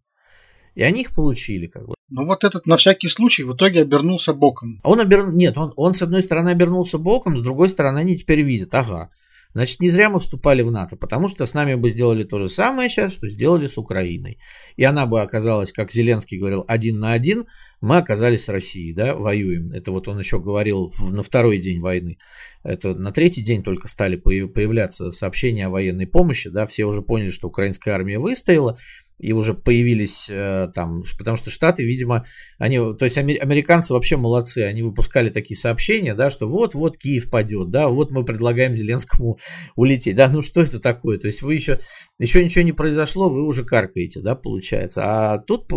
И 0.75 0.83
они 0.83 1.01
их 1.01 1.13
получили, 1.13 1.67
как 1.67 1.87
бы. 1.87 1.96
Ну 2.09 2.25
вот 2.25 2.43
этот 2.43 2.65
на 2.65 2.77
всякий 2.77 3.09
случай 3.09 3.43
в 3.43 3.53
итоге 3.53 3.81
обернулся 3.81 4.33
боком. 4.33 4.79
Он 4.83 4.99
обер... 4.99 5.27
Нет, 5.31 5.57
он, 5.57 5.73
он 5.75 5.93
с 5.93 6.01
одной 6.01 6.21
стороны 6.21 6.49
обернулся 6.49 6.97
боком, 6.97 7.35
с 7.35 7.41
другой 7.41 7.69
стороны 7.69 7.99
они 7.99 8.15
теперь 8.15 8.41
видят, 8.41 8.73
ага, 8.73 9.09
Значит, 9.53 9.79
не 9.79 9.89
зря 9.89 10.09
мы 10.09 10.19
вступали 10.19 10.61
в 10.61 10.71
НАТО, 10.71 10.97
потому 10.97 11.27
что 11.27 11.45
с 11.45 11.53
нами 11.53 11.75
бы 11.75 11.89
сделали 11.89 12.23
то 12.23 12.37
же 12.37 12.49
самое 12.49 12.89
сейчас, 12.89 13.13
что 13.13 13.27
сделали 13.27 13.67
с 13.67 13.77
Украиной. 13.77 14.37
И 14.75 14.83
она 14.83 15.05
бы 15.05 15.21
оказалась, 15.21 15.71
как 15.71 15.91
Зеленский 15.91 16.37
говорил, 16.37 16.63
один 16.67 16.99
на 16.99 17.13
один, 17.13 17.47
мы 17.81 17.97
оказались 17.97 18.43
с 18.43 18.49
Россией, 18.49 18.93
да, 18.93 19.15
воюем. 19.15 19.71
Это 19.71 19.91
вот 19.91 20.07
он 20.07 20.19
еще 20.19 20.39
говорил 20.39 20.93
на 20.99 21.23
второй 21.23 21.57
день 21.57 21.79
войны. 21.79 22.17
Это 22.63 22.93
на 22.93 23.11
третий 23.11 23.41
день 23.41 23.63
только 23.63 23.87
стали 23.87 24.17
появляться 24.17 25.11
сообщения 25.11 25.67
о 25.67 25.71
военной 25.71 26.05
помощи, 26.05 26.49
да, 26.49 26.67
все 26.67 26.85
уже 26.85 27.01
поняли, 27.01 27.31
что 27.31 27.47
украинская 27.47 27.95
армия 27.95 28.19
выстояла, 28.19 28.77
и 29.19 29.33
уже 29.33 29.53
появились 29.53 30.27
э, 30.29 30.69
там, 30.75 31.03
потому 31.17 31.37
что 31.37 31.49
Штаты, 31.49 31.83
видимо, 31.83 32.25
они, 32.59 32.77
то 32.77 33.03
есть 33.03 33.17
американцы 33.17 33.93
вообще 33.93 34.15
молодцы, 34.15 34.59
они 34.59 34.83
выпускали 34.83 35.29
такие 35.29 35.57
сообщения, 35.57 36.13
да, 36.13 36.29
что 36.29 36.47
вот-вот 36.47 36.97
Киев 36.97 37.29
падет, 37.29 37.71
да, 37.71 37.87
вот 37.87 38.11
мы 38.11 38.23
предлагаем 38.23 38.75
Зеленскому 38.75 39.39
улететь, 39.75 40.15
да, 40.15 40.29
ну 40.29 40.41
что 40.41 40.61
это 40.61 40.79
такое, 40.79 41.17
то 41.17 41.27
есть 41.27 41.41
вы 41.41 41.55
еще, 41.55 41.79
еще 42.19 42.43
ничего 42.43 42.63
не 42.63 42.73
произошло, 42.73 43.29
вы 43.29 43.43
уже 43.43 43.63
каркаете, 43.63 44.21
да, 44.21 44.35
получается, 44.35 45.01
а 45.03 45.39
тут 45.39 45.67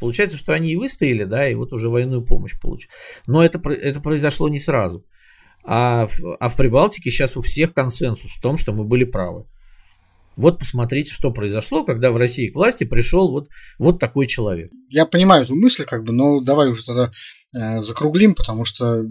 получается, 0.00 0.36
что 0.36 0.52
они 0.52 0.72
и 0.72 0.76
выстояли, 0.76 1.24
да, 1.24 1.48
и 1.48 1.54
вот 1.54 1.72
уже 1.72 1.88
военную 1.88 2.22
помощь 2.22 2.58
получат, 2.60 2.90
но 3.28 3.44
это, 3.44 3.60
это 3.70 4.00
произошло 4.00 4.48
не 4.48 4.58
сразу, 4.58 5.04
а 5.62 6.08
а 6.40 6.48
в 6.48 6.56
Прибалтике 6.56 7.10
сейчас 7.10 7.36
у 7.36 7.42
всех 7.42 7.74
консенсус 7.74 8.32
в 8.32 8.40
том, 8.40 8.56
что 8.56 8.72
мы 8.72 8.84
были 8.84 9.04
правы. 9.04 9.46
Вот 10.36 10.58
посмотрите, 10.58 11.12
что 11.12 11.32
произошло, 11.32 11.82
когда 11.82 12.10
в 12.10 12.18
России 12.18 12.50
к 12.50 12.54
власти 12.54 12.84
пришел 12.84 13.30
вот, 13.30 13.48
вот 13.78 13.98
такой 13.98 14.26
человек. 14.26 14.70
Я 14.90 15.06
понимаю 15.06 15.44
эту 15.44 15.54
мысль, 15.54 15.84
как 15.84 16.04
бы, 16.04 16.12
но 16.12 16.40
давай 16.40 16.68
уже 16.68 16.84
тогда 16.84 17.10
э, 17.54 17.80
закруглим, 17.80 18.34
потому 18.34 18.66
что 18.66 18.96
э, 18.96 19.04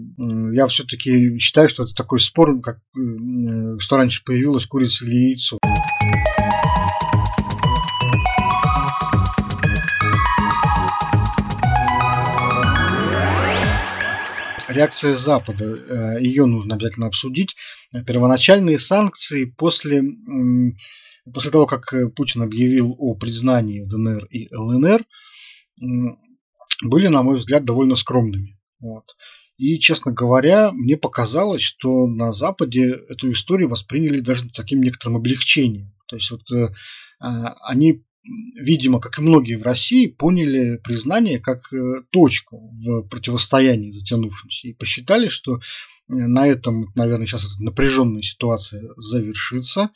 я 0.52 0.68
все-таки 0.68 1.36
считаю, 1.40 1.68
что 1.68 1.82
это 1.82 1.94
такой 1.94 2.20
спор, 2.20 2.60
как 2.60 2.76
э, 2.76 3.78
что 3.80 3.96
раньше 3.96 4.22
появилась 4.24 4.66
курица 4.66 5.04
или 5.04 5.30
яйцо. 5.30 5.58
реакция 14.68 15.16
Запада, 15.16 15.64
э, 15.64 16.20
ее 16.20 16.44
нужно 16.44 16.74
обязательно 16.74 17.06
обсудить. 17.06 17.56
Первоначальные 18.06 18.78
санкции 18.78 19.46
после 19.46 20.02
после 21.32 21.50
того, 21.50 21.66
как 21.66 21.92
э, 21.92 22.08
Путин 22.08 22.42
объявил 22.42 22.94
о 22.98 23.14
признании 23.14 23.84
ДНР 23.84 24.26
и 24.26 24.48
ЛНР, 24.54 25.04
были, 26.82 27.08
на 27.08 27.22
мой 27.22 27.38
взгляд, 27.38 27.64
довольно 27.64 27.96
скромными. 27.96 28.58
Вот. 28.80 29.04
И, 29.56 29.78
честно 29.78 30.12
говоря, 30.12 30.70
мне 30.72 30.96
показалось, 30.96 31.62
что 31.62 32.06
на 32.06 32.32
Западе 32.32 32.90
эту 33.08 33.32
историю 33.32 33.68
восприняли 33.68 34.20
даже 34.20 34.50
таким 34.50 34.82
некоторым 34.82 35.16
облегчением. 35.16 35.94
То 36.08 36.16
есть 36.16 36.30
вот 36.30 36.50
э, 36.52 36.68
а, 37.20 37.54
они, 37.62 38.04
видимо, 38.60 39.00
как 39.00 39.18
и 39.18 39.22
многие 39.22 39.56
в 39.56 39.62
России, 39.62 40.06
поняли 40.06 40.78
признание 40.84 41.40
как 41.40 41.72
э, 41.72 42.02
точку 42.10 42.58
в 42.72 43.08
противостоянии 43.08 43.92
затянувшемся 43.92 44.68
и 44.68 44.74
посчитали, 44.74 45.28
что 45.28 45.60
на 46.08 46.46
этом, 46.46 46.92
наверное, 46.94 47.26
сейчас 47.26 47.44
эта 47.44 47.62
напряженная 47.62 48.22
ситуация 48.22 48.82
завершится. 48.96 49.90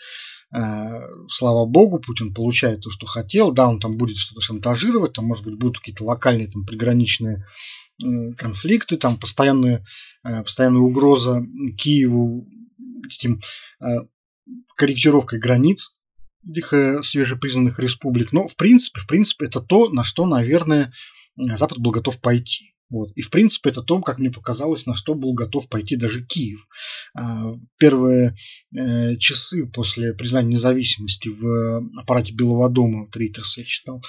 Э, 0.53 1.07
слава 1.28 1.64
богу, 1.64 2.01
Путин 2.01 2.34
получает 2.34 2.80
то, 2.80 2.90
что 2.90 3.07
хотел. 3.07 3.53
Да, 3.53 3.68
он 3.68 3.78
там 3.78 3.96
будет 3.96 4.16
что-то 4.16 4.40
шантажировать, 4.40 5.12
там, 5.12 5.26
может 5.26 5.44
быть, 5.44 5.57
будут 5.57 5.78
какие-то 5.78 6.05
локальные 6.05 6.51
там, 6.51 6.64
приграничные 6.64 7.44
конфликты, 8.38 8.96
там 8.96 9.18
постоянная, 9.18 9.84
э, 10.24 10.42
постоянная 10.42 10.80
угроза 10.80 11.44
Киеву 11.76 12.48
этим, 13.07 13.40
э, 13.80 14.07
корректировкой 14.76 15.38
границ 15.38 15.94
этих 16.48 16.72
свежепризнанных 17.05 17.78
республик. 17.78 18.32
Но, 18.32 18.48
в 18.48 18.57
принципе, 18.57 19.01
в 19.01 19.07
принципе, 19.07 19.46
это 19.46 19.61
то, 19.61 19.90
на 19.90 20.03
что, 20.05 20.24
наверное, 20.24 20.92
Запад 21.36 21.78
был 21.78 21.90
готов 21.90 22.18
пойти. 22.18 22.74
Вот. 22.91 23.12
И, 23.14 23.22
в 23.22 23.30
принципе, 23.30 23.70
это 23.70 23.82
то, 23.82 24.01
как 24.01 24.18
мне 24.18 24.30
показалось, 24.30 24.84
на 24.84 24.97
что 24.97 25.14
был 25.14 25.32
готов 25.32 25.68
пойти 25.68 25.95
даже 25.97 26.24
Киев. 26.24 26.66
А, 27.14 27.55
первые 27.78 28.36
э, 28.76 29.16
часы 29.16 29.66
после 29.66 30.12
признания 30.12 30.55
независимости 30.55 31.28
в 31.28 31.82
аппарате 31.97 32.32
Белого 32.32 32.68
дома, 32.68 33.05
вот 33.05 33.16
Рейтерс 33.16 33.59
я 33.59 33.64
читал, 33.64 34.03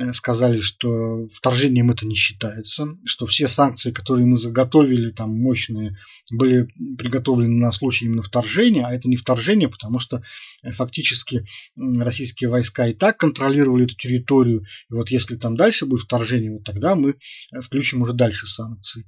э, 0.00 0.12
сказали, 0.12 0.60
что 0.60 1.28
вторжением 1.28 1.90
это 1.90 2.06
не 2.06 2.16
считается, 2.16 2.86
что 3.04 3.26
все 3.26 3.46
санкции, 3.46 3.92
которые 3.92 4.26
мы 4.26 4.38
заготовили, 4.38 5.10
там 5.12 5.30
мощные, 5.30 5.96
были 6.32 6.68
приготовлены 6.98 7.60
на 7.60 7.70
случай 7.70 8.06
именно 8.06 8.22
вторжения, 8.22 8.84
а 8.84 8.92
это 8.92 9.08
не 9.08 9.16
вторжение, 9.16 9.68
потому 9.68 10.00
что 10.00 10.22
э, 10.62 10.72
фактически 10.72 11.46
российские 11.76 12.50
войска 12.50 12.88
и 12.88 12.94
так 12.94 13.16
контролировали 13.16 13.84
эту 13.84 13.94
территорию, 13.94 14.64
и 14.90 14.94
вот 14.94 15.10
если 15.10 15.36
там 15.36 15.56
дальше 15.56 15.86
будет 15.86 16.02
вторжение, 16.02 16.50
вот 16.50 16.64
тогда 16.64 16.96
мы 16.96 17.14
включим 17.62 18.02
уже 18.02 18.12
дальше 18.24 18.46
санкции. 18.46 19.06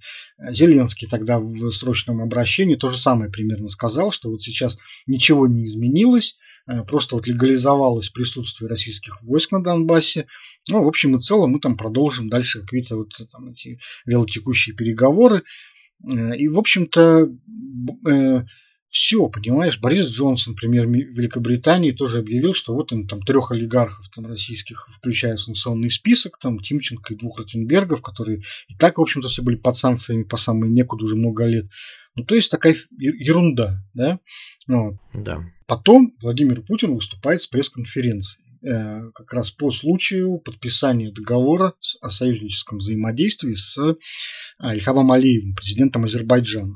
Зеленский 0.51 1.09
тогда 1.09 1.39
в 1.41 1.71
срочном 1.71 2.21
обращении 2.21 2.77
то 2.77 2.89
же 2.91 2.99
самое 2.99 3.31
примерно 3.31 3.69
сказал, 3.71 4.12
что 4.12 4.31
вот 4.31 4.43
сейчас 4.43 4.77
ничего 5.07 5.47
не 5.47 5.64
изменилось, 5.64 6.37
э, 6.67 6.83
просто 6.85 7.17
вот 7.17 7.27
легализовалось 7.27 8.11
присутствие 8.11 8.69
российских 8.69 9.23
войск 9.23 9.53
на 9.53 9.62
Донбассе. 9.62 10.27
Ну, 10.69 10.85
в 10.85 10.89
общем 10.89 11.17
и 11.17 11.21
целом 11.21 11.53
мы 11.53 11.61
там 11.61 11.77
продолжим 11.77 12.29
дальше 12.29 12.61
какие-то 12.61 12.97
вот 12.97 13.12
там 13.33 13.51
эти 13.51 13.79
велотекущие 14.05 14.77
переговоры. 14.77 15.43
Э, 16.05 16.37
и, 16.37 16.49
в 16.49 16.59
общем-то, 16.59 17.31
э, 18.09 18.45
все, 18.89 19.28
понимаешь, 19.28 19.78
Борис 19.80 20.07
Джонсон, 20.07 20.55
премьер 20.55 20.87
Великобритании, 20.87 21.93
тоже 21.93 22.18
объявил, 22.18 22.55
что 22.55 22.74
вот 22.74 22.93
он 22.93 23.07
там 23.07 23.20
трех 23.22 23.51
олигархов 23.51 24.09
там, 24.14 24.26
российских 24.26 24.89
включает 24.97 25.39
в 25.39 25.45
санкционный 25.45 25.91
список, 25.91 26.39
там 26.39 26.61
Тимченко 26.61 27.14
и 27.14 27.16
двух 27.16 27.39
Ротенбергов, 27.39 28.01
которые 28.01 28.43
и 28.68 28.74
так, 28.74 28.99
в 28.99 29.03
общем-то, 29.03 29.28
все 29.28 29.43
были 29.43 29.57
под 29.57 29.76
санкциями 29.76 30.22
по 30.22 30.37
самой 30.37 30.70
некуда 30.70 31.05
уже 31.05 31.16
много 31.16 31.47
лет. 31.47 31.66
Ну, 32.14 32.24
то 32.24 32.34
есть 32.34 32.51
такая 32.51 32.76
ерунда, 32.99 33.84
да? 33.93 34.20
Ну, 34.66 34.99
да. 35.12 35.45
Потом 35.66 36.12
Владимир 36.22 36.62
Путин 36.62 36.95
выступает 36.95 37.43
с 37.43 37.47
пресс-конференцией 37.47 38.43
э, 38.66 39.11
как 39.12 39.32
раз 39.34 39.51
по 39.51 39.70
случаю 39.70 40.39
подписания 40.39 41.12
договора 41.12 41.74
о 42.01 42.11
союзническом 42.11 42.78
взаимодействии 42.78 43.55
с 43.55 43.76
э, 43.76 43.97
Ильхамом 44.62 45.12
Алиевым, 45.12 45.55
президентом 45.55 46.05
Азербайджана. 46.05 46.74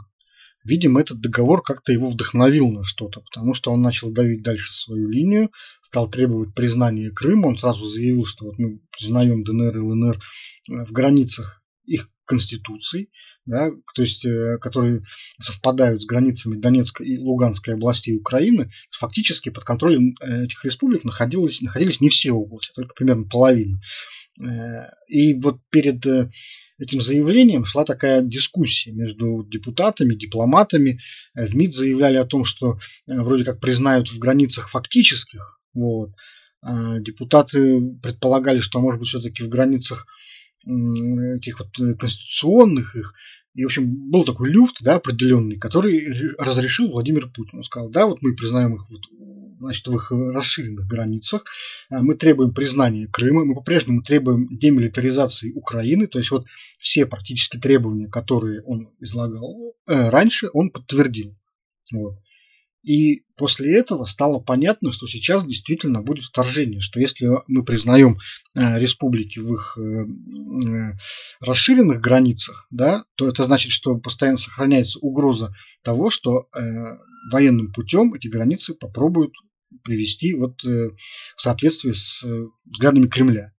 Видимо, 0.64 1.00
этот 1.00 1.20
договор 1.20 1.62
как-то 1.62 1.92
его 1.92 2.10
вдохновил 2.10 2.70
на 2.70 2.84
что-то, 2.84 3.20
потому 3.20 3.54
что 3.54 3.70
он 3.70 3.80
начал 3.80 4.12
давить 4.12 4.42
дальше 4.42 4.74
свою 4.74 5.08
линию, 5.08 5.50
стал 5.82 6.10
требовать 6.10 6.54
признания 6.54 7.10
Крыма. 7.10 7.46
Он 7.46 7.58
сразу 7.58 7.86
заявил, 7.86 8.26
что 8.26 8.46
вот 8.46 8.58
мы 8.58 8.80
признаем 8.92 9.42
ДНР 9.42 9.76
и 9.76 9.80
ЛНР 9.80 10.16
э, 10.16 10.84
в 10.84 10.92
границах 10.92 11.62
их 11.86 12.08
конституций, 12.26 13.10
да, 13.46 13.70
то 13.94 14.02
есть, 14.02 14.24
э, 14.26 14.58
которые 14.60 15.02
совпадают 15.40 16.02
с 16.02 16.06
границами 16.06 16.60
Донецкой 16.60 17.08
и 17.08 17.18
Луганской 17.18 17.74
областей 17.74 18.14
Украины, 18.14 18.70
фактически 18.90 19.48
под 19.48 19.64
контролем 19.64 20.14
э, 20.20 20.44
этих 20.44 20.64
республик 20.64 21.04
находились, 21.04 21.62
находились 21.62 22.02
не 22.02 22.10
все 22.10 22.32
области, 22.32 22.72
только 22.74 22.94
примерно 22.94 23.26
половина. 23.26 23.80
И 25.08 25.34
вот 25.34 25.58
перед 25.70 26.02
этим 26.80 27.00
заявлением 27.00 27.64
шла 27.64 27.84
такая 27.84 28.22
дискуссия 28.22 28.92
между 28.92 29.44
депутатами, 29.44 30.14
дипломатами. 30.14 31.00
Э, 31.34 31.46
в 31.46 31.54
МИД 31.54 31.74
заявляли 31.74 32.16
о 32.16 32.24
том, 32.24 32.44
что 32.44 32.78
э, 33.06 33.20
вроде 33.20 33.44
как 33.44 33.60
признают 33.60 34.10
в 34.10 34.18
границах 34.18 34.70
фактических. 34.70 35.60
Вот. 35.74 36.10
А 36.62 36.98
депутаты 36.98 37.80
предполагали, 38.02 38.60
что 38.60 38.80
может 38.80 39.00
быть 39.00 39.08
все-таки 39.08 39.42
в 39.42 39.48
границах 39.48 40.06
этих 40.64 41.60
вот 41.60 41.68
э, 41.78 41.94
конституционных 41.94 42.96
их. 42.96 43.14
И, 43.54 43.64
в 43.64 43.66
общем, 43.66 44.10
был 44.10 44.24
такой 44.24 44.50
люфт, 44.50 44.76
да, 44.80 44.96
определенный, 44.96 45.58
который 45.58 46.34
разрешил 46.38 46.90
Владимир 46.90 47.28
Путин. 47.28 47.58
Он 47.58 47.64
сказал, 47.64 47.90
да, 47.90 48.06
вот 48.06 48.22
мы 48.22 48.34
признаем 48.36 48.76
их 48.76 48.88
вот 48.88 49.02
значит, 49.60 49.86
в 49.86 49.94
их 49.94 50.10
расширенных 50.10 50.86
границах. 50.86 51.44
А, 51.88 52.02
мы 52.02 52.14
требуем 52.14 52.52
признания 52.52 53.06
Крыма, 53.06 53.44
мы 53.44 53.54
по-прежнему 53.54 54.02
требуем 54.02 54.48
демилитаризации 54.50 55.52
Украины, 55.52 56.06
то 56.06 56.18
есть 56.18 56.30
вот 56.30 56.46
все 56.78 57.06
практически 57.06 57.58
требования, 57.58 58.08
которые 58.08 58.62
он 58.62 58.90
излагал 59.00 59.74
э, 59.86 60.08
раньше, 60.08 60.48
он 60.52 60.70
подтвердил. 60.70 61.36
Вот. 61.92 62.16
И 62.82 63.24
после 63.36 63.76
этого 63.76 64.06
стало 64.06 64.40
понятно, 64.40 64.90
что 64.92 65.06
сейчас 65.06 65.44
действительно 65.44 66.02
будет 66.02 66.24
вторжение, 66.24 66.80
что 66.80 66.98
если 66.98 67.28
мы 67.46 67.62
признаем 67.62 68.16
э, 68.56 68.78
республики 68.78 69.38
в 69.38 69.52
их 69.52 69.76
э, 69.76 69.82
э, 69.82 70.92
расширенных 71.40 72.00
границах, 72.00 72.66
да, 72.70 73.04
то 73.16 73.28
это 73.28 73.44
значит, 73.44 73.72
что 73.72 73.98
постоянно 73.98 74.38
сохраняется 74.38 74.98
угроза 75.00 75.54
того, 75.82 76.08
что 76.08 76.48
э, 76.54 76.60
военным 77.30 77.70
путем 77.72 78.14
эти 78.14 78.28
границы 78.28 78.74
попробуют 78.74 79.34
привести 79.84 80.34
вот 80.34 80.64
э, 80.64 80.90
в 81.36 81.42
соответствии 81.42 81.92
с 81.92 82.24
э, 82.24 82.46
взглядами 82.64 83.06
Кремля. 83.06 83.52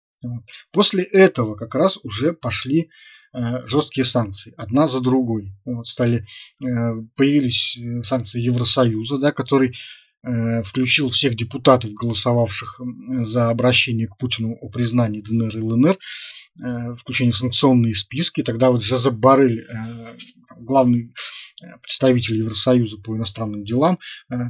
После 0.71 1.03
этого 1.03 1.55
как 1.55 1.73
раз 1.73 1.97
уже 2.03 2.33
пошли 2.33 2.89
э, 3.33 3.67
жесткие 3.67 4.05
санкции, 4.05 4.53
одна 4.55 4.87
за 4.87 4.99
другой. 4.99 5.53
Вот 5.65 5.87
стали, 5.87 6.25
появились 7.15 7.79
санкции 8.07 8.41
Евросоюза, 8.41 9.17
да, 9.17 9.31
который 9.31 9.75
включил 10.63 11.09
всех 11.09 11.35
депутатов, 11.35 11.93
голосовавших 11.93 12.79
за 13.23 13.49
обращение 13.49 14.07
к 14.07 14.17
Путину 14.17 14.55
о 14.61 14.69
признании 14.69 15.21
ДНР 15.21 15.57
и 15.57 15.61
ЛНР, 15.61 15.97
включение 16.99 17.33
в 17.33 17.37
санкционные 17.37 17.95
списки. 17.95 18.43
Тогда 18.43 18.69
вот 18.69 18.83
Жозеп 18.83 19.15
Барель, 19.15 19.65
главный 20.59 21.11
представитель 21.81 22.37
Евросоюза 22.37 22.97
по 22.97 23.17
иностранным 23.17 23.65
делам, 23.65 23.97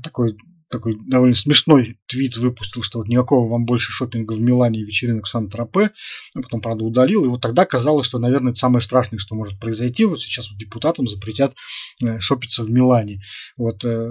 такой 0.03 0.35
такой 0.71 0.97
довольно 1.05 1.35
смешной 1.35 1.97
твит 2.07 2.37
выпустил, 2.37 2.81
что 2.81 2.99
вот 2.99 3.07
никакого 3.07 3.49
вам 3.49 3.65
больше 3.65 3.91
шопинга 3.91 4.33
в 4.33 4.41
Милане 4.41 4.79
и 4.79 4.83
вечеринок 4.83 5.25
в 5.25 5.29
Сан-Тропе, 5.29 5.91
ну, 6.33 6.41
потом, 6.41 6.61
правда, 6.61 6.83
удалил, 6.83 7.25
и 7.25 7.27
вот 7.27 7.41
тогда 7.41 7.65
казалось, 7.65 8.07
что, 8.07 8.19
наверное, 8.19 8.51
это 8.51 8.59
самое 8.59 8.81
страшное, 8.81 9.19
что 9.19 9.35
может 9.35 9.59
произойти, 9.59 10.05
вот 10.05 10.21
сейчас 10.21 10.49
вот 10.49 10.57
депутатам 10.57 11.07
запретят 11.07 11.53
э, 12.01 12.19
шопиться 12.19 12.63
в 12.63 12.69
Милане. 12.69 13.21
Вот 13.57 13.83
э, 13.83 14.09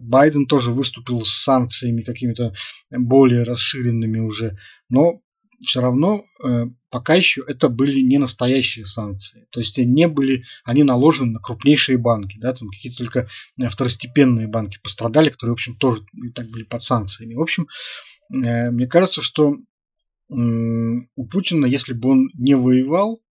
Байден 0.00 0.46
тоже 0.46 0.72
выступил 0.72 1.24
с 1.24 1.30
санкциями 1.30 2.02
какими-то 2.02 2.52
более 2.90 3.44
расширенными 3.44 4.18
уже, 4.18 4.58
но 4.88 5.20
все 5.62 5.80
равно 5.80 6.24
э, 6.44 6.66
пока 6.90 7.14
еще 7.14 7.44
это 7.46 7.68
были 7.68 8.00
не 8.00 8.18
настоящие 8.18 8.86
санкции. 8.86 9.46
То 9.50 9.60
есть 9.60 9.78
не 9.78 10.08
были, 10.08 10.44
они 10.64 10.82
наложены 10.82 11.32
на 11.32 11.40
крупнейшие 11.40 11.98
банки, 11.98 12.38
да, 12.38 12.52
там 12.52 12.68
какие-то 12.68 12.98
только 12.98 13.28
э, 13.60 13.68
второстепенные 13.68 14.48
банки 14.48 14.78
пострадали, 14.82 15.30
которые, 15.30 15.52
в 15.52 15.58
общем, 15.58 15.76
тоже 15.76 16.02
и 16.14 16.30
так 16.30 16.48
были 16.48 16.64
под 16.64 16.82
санкциями. 16.82 17.34
В 17.34 17.40
общем, 17.40 17.68
э, 18.32 18.70
мне 18.70 18.86
кажется, 18.86 19.22
что 19.22 19.56
у 20.28 21.26
Путина, 21.28 21.66
если 21.66 21.92
бы 21.92 22.10
он 22.10 22.30
не 22.34 22.56
воевал, 22.56 23.22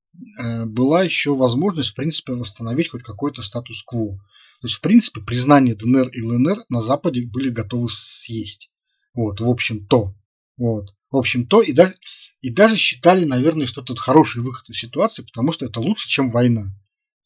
была 0.66 1.02
еще 1.02 1.34
возможность, 1.34 1.90
в 1.90 1.94
принципе, 1.96 2.34
восстановить 2.34 2.88
хоть 2.88 3.02
какой-то 3.02 3.42
статус-кво. 3.42 4.12
То 4.60 4.68
есть, 4.68 4.76
в 4.76 4.80
принципе, 4.80 5.20
признание 5.20 5.74
ДНР 5.74 6.10
и 6.10 6.22
ЛНР 6.22 6.58
на 6.68 6.82
Западе 6.82 7.26
были 7.26 7.48
готовы 7.48 7.88
съесть. 7.90 8.70
Вот, 9.12 9.40
в 9.40 9.48
общем-то. 9.50 10.14
Вот. 10.56 10.94
В 11.10 11.16
общем-то, 11.16 11.62
и 11.62 11.72
даже, 11.72 11.96
и 12.40 12.50
даже 12.50 12.76
считали, 12.76 13.24
наверное, 13.24 13.66
что 13.66 13.82
это 13.82 13.96
хороший 13.96 14.42
выход 14.42 14.68
из 14.68 14.78
ситуации, 14.78 15.22
потому 15.22 15.52
что 15.52 15.66
это 15.66 15.80
лучше, 15.80 16.08
чем 16.08 16.30
война. 16.30 16.64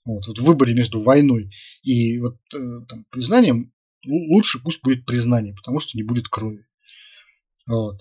Вот, 0.05 0.27
вот 0.27 0.39
в 0.39 0.45
выборе 0.45 0.75
между 0.75 1.03
войной 1.03 1.51
и 1.83 2.19
вот, 2.19 2.37
э, 2.55 2.81
там, 2.89 3.05
признанием 3.11 3.73
лучше 4.07 4.59
пусть 4.63 4.83
будет 4.83 5.05
признание, 5.05 5.55
потому 5.55 5.81
что 5.81 5.99
не 5.99 6.03
будет 6.03 6.29
крови. 6.29 6.65
Вот. 7.67 8.01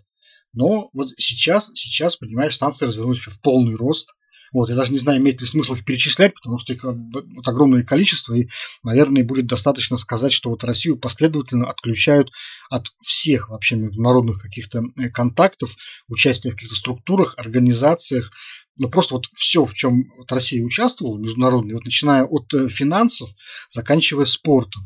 Но 0.53 0.89
вот 0.93 1.09
сейчас, 1.17 1.71
сейчас, 1.75 2.15
понимаешь, 2.15 2.55
станции 2.55 2.85
развернулись 2.85 3.19
в 3.19 3.41
полный 3.41 3.75
рост. 3.75 4.09
Вот, 4.53 4.69
я 4.69 4.75
даже 4.75 4.91
не 4.91 4.99
знаю, 4.99 5.19
имеет 5.19 5.41
ли 5.41 5.47
смысл 5.47 5.75
их 5.75 5.85
перечислять, 5.85 6.33
потому 6.33 6.59
что 6.59 6.73
их 6.73 6.83
э, 6.83 6.89
вот 6.91 7.47
огромное 7.47 7.83
количество, 7.83 8.33
и, 8.33 8.47
наверное, 8.83 9.23
будет 9.23 9.47
достаточно 9.47 9.97
сказать, 9.97 10.33
что 10.33 10.49
вот 10.49 10.63
Россию 10.63 10.97
последовательно 10.97 11.67
отключают 11.67 12.31
от 12.69 12.87
всех 13.03 13.49
вообще 13.49 13.75
международных 13.75 14.41
каких-то 14.41 14.81
э, 14.97 15.09
контактов, 15.09 15.75
участия 16.07 16.49
в 16.49 16.53
каких-то 16.53 16.75
структурах, 16.75 17.35
организациях, 17.37 18.31
ну 18.77 18.89
просто 18.89 19.15
вот 19.15 19.25
все, 19.33 19.65
в 19.65 19.73
чем 19.73 20.03
вот 20.17 20.31
Россия 20.31 20.63
участвовала, 20.63 21.17
международные, 21.17 21.75
вот 21.75 21.85
начиная 21.85 22.23
от 22.23 22.53
э, 22.53 22.69
финансов, 22.69 23.29
заканчивая 23.69 24.25
спортом. 24.25 24.81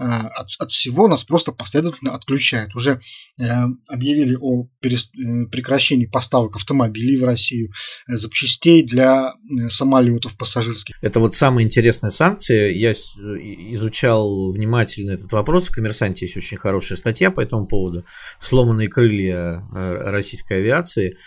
Э, 0.00 0.04
от, 0.04 0.48
от 0.58 0.70
всего 0.70 1.06
нас 1.06 1.22
просто 1.22 1.52
последовательно 1.52 2.14
отключают. 2.14 2.74
Уже 2.74 3.00
э, 3.38 3.44
объявили 3.88 4.36
о 4.40 4.66
перес, 4.80 5.10
э, 5.14 5.46
прекращении 5.50 6.06
поставок 6.06 6.56
автомобилей 6.56 7.18
в 7.18 7.24
Россию, 7.24 7.72
э, 8.08 8.14
запчастей 8.14 8.82
для 8.82 9.32
э, 9.34 9.68
самолетов 9.68 10.36
пассажирских. 10.38 10.96
Это 11.02 11.20
вот 11.20 11.34
самые 11.34 11.66
интересные 11.66 12.10
санкции. 12.10 12.72
Я 12.74 12.92
изучал 12.92 14.52
внимательно 14.52 15.10
этот 15.10 15.32
вопрос. 15.32 15.68
В 15.68 15.72
«Коммерсанте» 15.72 16.24
есть 16.24 16.36
очень 16.38 16.56
хорошая 16.56 16.96
статья 16.96 17.30
по 17.30 17.40
этому 17.40 17.66
поводу. 17.66 18.04
«Сломанные 18.40 18.88
крылья 18.88 19.62
российской 19.72 20.58
авиации» 20.58 21.18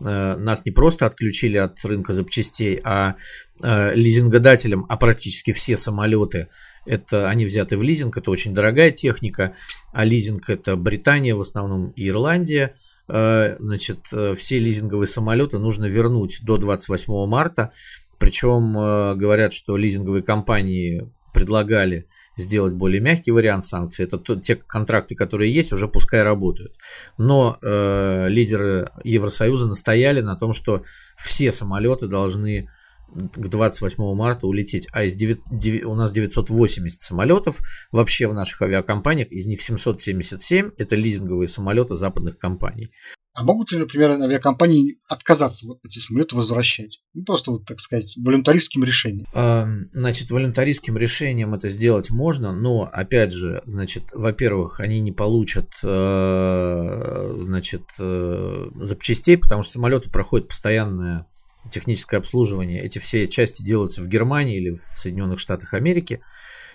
нас 0.00 0.64
не 0.64 0.72
просто 0.72 1.06
отключили 1.06 1.56
от 1.56 1.82
рынка 1.84 2.12
запчастей, 2.12 2.80
а 2.84 3.14
лизингодателям, 3.62 4.86
а 4.88 4.96
практически 4.96 5.52
все 5.52 5.76
самолеты 5.76 6.48
это 6.86 7.28
они 7.28 7.44
взяты 7.44 7.76
в 7.76 7.82
лизинг, 7.82 8.16
это 8.16 8.30
очень 8.30 8.54
дорогая 8.54 8.90
техника, 8.90 9.54
а 9.92 10.04
лизинг 10.04 10.50
это 10.50 10.76
Британия 10.76 11.34
в 11.34 11.40
основном 11.40 11.90
и 11.90 12.08
Ирландия. 12.08 12.74
Э, 13.08 13.56
значит, 13.58 14.06
э, 14.12 14.34
все 14.36 14.58
лизинговые 14.58 15.06
самолеты 15.06 15.58
нужно 15.58 15.86
вернуть 15.86 16.40
до 16.42 16.56
28 16.56 17.26
марта. 17.26 17.72
Причем 18.18 18.76
э, 18.78 19.14
говорят, 19.16 19.52
что 19.52 19.76
лизинговые 19.76 20.22
компании 20.22 21.10
предлагали 21.34 22.06
сделать 22.38 22.72
более 22.72 23.00
мягкий 23.00 23.32
вариант 23.32 23.64
санкций. 23.64 24.06
Это 24.06 24.18
те 24.36 24.54
контракты, 24.56 25.14
которые 25.14 25.52
есть, 25.52 25.72
уже 25.72 25.88
пускай 25.88 26.22
работают. 26.22 26.74
Но 27.18 27.58
э, 27.60 28.28
лидеры 28.28 28.90
Евросоюза 29.02 29.66
настояли 29.66 30.20
на 30.20 30.36
том, 30.36 30.52
что 30.52 30.84
все 31.16 31.52
самолеты 31.52 32.06
должны 32.06 32.70
к 33.14 33.48
28 33.48 34.14
марта 34.14 34.46
улететь. 34.46 34.88
А 34.92 35.04
из 35.04 35.14
9, 35.14 35.40
9, 35.50 35.84
у 35.84 35.94
нас 35.94 36.10
980 36.12 37.02
самолетов 37.02 37.60
вообще 37.92 38.26
в 38.26 38.34
наших 38.34 38.62
авиакомпаниях, 38.62 39.28
из 39.28 39.46
них 39.46 39.62
777 39.62 40.70
это 40.78 40.96
лизинговые 40.96 41.48
самолеты 41.48 41.96
западных 41.96 42.38
компаний. 42.38 42.90
А 43.34 43.42
могут 43.42 43.72
ли, 43.72 43.78
например, 43.78 44.12
авиакомпании 44.12 44.98
отказаться 45.08 45.66
вот 45.66 45.80
эти 45.84 45.98
самолеты 45.98 46.36
возвращать? 46.36 47.00
Ну, 47.14 47.24
просто, 47.24 47.50
вот, 47.50 47.66
так 47.66 47.80
сказать, 47.80 48.06
волюнтаристским 48.16 48.84
решением. 48.84 49.26
А, 49.34 49.66
значит, 49.92 50.30
волюнтаристским 50.30 50.96
решением 50.96 51.52
это 51.52 51.68
сделать 51.68 52.10
можно, 52.10 52.52
но, 52.52 52.88
опять 52.92 53.32
же, 53.32 53.60
значит, 53.66 54.04
во-первых, 54.12 54.78
они 54.78 55.00
не 55.00 55.10
получат, 55.10 55.68
э, 55.82 57.34
значит, 57.38 57.82
э, 57.98 58.70
запчастей, 58.76 59.36
потому 59.36 59.64
что 59.64 59.72
самолеты 59.72 60.10
проходят 60.10 60.46
постоянное 60.46 61.26
техническое 61.72 62.18
обслуживание, 62.18 62.82
эти 62.82 63.00
все 63.00 63.26
части 63.26 63.64
делаются 63.64 64.02
в 64.02 64.06
Германии 64.06 64.58
или 64.58 64.70
в 64.70 64.80
Соединенных 64.80 65.40
Штатах 65.40 65.74
Америки. 65.74 66.20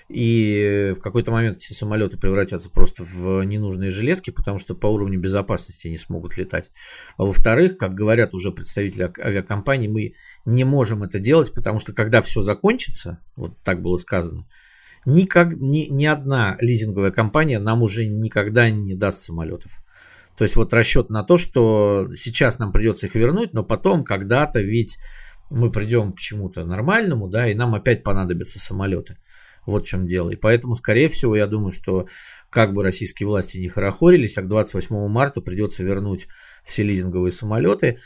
И 0.09 0.95
в 0.97 1.01
какой-то 1.01 1.31
момент 1.31 1.57
эти 1.57 1.73
самолеты 1.73 2.17
превратятся 2.17 2.71
просто 2.71 3.03
в 3.03 3.43
ненужные 3.43 3.91
железки, 3.91 4.31
потому 4.31 4.57
что 4.57 4.73
по 4.73 4.87
уровню 4.87 5.19
безопасности 5.19 5.87
не 5.87 5.99
смогут 5.99 6.35
летать. 6.35 6.71
А 7.17 7.25
во-вторых, 7.25 7.77
как 7.77 7.93
говорят 7.93 8.33
уже 8.33 8.51
представители 8.51 9.11
авиакомпаний, 9.19 9.87
мы 9.87 10.13
не 10.45 10.63
можем 10.63 11.03
это 11.03 11.19
делать, 11.19 11.53
потому 11.53 11.79
что 11.79 11.93
когда 11.93 12.21
все 12.21 12.41
закончится, 12.41 13.19
вот 13.35 13.61
так 13.63 13.83
было 13.83 13.97
сказано, 13.97 14.47
никак, 15.05 15.55
ни, 15.55 15.85
ни 15.91 16.07
одна 16.07 16.57
лизинговая 16.59 17.11
компания 17.11 17.59
нам 17.59 17.83
уже 17.83 18.07
никогда 18.07 18.71
не 18.71 18.95
даст 18.95 19.21
самолетов. 19.21 19.71
То 20.35 20.43
есть 20.43 20.55
вот 20.55 20.73
расчет 20.73 21.11
на 21.11 21.23
то, 21.23 21.37
что 21.37 22.09
сейчас 22.15 22.57
нам 22.57 22.71
придется 22.71 23.05
их 23.05 23.13
вернуть, 23.13 23.53
но 23.53 23.63
потом 23.63 24.03
когда-то 24.03 24.61
ведь 24.61 24.97
мы 25.49 25.71
придем 25.71 26.13
к 26.13 26.19
чему-то 26.19 26.65
нормальному, 26.65 27.27
да, 27.27 27.47
и 27.47 27.55
нам 27.55 27.75
опять 27.75 28.03
понадобятся 28.03 28.59
самолеты. 28.59 29.17
Вот 29.65 29.83
в 29.83 29.87
чем 29.87 30.07
дело. 30.07 30.29
И 30.29 30.35
поэтому, 30.35 30.75
скорее 30.75 31.09
всего, 31.09 31.35
я 31.35 31.47
думаю, 31.47 31.71
что 31.71 32.07
как 32.49 32.73
бы 32.73 32.83
российские 32.83 33.27
власти 33.27 33.57
не 33.57 33.69
хорохорились, 33.69 34.37
а 34.37 34.41
к 34.41 34.47
28 34.47 35.07
марта 35.07 35.41
придется 35.41 35.83
вернуть 35.83 36.27
все 36.63 36.83
лизинговые 36.83 37.31
самолеты. 37.31 37.97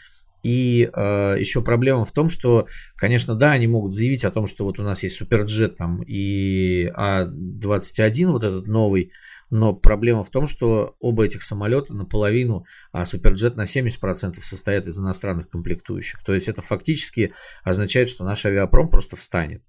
И 0.43 0.89
э, 0.93 1.35
еще 1.39 1.61
проблема 1.61 2.03
в 2.03 2.11
том, 2.11 2.27
что, 2.27 2.67
конечно, 2.97 3.33
да, 3.33 3.51
они 3.51 3.67
могут 3.67 3.93
заявить 3.93 4.25
о 4.25 4.31
том, 4.31 4.45
что 4.45 4.65
вот 4.65 4.77
у 4.77 4.83
нас 4.83 5.01
есть 5.01 5.15
суперджет 5.15 5.77
там 5.77 6.03
и 6.05 6.91
А-21, 6.93 8.27
вот 8.27 8.43
этот 8.43 8.67
новый, 8.67 9.13
но 9.49 9.73
проблема 9.73 10.23
в 10.23 10.31
том, 10.31 10.47
что 10.47 10.95
оба 10.99 11.25
этих 11.25 11.43
самолета 11.43 11.93
наполовину, 11.93 12.65
а 12.91 13.05
Суперджет 13.05 13.55
на 13.55 13.63
70% 13.63 14.41
состоят 14.41 14.87
из 14.87 14.99
иностранных 14.99 15.47
комплектующих. 15.47 16.23
То 16.25 16.33
есть 16.33 16.47
это 16.47 16.61
фактически 16.61 17.33
означает, 17.63 18.09
что 18.09 18.25
наш 18.25 18.45
авиапром 18.45 18.89
просто 18.89 19.15
встанет. 19.15 19.61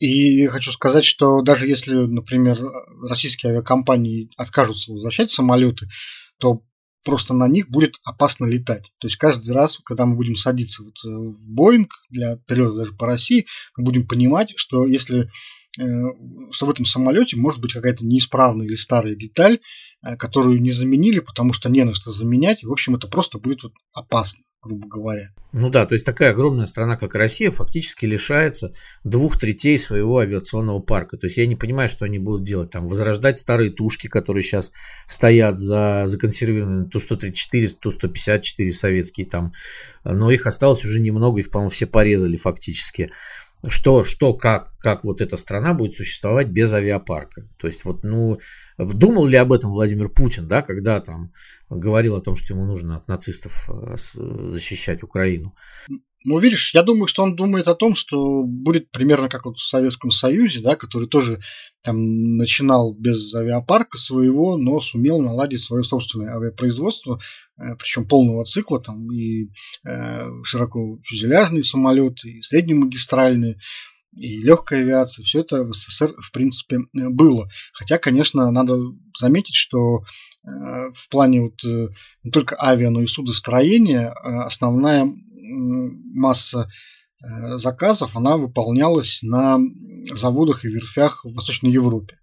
И 0.00 0.46
хочу 0.46 0.72
сказать, 0.72 1.04
что 1.04 1.42
даже 1.42 1.68
если, 1.68 1.94
например, 1.94 2.58
российские 3.02 3.52
авиакомпании 3.52 4.30
откажутся 4.36 4.92
возвращать 4.92 5.30
самолеты, 5.30 5.88
то 6.38 6.62
просто 7.04 7.34
на 7.34 7.46
них 7.48 7.68
будет 7.68 7.96
опасно 8.04 8.46
летать. 8.46 8.84
То 8.98 9.06
есть 9.06 9.16
каждый 9.16 9.54
раз, 9.54 9.78
когда 9.84 10.06
мы 10.06 10.16
будем 10.16 10.36
садиться 10.36 10.82
вот 10.82 10.96
в 11.04 11.36
Боинг 11.38 11.92
для 12.08 12.38
перелета 12.46 12.76
даже 12.76 12.92
по 12.94 13.06
России, 13.06 13.46
мы 13.76 13.84
будем 13.84 14.06
понимать, 14.08 14.52
что 14.56 14.86
если 14.86 15.30
Э, 15.78 15.82
что 16.50 16.66
в 16.66 16.70
этом 16.70 16.84
самолете 16.84 17.36
может 17.36 17.60
быть 17.60 17.72
какая-то 17.72 18.04
неисправная 18.04 18.66
или 18.66 18.74
старая 18.74 19.14
деталь, 19.14 19.54
э, 19.54 19.60
которую 20.02 20.60
не 20.60 20.72
заменили, 20.72 21.20
потому 21.20 21.52
что 21.52 21.68
не 21.68 21.84
на 21.84 21.94
что 21.94 22.10
заменять. 22.10 22.62
И, 22.62 22.66
в 22.66 22.72
общем, 22.72 22.96
это 22.96 23.08
просто 23.08 23.38
будет 23.38 23.62
вот 23.62 23.72
опасно. 23.92 24.42
грубо 24.62 24.86
говоря. 24.86 25.30
Ну 25.52 25.70
да, 25.70 25.86
то 25.86 25.94
есть 25.94 26.04
такая 26.04 26.30
огромная 26.30 26.66
страна, 26.66 26.96
как 26.96 27.14
Россия, 27.14 27.50
фактически 27.50 28.04
лишается 28.04 28.72
двух 29.04 29.38
третей 29.38 29.78
своего 29.78 30.18
авиационного 30.18 30.80
парка. 30.80 31.16
То 31.16 31.26
есть 31.26 31.38
я 31.38 31.46
не 31.46 31.56
понимаю, 31.56 31.88
что 31.88 32.04
они 32.04 32.18
будут 32.18 32.44
делать. 32.44 32.70
Там 32.70 32.86
возрождать 32.86 33.38
старые 33.38 33.70
тушки, 33.70 34.06
которые 34.06 34.42
сейчас 34.42 34.72
стоят 35.08 35.58
за 35.58 36.02
законсервированные 36.06 36.88
Ту-134, 36.88 37.76
Ту-154 37.80 38.72
советские 38.72 39.26
там. 39.26 39.52
Но 40.04 40.30
их 40.30 40.46
осталось 40.46 40.84
уже 40.84 41.00
немного, 41.00 41.40
их, 41.40 41.50
по-моему, 41.50 41.70
все 41.70 41.86
порезали 41.86 42.36
фактически 42.36 43.10
что, 43.68 44.04
что, 44.04 44.32
как, 44.34 44.70
как 44.78 45.04
вот 45.04 45.20
эта 45.20 45.36
страна 45.36 45.74
будет 45.74 45.94
существовать 45.94 46.48
без 46.48 46.72
авиапарка. 46.72 47.48
То 47.58 47.66
есть 47.66 47.84
вот, 47.84 48.04
ну, 48.04 48.38
думал 48.78 49.26
ли 49.26 49.36
об 49.36 49.52
этом 49.52 49.70
Владимир 49.70 50.08
Путин, 50.08 50.48
да, 50.48 50.62
когда 50.62 51.00
там 51.00 51.32
говорил 51.68 52.16
о 52.16 52.22
том, 52.22 52.36
что 52.36 52.54
ему 52.54 52.64
нужно 52.64 52.96
от 52.96 53.08
нацистов 53.08 53.68
э, 53.68 53.96
защищать 53.96 55.02
Украину? 55.02 55.54
Ну, 56.24 56.38
видишь, 56.38 56.74
я 56.74 56.82
думаю, 56.82 57.06
что 57.06 57.22
он 57.22 57.34
думает 57.34 57.66
о 57.66 57.74
том, 57.74 57.94
что 57.94 58.42
будет 58.44 58.90
примерно 58.90 59.30
как 59.30 59.46
вот 59.46 59.56
в 59.56 59.66
Советском 59.66 60.10
Союзе, 60.10 60.60
да, 60.60 60.76
который 60.76 61.08
тоже 61.08 61.40
там 61.82 61.96
начинал 62.36 62.94
без 62.94 63.34
авиапарка 63.34 63.96
своего, 63.96 64.58
но 64.58 64.80
сумел 64.80 65.18
наладить 65.18 65.62
свое 65.62 65.82
собственное 65.82 66.36
авиапроизводство, 66.36 67.20
причем 67.78 68.06
полного 68.06 68.44
цикла, 68.44 68.80
там 68.80 69.12
и 69.12 69.50
э, 69.86 70.26
широко 70.44 70.98
фюзеляжные 71.04 71.64
самолеты, 71.64 72.30
и 72.30 72.42
среднемагистральные, 72.42 73.56
и 74.12 74.42
легкая 74.42 74.80
авиация, 74.82 75.24
все 75.24 75.40
это 75.40 75.62
в 75.62 75.72
СССР, 75.72 76.14
в 76.20 76.32
принципе, 76.32 76.78
было. 76.92 77.48
Хотя, 77.72 77.98
конечно, 77.98 78.50
надо 78.50 78.76
заметить, 79.18 79.54
что 79.54 79.98
э, 79.98 80.00
в 80.94 81.08
плане 81.10 81.42
вот 81.42 81.62
не 82.24 82.30
только 82.30 82.56
авиа, 82.60 82.90
но 82.90 83.02
и 83.02 83.06
судостроения 83.06 84.10
основная 84.10 85.08
масса 86.14 86.68
э, 87.22 87.58
заказов, 87.58 88.16
она 88.16 88.36
выполнялась 88.36 89.20
на 89.22 89.58
заводах 90.14 90.64
и 90.64 90.68
верфях 90.68 91.24
в 91.24 91.34
Восточной 91.34 91.70
Европе. 91.70 92.19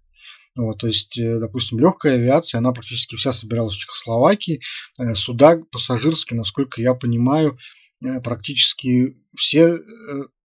Вот, 0.56 0.78
то 0.78 0.86
есть, 0.86 1.18
э, 1.18 1.38
допустим, 1.38 1.78
легкая 1.78 2.14
авиация, 2.14 2.58
она 2.58 2.72
практически 2.72 3.16
вся 3.16 3.32
собиралась 3.32 3.74
в 3.74 3.78
Чехословакии. 3.78 4.60
Э, 4.98 5.14
суда 5.14 5.58
пассажирские, 5.70 6.38
насколько 6.38 6.80
я 6.80 6.94
понимаю, 6.94 7.58
практически 8.22 9.16
все 9.36 9.80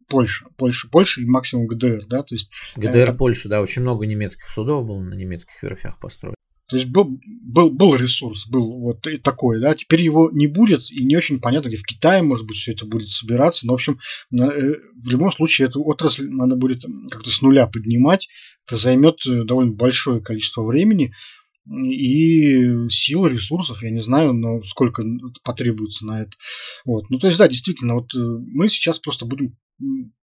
Польша, 0.08 0.46
Польша, 0.58 0.88
Польша 0.90 1.22
и 1.22 1.26
максимум 1.26 1.68
ГДР, 1.68 2.06
да, 2.08 2.24
то 2.24 2.36
есть... 2.36 2.52
ГДР, 2.76 2.98
это... 2.98 3.14
Польша, 3.14 3.50
да, 3.50 3.62
очень 3.62 3.82
много 3.82 4.06
немецких 4.06 4.50
судов 4.50 4.86
было 4.86 5.00
на 5.00 5.14
немецких 5.14 5.62
верфях 5.62 6.00
построено. 6.00 6.36
То 6.74 6.78
есть 6.78 6.90
был, 6.90 7.20
был, 7.44 7.70
был 7.70 7.96
ресурс, 7.96 8.48
был 8.48 8.80
вот 8.80 9.06
и 9.06 9.18
такой, 9.18 9.62
да, 9.62 9.76
теперь 9.76 10.02
его 10.02 10.32
не 10.34 10.48
будет, 10.48 10.90
и 10.90 11.06
не 11.06 11.16
очень 11.16 11.40
понятно, 11.40 11.68
где 11.68 11.78
в 11.78 11.84
Китае, 11.84 12.24
может 12.24 12.48
быть, 12.48 12.58
все 12.58 12.72
это 12.72 12.88
будет 12.88 13.12
собираться, 13.12 13.68
но, 13.68 13.74
в 13.74 13.76
общем, 13.76 14.00
э, 14.32 14.74
в 14.96 15.08
любом 15.08 15.32
случае 15.32 15.68
эту 15.68 15.84
отрасль 15.84 16.28
надо 16.28 16.56
будет 16.56 16.84
как-то 17.12 17.30
с 17.30 17.44
нуля 17.44 17.68
поднимать, 17.68 18.28
это 18.66 18.76
займет 18.76 19.18
э, 19.28 19.44
довольно 19.44 19.76
большое 19.76 20.20
количество 20.20 20.64
времени, 20.64 21.14
и 21.70 22.90
сил, 22.90 23.28
ресурсов, 23.28 23.84
я 23.84 23.92
не 23.92 24.02
знаю, 24.02 24.34
но 24.34 24.64
сколько 24.64 25.04
потребуется 25.44 26.08
на 26.08 26.24
это. 26.24 26.32
Вот. 26.86 27.08
Ну, 27.12 27.20
то 27.20 27.28
есть, 27.28 27.38
да, 27.38 27.48
действительно, 27.48 27.94
вот 27.94 28.16
э, 28.16 28.18
мы 28.18 28.68
сейчас 28.68 28.98
просто 28.98 29.28
будем 29.28 29.60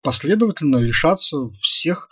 последовательно 0.02 0.78
лишаться 0.78 1.52
всех 1.62 2.10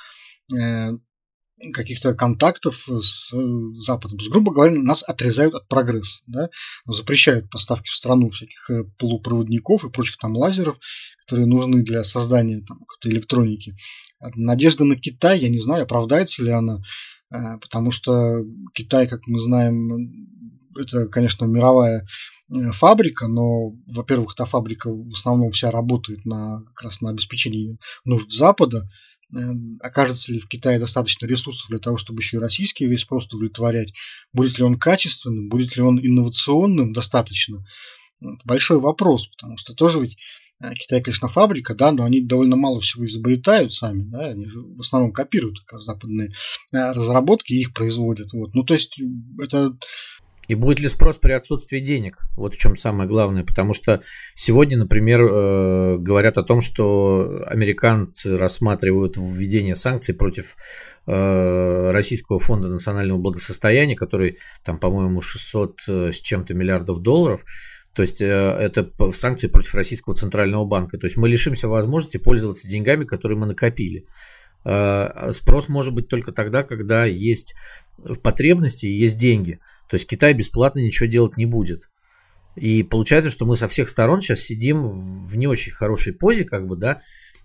каких-то 1.74 2.14
контактов 2.14 2.88
с 2.88 3.34
э, 3.34 3.38
Западом. 3.80 4.18
То 4.18 4.24
есть, 4.24 4.32
грубо 4.32 4.53
говоря, 4.53 4.74
нас 4.74 5.03
отрезают 5.03 5.55
от 5.55 5.68
прогресса, 5.68 6.22
да? 6.28 6.49
запрещают 6.86 7.49
поставки 7.49 7.89
в 7.89 7.95
страну 7.95 8.30
всяких 8.30 8.70
э, 8.70 8.84
полупроводников 8.97 9.84
и 9.84 9.89
прочих 9.89 10.18
там 10.18 10.36
лазеров, 10.36 10.78
которые 11.26 11.47
нужны 11.47 11.84
для 11.84 12.03
создания 12.03 12.62
там, 12.62 12.78
какой-то 12.80 13.10
электроники. 13.10 13.76
Надежда 14.36 14.84
на 14.84 14.95
Китай, 14.95 15.39
я 15.39 15.49
не 15.49 15.60
знаю, 15.60 15.84
оправдается 15.84 16.43
ли 16.43 16.51
она, 16.51 16.80
э, 17.32 17.58
потому 17.60 17.91
что 17.91 18.43
Китай, 18.74 19.08
как 19.08 19.26
мы 19.26 19.41
знаем, 19.41 20.30
это, 20.76 21.08
конечно, 21.08 21.45
мировая 21.45 22.05
фабрика, 22.72 23.28
но, 23.28 23.72
во-первых, 23.88 24.34
эта 24.36 24.45
фабрика 24.45 24.89
в 24.89 25.12
основном 25.12 25.51
вся 25.51 25.72
работает 25.72 26.24
на, 26.26 26.62
как 26.68 26.84
раз 26.84 27.01
на 27.01 27.10
обеспечении 27.10 27.78
нужд 28.05 28.32
Запада, 28.32 28.88
окажется 29.82 30.32
ли 30.32 30.39
в 30.39 30.47
Китае 30.47 30.80
достаточно 30.80 31.25
ресурсов 31.25 31.67
для 31.69 31.80
того, 31.80 31.97
чтобы 31.97 32.21
еще 32.21 32.38
и 32.38 32.41
российский 32.41 32.86
весь 32.86 33.01
спрос 33.01 33.25
удовлетворять, 33.25 33.93
будет 34.34 34.57
ли 34.57 34.63
он 34.63 34.80
качественным, 34.80 35.49
будет 35.49 35.75
ли 35.75 35.82
он 35.82 35.99
инновационным 35.99 36.93
достаточно. 36.93 37.65
Большой 38.45 38.80
вопрос, 38.80 39.28
потому 39.28 39.57
что 39.57 39.73
тоже 39.73 39.99
ведь 39.99 40.17
э, 40.59 40.73
Китай, 40.73 41.03
конечно, 41.03 41.28
фабрика, 41.28 41.75
да, 41.75 41.91
но 41.91 42.03
они 42.03 42.21
довольно 42.21 42.55
мало 42.55 42.82
всего 42.82 43.05
изобретают 43.05 43.75
сами, 43.75 44.09
да, 44.09 44.30
они 44.30 44.47
в 44.47 44.80
основном 44.80 45.11
копируют 45.11 45.59
западные 45.71 46.32
э, 46.71 46.91
разработки 46.93 47.53
и 47.53 47.61
их 47.61 47.73
производят. 47.73 48.34
Вот. 48.34 48.55
Ну, 48.55 48.63
то 48.63 48.73
есть 48.73 48.99
это 49.39 49.78
и 50.47 50.55
будет 50.55 50.79
ли 50.79 50.87
спрос 50.87 51.17
при 51.17 51.33
отсутствии 51.33 51.79
денег? 51.79 52.19
Вот 52.35 52.55
в 52.55 52.57
чем 52.57 52.77
самое 52.77 53.09
главное. 53.09 53.43
Потому 53.43 53.73
что 53.73 54.01
сегодня, 54.35 54.77
например, 54.77 55.21
э, 55.21 55.97
говорят 55.97 56.37
о 56.37 56.43
том, 56.43 56.61
что 56.61 57.43
американцы 57.47 58.37
рассматривают 58.37 59.17
введение 59.17 59.75
санкций 59.75 60.15
против 60.15 60.55
э, 61.05 61.91
Российского 61.91 62.39
фонда 62.39 62.69
национального 62.69 63.17
благосостояния, 63.17 63.95
который 63.95 64.37
там, 64.63 64.79
по-моему, 64.79 65.21
600 65.21 65.79
э, 65.87 66.11
с 66.13 66.21
чем-то 66.21 66.53
миллиардов 66.53 67.01
долларов. 67.01 67.43
То 67.93 68.03
есть 68.03 68.21
это 68.21 68.91
санкции 69.11 69.47
против 69.47 69.73
Российского 69.73 70.13
центрального 70.13 70.65
банка. 70.65 70.99
То 70.99 71.07
есть 71.07 71.17
мы 71.17 71.27
лишимся 71.27 71.67
возможности 71.67 72.17
пользоваться 72.17 72.67
деньгами, 72.67 73.05
которые 73.05 73.39
мы 73.39 73.47
накопили. 73.47 74.05
Спрос 74.64 75.70
может 75.70 75.93
быть 75.93 76.10
только 76.10 76.32
тогда, 76.32 76.64
когда 76.64 77.05
есть 77.05 77.53
в 77.97 78.20
потребности 78.20 78.86
и 78.86 78.97
есть 78.97 79.18
деньги. 79.18 79.60
То 79.89 79.95
есть 79.95 80.08
Китай 80.08 80.34
бесплатно 80.34 80.80
ничего 80.80 81.08
делать 81.08 81.38
не 81.38 81.45
будет. 81.45 81.89
И 82.55 82.84
получается, 82.84 83.30
что 83.30 83.45
мы 83.45 83.55
со 83.55 83.68
всех 83.68 83.88
сторон 83.88 84.20
сейчас 84.20 84.41
сидим 84.41 84.89
в 84.89 85.38
не 85.38 85.47
очень 85.47 85.72
хорошей 85.72 86.14
позе, 86.14 86.43
как 86.43 86.68
бы, 86.68 86.76
да, 86.76 86.99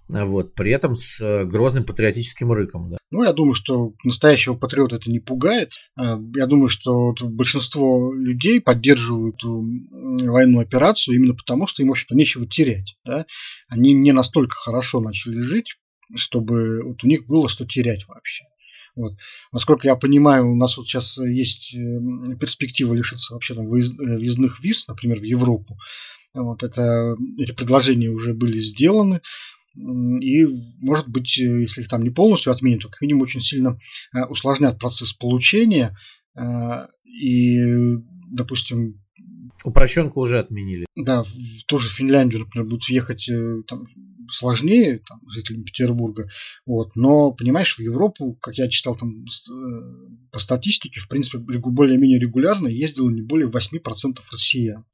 вот, 0.08 0.54
при 0.54 0.72
этом 0.72 0.94
с 0.94 1.20
э, 1.20 1.44
грозным 1.44 1.84
патриотическим 1.84 2.52
рыком. 2.52 2.90
Да. 2.90 2.98
Ну, 3.10 3.22
я 3.22 3.32
думаю, 3.32 3.54
что 3.54 3.92
настоящего 4.04 4.54
патриота 4.54 4.96
это 4.96 5.10
не 5.10 5.20
пугает. 5.20 5.72
Э, 5.98 6.16
я 6.34 6.46
думаю, 6.46 6.68
что 6.68 7.14
большинство 7.22 8.12
людей 8.12 8.60
поддерживают 8.60 9.42
военную 9.42 10.62
операцию 10.62 11.16
именно 11.16 11.34
потому, 11.34 11.66
что 11.66 11.82
им, 11.82 11.88
в 11.88 11.92
общем-то, 11.92 12.14
нечего 12.14 12.46
терять. 12.46 12.96
Да? 13.04 13.26
Они 13.68 13.94
не 13.94 14.12
настолько 14.12 14.56
хорошо 14.56 15.00
начали 15.00 15.40
жить, 15.40 15.76
чтобы 16.14 16.82
вот 16.82 17.04
у 17.04 17.06
них 17.06 17.26
было 17.26 17.48
что 17.48 17.66
терять 17.66 18.06
вообще. 18.06 18.44
Вот. 18.94 19.14
Насколько 19.52 19.88
я 19.88 19.96
понимаю, 19.96 20.50
у 20.50 20.56
нас 20.56 20.76
вот 20.76 20.86
сейчас 20.86 21.16
есть 21.16 21.74
эм, 21.74 22.38
перспектива 22.38 22.92
лишиться 22.92 23.32
вообще 23.32 23.54
там 23.54 23.66
э, 23.66 24.18
въездных 24.18 24.60
виз, 24.60 24.86
например, 24.86 25.20
в 25.20 25.24
Европу. 25.24 25.78
Вот 26.34 26.62
это, 26.62 27.16
эти 27.38 27.52
предложения 27.52 28.10
уже 28.10 28.34
были 28.34 28.60
сделаны. 28.60 29.20
И, 29.74 30.44
может 30.80 31.08
быть, 31.08 31.38
э, 31.38 31.62
если 31.62 31.82
их 31.82 31.88
там 31.88 32.02
не 32.02 32.10
полностью 32.10 32.52
отменят, 32.52 32.82
то 32.82 32.88
как 32.88 33.00
минимум 33.00 33.22
очень 33.22 33.40
сильно 33.40 33.78
э, 34.14 34.24
усложнят 34.26 34.78
процесс 34.78 35.12
получения. 35.12 35.96
И, 37.04 37.60
допустим, 38.30 38.98
Упрощенку 39.64 40.20
уже 40.20 40.38
отменили. 40.38 40.86
Да, 40.96 41.22
в 41.22 41.64
ту 41.66 41.78
же 41.78 41.88
Финляндию, 41.88 42.40
например, 42.40 42.66
будет 42.66 42.88
въехать 42.88 43.30
там, 43.68 43.86
сложнее 44.30 45.00
там, 45.06 45.20
жителям 45.32 45.64
Петербурга. 45.64 46.28
Вот. 46.66 46.94
Но, 46.96 47.32
понимаешь, 47.32 47.76
в 47.76 47.80
Европу, 47.80 48.34
как 48.40 48.56
я 48.56 48.68
читал 48.68 48.96
там 48.96 49.24
э, 49.24 50.24
по 50.30 50.38
статистике, 50.38 51.00
в 51.00 51.08
принципе, 51.08 51.38
более-менее 51.38 52.18
регулярно 52.18 52.68
ездило 52.68 53.10
не 53.10 53.22
более 53.22 53.50
8% 53.50 54.18
россиян. 54.30 54.84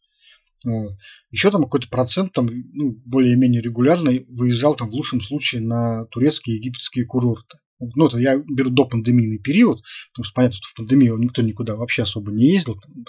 Вот. 0.65 0.97
Еще 1.31 1.51
там 1.51 1.63
какой-то 1.65 1.89
процент 1.89 2.33
там, 2.33 2.49
ну, 2.73 3.01
более-менее 3.05 3.63
регулярно 3.63 4.13
выезжал 4.29 4.75
там 4.75 4.91
в 4.91 4.95
лучшем 4.95 5.21
случае 5.21 5.61
на 5.61 6.07
турецкие 6.07 6.57
и 6.57 6.59
египетские 6.59 7.05
курорты. 7.07 7.59
Ну, 7.81 8.09
это 8.09 8.19
я 8.19 8.37
беру 8.39 8.71
до 8.71 8.87
пандемийный 8.87 9.39
период, 9.39 9.83
потому 10.13 10.25
что 10.25 10.35
понятно, 10.35 10.57
что 10.57 10.69
в 10.69 10.75
пандемию 10.75 11.17
никто 11.17 11.43
никуда 11.43 11.77
вообще 11.77 12.03
особо 12.03 12.33
не 12.33 12.53
ездил, 12.53 12.75
там, 12.81 13.05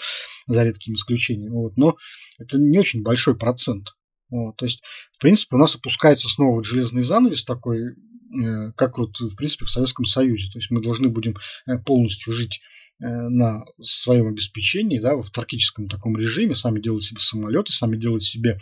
за 0.47 0.63
редкими 0.63 0.95
исключениями. 0.95 1.51
Вот, 1.51 1.76
но 1.76 1.97
это 2.38 2.59
не 2.59 2.78
очень 2.78 3.01
большой 3.01 3.36
процент. 3.36 3.95
Вот, 4.30 4.55
то 4.57 4.65
есть, 4.65 4.82
в 5.17 5.21
принципе, 5.21 5.55
у 5.55 5.59
нас 5.59 5.75
опускается 5.75 6.30
снова 6.30 6.55
вот 6.55 6.65
железный 6.65 7.03
занавес 7.03 7.43
такой, 7.43 7.80
э, 7.82 8.71
как 8.75 8.97
вот, 8.97 9.19
в 9.19 9.36
принципе, 9.36 9.65
в 9.65 9.69
Советском 9.69 10.05
Союзе. 10.05 10.51
То 10.51 10.59
есть 10.59 10.69
мы 10.69 10.82
должны 10.82 11.09
будем 11.09 11.36
э, 11.67 11.77
полностью 11.80 12.32
жить 12.32 12.61
э, 12.99 13.05
на 13.07 13.63
своем 13.82 14.27
обеспечении, 14.27 14.99
да, 14.99 15.15
в 15.15 15.19
автаркическом 15.19 15.89
таком 15.89 16.17
режиме, 16.17 16.55
сами 16.55 16.80
делать 16.80 17.03
себе 17.03 17.19
самолеты, 17.19 17.73
сами 17.73 17.97
делать 17.97 18.23
себе 18.23 18.59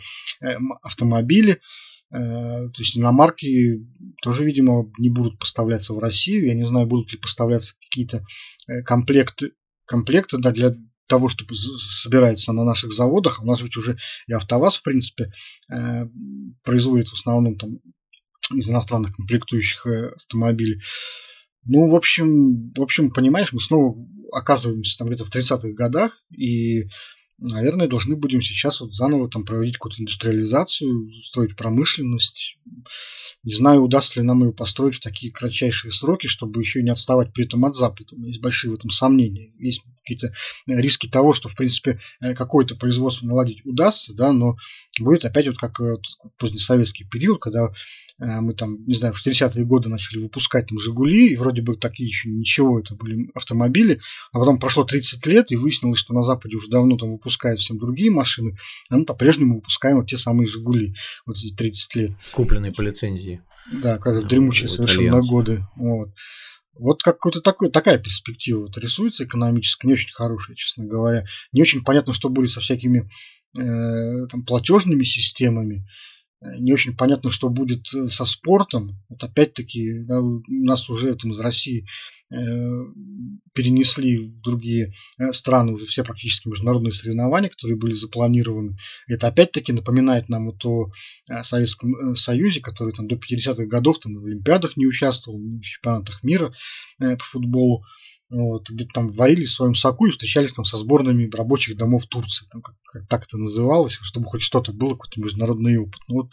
автомобили. 0.82 1.60
То 2.10 2.72
есть 2.78 2.96
иномарки 2.96 3.86
тоже, 4.22 4.42
видимо, 4.42 4.90
не 4.98 5.10
будут 5.10 5.38
поставляться 5.38 5.92
в 5.92 5.98
Россию. 5.98 6.46
Я 6.46 6.54
не 6.54 6.66
знаю, 6.66 6.86
будут 6.86 7.12
ли 7.12 7.18
поставляться 7.18 7.74
какие-то 7.82 8.24
комплекты, 8.86 9.52
комплекты 9.84 10.38
да, 10.38 10.52
для 10.52 10.72
того, 11.08 11.28
что 11.28 11.44
собирается 11.54 12.52
на 12.52 12.64
наших 12.64 12.92
заводах, 12.92 13.40
а 13.40 13.42
у 13.42 13.46
нас 13.46 13.60
ведь 13.60 13.76
уже 13.76 13.98
и 14.26 14.32
АвтоВАЗ, 14.32 14.76
в 14.76 14.82
принципе, 14.82 15.32
производит 16.62 17.08
в 17.08 17.14
основном 17.14 17.56
там 17.56 17.70
из 18.54 18.68
иностранных 18.68 19.16
комплектующих 19.16 19.86
автомобилей. 19.86 20.80
Ну, 21.64 21.88
в 21.88 21.94
общем, 21.94 22.72
в 22.72 22.80
общем, 22.80 23.10
понимаешь, 23.10 23.52
мы 23.52 23.60
снова 23.60 23.96
оказываемся 24.32 24.96
там 24.98 25.08
где-то 25.08 25.24
в 25.24 25.34
30-х 25.34 25.68
годах, 25.72 26.22
и 26.30 26.84
наверное, 27.38 27.88
должны 27.88 28.16
будем 28.16 28.42
сейчас 28.42 28.80
вот 28.80 28.92
заново 28.92 29.30
там 29.30 29.44
проводить 29.44 29.74
какую-то 29.74 30.02
индустриализацию, 30.02 31.08
строить 31.22 31.56
промышленность. 31.56 32.58
Не 33.44 33.54
знаю, 33.54 33.82
удастся 33.82 34.18
ли 34.18 34.26
нам 34.26 34.44
ее 34.44 34.52
построить 34.52 34.96
в 34.96 35.00
такие 35.00 35.32
кратчайшие 35.32 35.92
сроки, 35.92 36.26
чтобы 36.26 36.60
еще 36.60 36.82
не 36.82 36.90
отставать 36.90 37.32
при 37.32 37.44
этом 37.44 37.64
от 37.64 37.76
Запада. 37.76 38.16
Есть 38.16 38.40
большие 38.40 38.72
в 38.72 38.74
этом 38.74 38.90
сомнения. 38.90 39.52
Есть 39.58 39.82
какие-то 40.08 40.32
риски 40.66 41.08
того, 41.08 41.32
что, 41.32 41.48
в 41.48 41.54
принципе, 41.54 42.00
э, 42.20 42.34
какое-то 42.34 42.76
производство 42.76 43.26
наладить 43.26 43.64
удастся, 43.64 44.14
да, 44.14 44.32
но 44.32 44.56
будет 45.00 45.24
опять 45.24 45.46
вот 45.46 45.58
как 45.58 45.78
в 45.78 46.00
позднесоветский 46.38 47.06
период, 47.06 47.40
когда 47.40 47.72
Э, 48.20 48.40
мы 48.40 48.54
там, 48.54 48.84
не 48.86 48.94
знаю, 48.94 49.14
в 49.14 49.24
60-е 49.24 49.64
годы 49.64 49.88
начали 49.88 50.18
выпускать 50.18 50.66
там 50.66 50.78
«Жигули», 50.78 51.28
и 51.28 51.36
вроде 51.36 51.62
бы 51.62 51.76
такие 51.76 52.08
еще 52.08 52.28
ничего, 52.28 52.80
это 52.80 52.94
были 52.94 53.30
автомобили, 53.34 54.00
а 54.32 54.38
потом 54.40 54.58
прошло 54.58 54.84
30 54.84 55.24
лет, 55.26 55.52
и 55.52 55.56
выяснилось, 55.56 56.00
что 56.00 56.14
на 56.14 56.22
Западе 56.22 56.56
уже 56.56 56.68
давно 56.68 56.96
там 56.96 57.12
выпускают 57.12 57.60
всем 57.60 57.78
другие 57.78 58.10
машины, 58.10 58.56
а 58.90 58.96
мы 58.96 59.04
по-прежнему 59.04 59.56
выпускаем 59.56 59.98
вот 59.98 60.08
те 60.08 60.16
самые 60.16 60.46
«Жигули», 60.46 60.94
вот 61.26 61.36
эти 61.36 61.54
30 61.54 61.94
лет. 61.94 62.10
Купленные 62.32 62.72
по 62.72 62.82
лицензии. 62.82 63.42
Да, 63.82 63.98
когда 63.98 64.20
дремучие 64.20 64.68
совершенно 64.68 65.20
годы. 65.20 65.64
Вот. 65.76 66.10
Вот 66.78 67.02
какой-то 67.02 67.40
такой, 67.40 67.70
такая 67.70 67.98
перспектива 67.98 68.60
вот 68.60 68.78
рисуется 68.78 69.24
экономическая, 69.24 69.88
не 69.88 69.94
очень 69.94 70.12
хорошая, 70.12 70.56
честно 70.56 70.84
говоря. 70.84 71.24
Не 71.52 71.62
очень 71.62 71.82
понятно, 71.82 72.14
что 72.14 72.28
будет 72.28 72.50
со 72.50 72.60
всякими 72.60 73.10
э, 73.56 74.26
там, 74.28 74.44
платежными 74.44 75.04
системами. 75.04 75.86
Э, 76.40 76.56
не 76.58 76.72
очень 76.72 76.96
понятно, 76.96 77.30
что 77.30 77.48
будет 77.48 77.92
э, 77.94 78.08
со 78.08 78.24
спортом. 78.24 78.98
Вот 79.08 79.22
опять-таки 79.22 80.00
да, 80.04 80.20
нас 80.48 80.88
уже 80.88 81.14
там, 81.16 81.32
из 81.32 81.40
России 81.40 81.86
э, 82.32 82.36
перенесли 83.54 84.18
в 84.18 84.40
другие 84.40 84.94
э, 85.18 85.32
страны 85.32 85.72
уже 85.72 85.86
все 85.86 86.04
практически 86.04 86.48
международные 86.48 86.92
соревнования, 86.92 87.48
которые 87.48 87.76
были 87.76 87.92
запланированы. 87.92 88.76
Это 89.08 89.26
опять-таки 89.28 89.72
напоминает 89.72 90.28
нам 90.28 90.46
вот 90.46 90.64
о 90.64 90.92
Советском 91.42 92.14
Союзе, 92.14 92.60
который 92.60 92.94
там 92.94 93.08
до 93.08 93.16
50-х 93.16 93.64
годов 93.66 93.98
там, 93.98 94.14
в 94.14 94.24
Олимпиадах 94.24 94.76
не 94.76 94.86
участвовал, 94.86 95.38
в 95.38 95.60
чемпионатах 95.60 96.22
мира 96.22 96.52
э, 97.00 97.16
по 97.16 97.24
футболу. 97.24 97.84
Вот, 98.30 98.68
где-то 98.68 98.90
там 98.92 99.12
варили 99.12 99.46
в 99.46 99.50
своем 99.50 99.74
соку 99.74 100.04
и 100.04 100.10
встречались 100.10 100.52
там 100.52 100.66
со 100.66 100.76
сборными 100.76 101.30
рабочих 101.34 101.78
домов 101.78 102.04
Турции, 102.06 102.46
там, 102.50 102.60
как, 102.60 102.74
как 102.84 103.08
так 103.08 103.24
это 103.24 103.38
называлось, 103.38 103.98
чтобы 104.02 104.26
хоть 104.26 104.42
что-то 104.42 104.70
было, 104.72 104.90
какой-то 104.90 105.18
международный 105.18 105.78
опыт. 105.78 106.02
Ну 106.08 106.16
вот, 106.16 106.30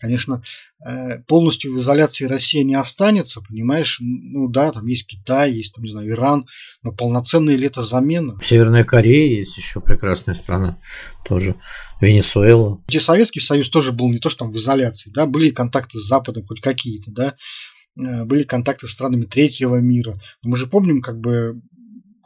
конечно, 0.00 0.42
э, 0.84 1.20
полностью 1.28 1.72
в 1.72 1.78
изоляции 1.78 2.24
Россия 2.24 2.64
не 2.64 2.74
останется, 2.74 3.42
понимаешь, 3.42 3.98
ну 4.00 4.48
да, 4.48 4.72
там 4.72 4.86
есть 4.88 5.06
Китай, 5.06 5.52
есть 5.52 5.72
там, 5.72 5.84
не 5.84 5.90
знаю, 5.92 6.10
Иран, 6.10 6.48
но 6.82 6.90
полноценная 6.90 7.54
ли 7.54 7.66
это 7.66 7.82
замена? 7.82 8.36
Северная 8.42 8.82
Корея 8.82 9.38
есть 9.38 9.56
еще 9.56 9.80
прекрасная 9.80 10.34
страна, 10.34 10.80
тоже 11.24 11.54
Венесуэла. 12.00 12.82
Где 12.88 12.98
Советский 12.98 13.40
Союз 13.40 13.70
тоже 13.70 13.92
был 13.92 14.10
не 14.10 14.18
то, 14.18 14.30
что 14.30 14.40
там 14.40 14.52
в 14.52 14.56
изоляции, 14.56 15.10
да, 15.10 15.26
были 15.26 15.50
контакты 15.50 16.00
с 16.00 16.08
Западом 16.08 16.44
хоть 16.44 16.60
какие-то, 16.60 17.12
да, 17.12 17.36
были 17.96 18.42
контакты 18.42 18.86
с 18.86 18.92
странами 18.92 19.24
третьего 19.24 19.76
мира. 19.76 20.20
Но 20.42 20.50
мы 20.50 20.56
же 20.56 20.66
помним, 20.66 21.00
как 21.00 21.18
бы, 21.18 21.60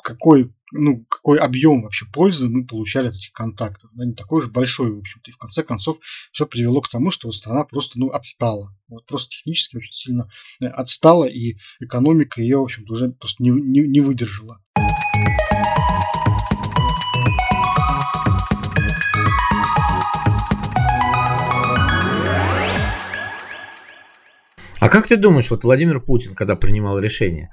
какой, 0.02 0.52
ну, 0.72 1.04
какой 1.08 1.38
объем 1.38 1.82
вообще 1.82 2.06
пользы 2.12 2.48
мы 2.48 2.66
получали 2.66 3.08
от 3.08 3.14
этих 3.14 3.32
контактов. 3.32 3.90
Да, 3.94 4.04
не 4.04 4.14
такой 4.14 4.38
уж 4.38 4.48
большой, 4.48 4.92
в 4.92 4.98
общем-то. 4.98 5.30
И 5.30 5.34
в 5.34 5.38
конце 5.38 5.62
концов 5.62 5.98
все 6.32 6.46
привело 6.46 6.80
к 6.80 6.88
тому, 6.88 7.10
что 7.10 7.28
вот 7.28 7.34
страна 7.34 7.64
просто 7.64 7.98
ну, 7.98 8.08
отстала. 8.08 8.74
Вот 8.88 9.06
просто 9.06 9.30
технически 9.30 9.76
очень 9.76 9.92
сильно 9.92 10.30
э, 10.60 10.66
отстала, 10.66 11.24
и 11.24 11.56
экономика 11.80 12.42
ее, 12.42 12.58
в 12.58 12.64
общем-то, 12.64 12.92
уже 12.92 13.10
просто 13.12 13.42
не, 13.42 13.50
не, 13.50 13.80
не 13.86 14.00
выдержала. 14.00 14.60
А 24.80 24.88
как 24.88 25.06
ты 25.06 25.16
думаешь, 25.16 25.50
вот 25.50 25.64
Владимир 25.64 26.00
Путин, 26.00 26.34
когда 26.34 26.56
принимал 26.56 26.98
решение, 26.98 27.50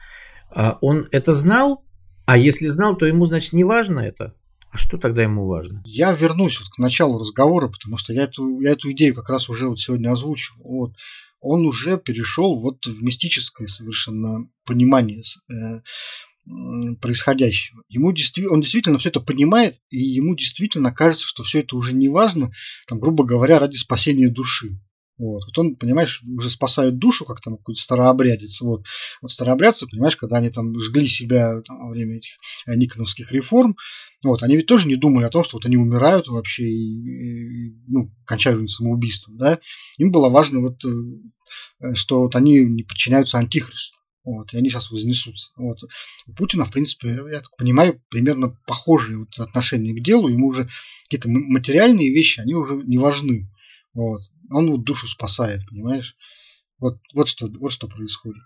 а, 0.50 0.78
он 0.82 1.08
это 1.12 1.34
знал? 1.34 1.84
А 2.26 2.38
если 2.38 2.68
знал, 2.68 2.98
то 2.98 3.06
ему, 3.06 3.26
значит, 3.26 3.54
не 3.54 3.64
важно 3.64 4.00
это? 4.00 4.34
А 4.72 4.78
что 4.78 4.98
тогда 4.98 5.24
ему 5.24 5.46
важно? 5.46 5.82
Я 5.86 6.14
вернусь 6.14 6.60
вот 6.60 6.70
к 6.70 6.78
началу 6.78 7.20
разговора, 7.20 7.68
потому 7.68 7.98
что 7.98 8.14
я 8.14 8.24
эту, 8.24 8.60
я 8.60 8.72
эту 8.72 8.92
идею 8.92 9.16
как 9.16 9.30
раз 9.30 9.50
уже 9.50 9.68
вот 9.68 9.80
сегодня 9.80 10.12
озвучил. 10.12 10.56
Вот. 10.64 10.94
Он 11.40 11.66
уже 11.66 11.98
перешел 11.98 12.60
вот 12.60 12.86
в 12.86 13.02
мистическое 13.04 13.68
совершенно 13.68 14.50
понимание 14.66 15.22
э, 15.50 15.82
происходящего. 17.02 17.84
Ему 17.88 18.12
действительно, 18.12 18.54
он 18.54 18.62
действительно 18.62 18.98
все 18.98 19.10
это 19.10 19.20
понимает, 19.20 19.80
и 19.90 19.98
ему 19.98 20.36
действительно 20.36 20.94
кажется, 20.94 21.28
что 21.28 21.44
все 21.44 21.60
это 21.60 21.76
уже 21.76 21.94
не 21.94 22.10
важно, 22.10 22.52
там, 22.88 23.00
грубо 23.00 23.24
говоря, 23.24 23.60
ради 23.60 23.78
спасения 23.78 24.30
души. 24.30 24.80
Вот. 25.18 25.46
вот 25.46 25.58
он, 25.58 25.76
понимаешь, 25.76 26.22
уже 26.24 26.50
спасает 26.50 26.98
душу, 27.00 27.26
как 27.26 27.42
там 27.42 27.58
какой-то 27.58 27.82
старообрядец. 27.82 28.62
Вот. 28.62 28.86
вот 29.22 29.32
старообрядцы, 29.32 29.88
понимаешь, 29.88 30.16
когда 30.16 30.38
они 30.38 30.50
там 30.50 30.80
жгли 30.80 31.08
себя 31.08 31.62
там, 31.62 31.80
во 31.80 31.90
время 31.90 32.18
этих 32.18 32.32
э, 32.68 32.76
никоновских 32.76 33.32
реформ, 33.32 33.76
вот, 34.24 34.44
они 34.44 34.56
ведь 34.56 34.68
тоже 34.68 34.88
не 34.88 34.96
думали 34.96 35.26
о 35.26 35.30
том, 35.30 35.44
что 35.44 35.58
вот 35.58 35.66
они 35.66 35.78
умирают 35.78 36.28
вообще 36.28 36.64
и, 36.64 37.68
и 37.68 37.76
ну, 37.88 38.12
кончают 38.26 38.70
самоубийством. 38.70 39.38
Да? 39.38 39.60
Им 39.98 40.12
было 40.12 40.30
важно, 40.30 40.62
вот, 40.62 40.84
э, 40.86 41.96
что 41.96 42.22
вот 42.22 42.36
они 42.36 42.60
не 42.66 42.84
подчиняются 42.84 43.40
антихристу. 43.40 43.98
Вот, 44.24 44.54
и 44.54 44.58
они 44.58 44.70
сейчас 44.70 44.92
вознесутся. 44.92 45.52
Вот. 45.56 45.78
У 46.28 46.34
Путина, 46.34 46.66
в 46.66 46.72
принципе, 46.72 47.18
я 47.32 47.40
так 47.40 47.56
понимаю, 47.58 48.02
примерно 48.10 48.60
похожие 48.68 49.20
вот 49.20 49.40
отношения 49.40 49.94
к 49.94 50.04
делу. 50.04 50.28
Ему 50.28 50.48
уже 50.48 50.68
какие-то 51.06 51.30
материальные 51.30 52.14
вещи, 52.14 52.42
они 52.42 52.54
уже 52.54 52.76
не 52.76 52.98
важны. 52.98 53.50
Вот. 53.94 54.22
Он 54.52 54.72
вот 54.72 54.84
душу 54.84 55.08
спасает, 55.08 55.62
понимаешь? 55.70 56.16
Вот, 56.80 57.00
вот, 57.14 57.28
что, 57.28 57.48
вот 57.48 57.72
что 57.72 57.88
происходит. 57.88 58.44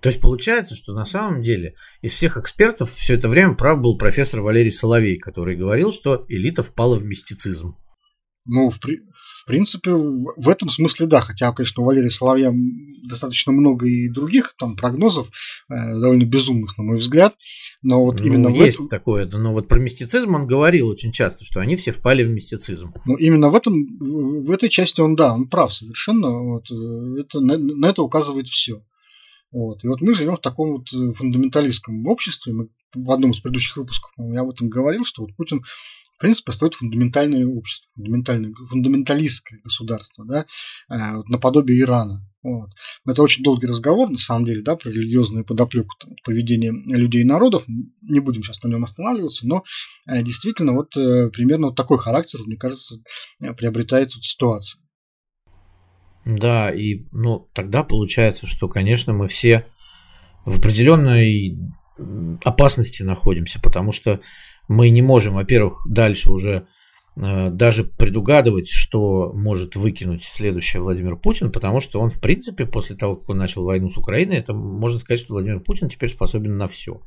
То 0.00 0.08
есть 0.10 0.20
получается, 0.20 0.76
что 0.76 0.92
на 0.92 1.04
самом 1.04 1.42
деле 1.42 1.74
из 2.02 2.12
всех 2.12 2.36
экспертов 2.36 2.90
все 2.90 3.14
это 3.14 3.28
время 3.28 3.54
прав 3.54 3.80
был 3.80 3.98
профессор 3.98 4.40
Валерий 4.42 4.70
Соловей, 4.70 5.18
который 5.18 5.56
говорил, 5.56 5.90
что 5.90 6.24
элита 6.28 6.62
впала 6.62 6.96
в 6.96 7.04
мистицизм. 7.04 7.76
Ну, 8.50 8.70
в, 8.70 8.80
при, 8.80 8.96
в 9.12 9.44
принципе, 9.46 9.92
в 9.92 10.48
этом 10.48 10.70
смысле 10.70 11.06
да. 11.06 11.20
Хотя, 11.20 11.52
конечно, 11.52 11.82
у 11.82 11.86
Валерия 11.86 12.10
Соловья 12.10 12.50
достаточно 13.04 13.52
много 13.52 13.86
и 13.86 14.08
других 14.08 14.54
там 14.58 14.74
прогнозов, 14.74 15.28
э, 15.70 15.74
довольно 15.74 16.24
безумных, 16.24 16.78
на 16.78 16.84
мой 16.84 16.96
взгляд. 16.96 17.36
Но 17.82 18.04
вот 18.04 18.20
ну, 18.20 18.26
именно 18.26 18.48
есть 18.48 18.78
в 18.78 18.86
этом... 18.86 18.88
такое. 18.88 19.26
Но 19.26 19.52
вот 19.52 19.68
про 19.68 19.78
мистицизм 19.78 20.34
он 20.34 20.46
говорил 20.46 20.88
очень 20.88 21.12
часто, 21.12 21.44
что 21.44 21.60
они 21.60 21.76
все 21.76 21.92
впали 21.92 22.24
в 22.24 22.30
мистицизм. 22.30 22.94
Ну, 23.04 23.16
именно 23.16 23.50
в 23.50 23.54
этом, 23.54 23.74
в 24.00 24.50
этой 24.50 24.70
части 24.70 25.00
он, 25.02 25.14
да, 25.14 25.34
он 25.34 25.48
прав 25.48 25.74
совершенно. 25.74 26.30
Вот, 26.30 26.70
э, 26.70 27.20
это, 27.20 27.40
на, 27.40 27.58
на 27.58 27.86
это 27.86 28.02
указывает 28.02 28.48
все. 28.48 28.82
Вот. 29.52 29.84
И 29.84 29.88
вот 29.88 30.00
мы 30.00 30.14
живем 30.14 30.36
в 30.36 30.40
таком 30.40 30.72
вот 30.72 30.92
э, 30.92 31.12
фундаменталистском 31.12 32.06
обществе. 32.06 32.54
Мы 32.54 32.68
в 32.94 33.10
одном 33.10 33.32
из 33.32 33.40
предыдущих 33.40 33.76
выпусков 33.76 34.10
я 34.16 34.40
об 34.40 34.50
этом 34.50 34.70
говорил, 34.70 35.04
что 35.04 35.22
вот 35.22 35.36
Путин 35.36 35.62
в 36.18 36.20
принципе, 36.20 36.46
построить 36.46 36.74
фундаментальное 36.74 37.46
общество, 37.46 37.88
фундаментальное, 37.94 38.52
фундаменталистское 38.52 39.60
государство, 39.62 40.24
да, 40.26 40.46
э, 40.90 41.16
вот, 41.16 41.28
наподобие 41.28 41.80
Ирана. 41.80 42.28
Вот. 42.42 42.70
Это 43.06 43.22
очень 43.22 43.44
долгий 43.44 43.68
разговор, 43.68 44.10
на 44.10 44.18
самом 44.18 44.44
деле, 44.44 44.62
да, 44.62 44.74
про 44.74 44.90
религиозную 44.90 45.44
подоплеку 45.44 45.94
там, 46.00 46.10
поведения 46.24 46.72
людей 46.72 47.20
и 47.20 47.24
народов. 47.24 47.62
Не 47.68 48.18
будем 48.18 48.42
сейчас 48.42 48.60
на 48.64 48.68
нем 48.68 48.82
останавливаться, 48.82 49.46
но 49.46 49.62
э, 50.08 50.20
действительно 50.24 50.72
вот 50.72 50.96
э, 50.96 51.30
примерно 51.30 51.68
вот 51.68 51.76
такой 51.76 51.98
характер, 51.98 52.40
мне 52.44 52.56
кажется, 52.56 52.96
приобретает 53.56 54.10
тут 54.10 54.24
ситуация. 54.24 54.82
Да, 56.24 56.70
и 56.70 57.04
ну, 57.12 57.48
тогда 57.54 57.84
получается, 57.84 58.48
что, 58.48 58.68
конечно, 58.68 59.12
мы 59.12 59.28
все 59.28 59.66
в 60.44 60.58
определенной 60.58 61.56
опасности 62.44 63.04
находимся, 63.04 63.60
потому 63.60 63.92
что 63.92 64.20
мы 64.68 64.90
не 64.90 65.02
можем, 65.02 65.34
во-первых, 65.34 65.82
дальше 65.88 66.30
уже 66.30 66.66
э, 67.16 67.50
даже 67.50 67.84
предугадывать, 67.84 68.68
что 68.68 69.32
может 69.34 69.76
выкинуть 69.76 70.22
следующий 70.22 70.78
Владимир 70.78 71.16
Путин, 71.16 71.50
потому 71.50 71.80
что 71.80 72.00
он, 72.00 72.10
в 72.10 72.20
принципе, 72.20 72.66
после 72.66 72.94
того, 72.96 73.16
как 73.16 73.30
он 73.30 73.38
начал 73.38 73.64
войну 73.64 73.90
с 73.90 73.96
Украиной, 73.96 74.36
это 74.36 74.52
можно 74.52 74.98
сказать, 74.98 75.20
что 75.20 75.34
Владимир 75.34 75.60
Путин 75.60 75.88
теперь 75.88 76.10
способен 76.10 76.56
на 76.56 76.68
все. 76.68 77.00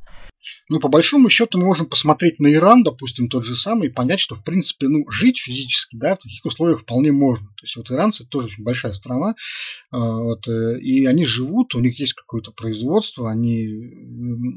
Ну, 0.68 0.80
по 0.80 0.88
большому 0.88 1.28
счету, 1.28 1.58
мы 1.58 1.66
можем 1.66 1.86
посмотреть 1.86 2.38
на 2.40 2.52
Иран, 2.52 2.82
допустим, 2.82 3.28
тот 3.28 3.44
же 3.44 3.56
самый, 3.56 3.88
и 3.88 3.92
понять, 3.92 4.20
что, 4.20 4.34
в 4.34 4.44
принципе, 4.44 4.88
ну, 4.88 5.08
жить 5.10 5.38
физически, 5.38 5.96
да, 5.96 6.16
в 6.16 6.20
таких 6.20 6.44
условиях 6.44 6.80
вполне 6.80 7.12
можно. 7.12 7.46
То 7.48 7.64
есть, 7.64 7.76
вот 7.76 7.90
иранцы– 7.90 8.26
тоже 8.30 8.48
очень 8.48 8.64
большая 8.64 8.92
страна, 8.92 9.34
а, 9.90 9.98
вот, 9.98 10.48
э, 10.48 10.80
и 10.80 11.04
они 11.06 11.24
живут, 11.24 11.74
у 11.74 11.80
них 11.80 11.98
есть 12.00 12.14
какое-то 12.14 12.52
производство, 12.52 13.30
они, 13.30 13.68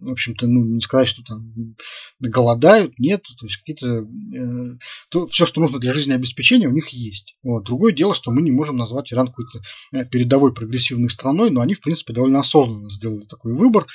в 0.02 0.12
общем-то, 0.12 0.48
ну, 0.48 0.66
не 0.66 0.82
сказать, 0.82 1.08
что 1.08 1.24
там 1.24 1.76
голодают, 2.20 2.98
нет, 3.00 3.24
то 3.24 3.46
есть, 3.46 3.58
какие-то, 3.58 3.88
э, 3.88 4.78
то, 5.10 5.28
все, 5.28 5.46
что 5.46 5.62
нужно 5.62 5.80
для 5.80 5.94
жизнеобеспечения, 5.94 6.68
у 6.68 6.74
них 6.74 6.90
есть. 6.90 7.36
Вот. 7.44 7.64
Другое 7.66 7.94
дело, 7.94 8.14
что 8.14 8.32
мы 8.32 8.42
не 8.42 8.52
можем 8.52 8.78
назвать 8.78 9.12
Иран 9.12 9.28
какой-то 9.28 9.60
э, 9.92 10.06
передовой 10.06 10.54
прогрессивной 10.54 11.10
страной, 11.10 11.52
но 11.52 11.62
они, 11.62 11.74
в 11.74 11.82
принципе, 11.82 12.14
довольно 12.14 12.40
осознанно 12.40 12.90
сделали 12.90 13.26
такой 13.26 13.54
выбор, 13.54 13.88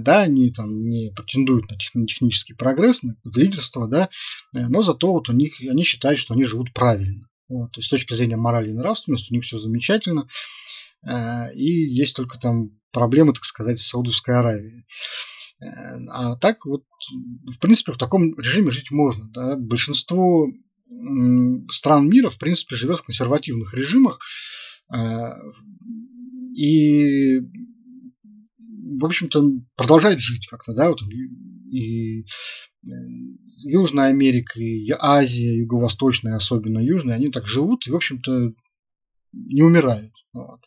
да, 0.00 0.22
они 0.22 0.50
там 0.52 0.68
не 0.88 1.10
претендуют 1.14 1.70
на, 1.70 1.76
тех, 1.76 1.94
на 1.94 2.06
технический 2.06 2.54
прогресс, 2.54 3.02
на 3.02 3.16
лидерство, 3.34 3.88
да, 3.88 4.08
э, 4.56 4.66
но 4.68 4.82
зато 4.82 5.12
вот 5.12 5.28
у 5.28 5.32
них, 5.32 5.60
они 5.60 5.84
считают, 5.84 6.20
что 6.20 6.34
они 6.34 6.44
живут 6.44 6.72
правильно. 6.72 7.28
Вот, 7.48 7.72
то 7.72 7.82
с 7.82 7.88
точки 7.88 8.14
зрения 8.14 8.36
морали 8.36 8.70
и 8.70 8.74
нравственности 8.74 9.30
у 9.30 9.34
них 9.34 9.44
все 9.44 9.58
замечательно, 9.58 10.28
э, 11.06 11.54
и 11.54 11.70
есть 11.70 12.16
только 12.16 12.38
там 12.38 12.70
проблемы, 12.90 13.32
так 13.32 13.44
сказать, 13.44 13.78
с 13.78 13.88
Саудовской 13.88 14.34
Аравией. 14.34 14.84
А 16.10 16.36
так 16.36 16.66
вот, 16.66 16.84
в 17.46 17.58
принципе, 17.58 17.92
в 17.92 17.98
таком 17.98 18.38
режиме 18.38 18.70
жить 18.70 18.90
можно. 18.90 19.30
Да? 19.30 19.56
Большинство 19.56 20.48
стран 21.70 22.08
мира, 22.08 22.28
в 22.28 22.38
принципе, 22.38 22.76
живет 22.76 23.00
в 23.00 23.04
консервативных 23.04 23.72
режимах. 23.72 24.20
И 26.56 27.40
в 29.00 29.04
общем-то, 29.04 29.42
продолжает 29.76 30.20
жить 30.20 30.46
как-то, 30.46 30.74
да, 30.74 30.90
вот, 30.90 31.00
и 31.70 32.20
э, 32.20 32.24
Южная 33.64 34.08
Америка, 34.08 34.60
и 34.60 34.90
Азия, 34.98 35.56
Юго-Восточная, 35.56 36.36
особенно 36.36 36.78
Южная, 36.78 37.16
они 37.16 37.30
так 37.30 37.46
живут 37.46 37.86
и, 37.86 37.90
в 37.90 37.96
общем-то, 37.96 38.52
не 39.32 39.62
умирают. 39.62 40.12
Вот. 40.32 40.60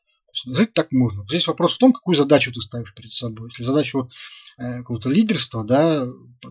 Жить 0.45 0.73
так 0.73 0.91
можно. 0.91 1.23
Здесь 1.27 1.47
вопрос 1.47 1.75
в 1.75 1.77
том, 1.79 1.93
какую 1.93 2.15
задачу 2.15 2.51
ты 2.51 2.61
ставишь 2.61 2.93
перед 2.93 3.11
собой. 3.11 3.49
Если 3.49 3.63
задача 3.63 3.97
вот, 3.97 4.11
э, 4.59 4.79
какого-то 4.79 5.09
лидерства, 5.09 5.63
да, 5.63 6.07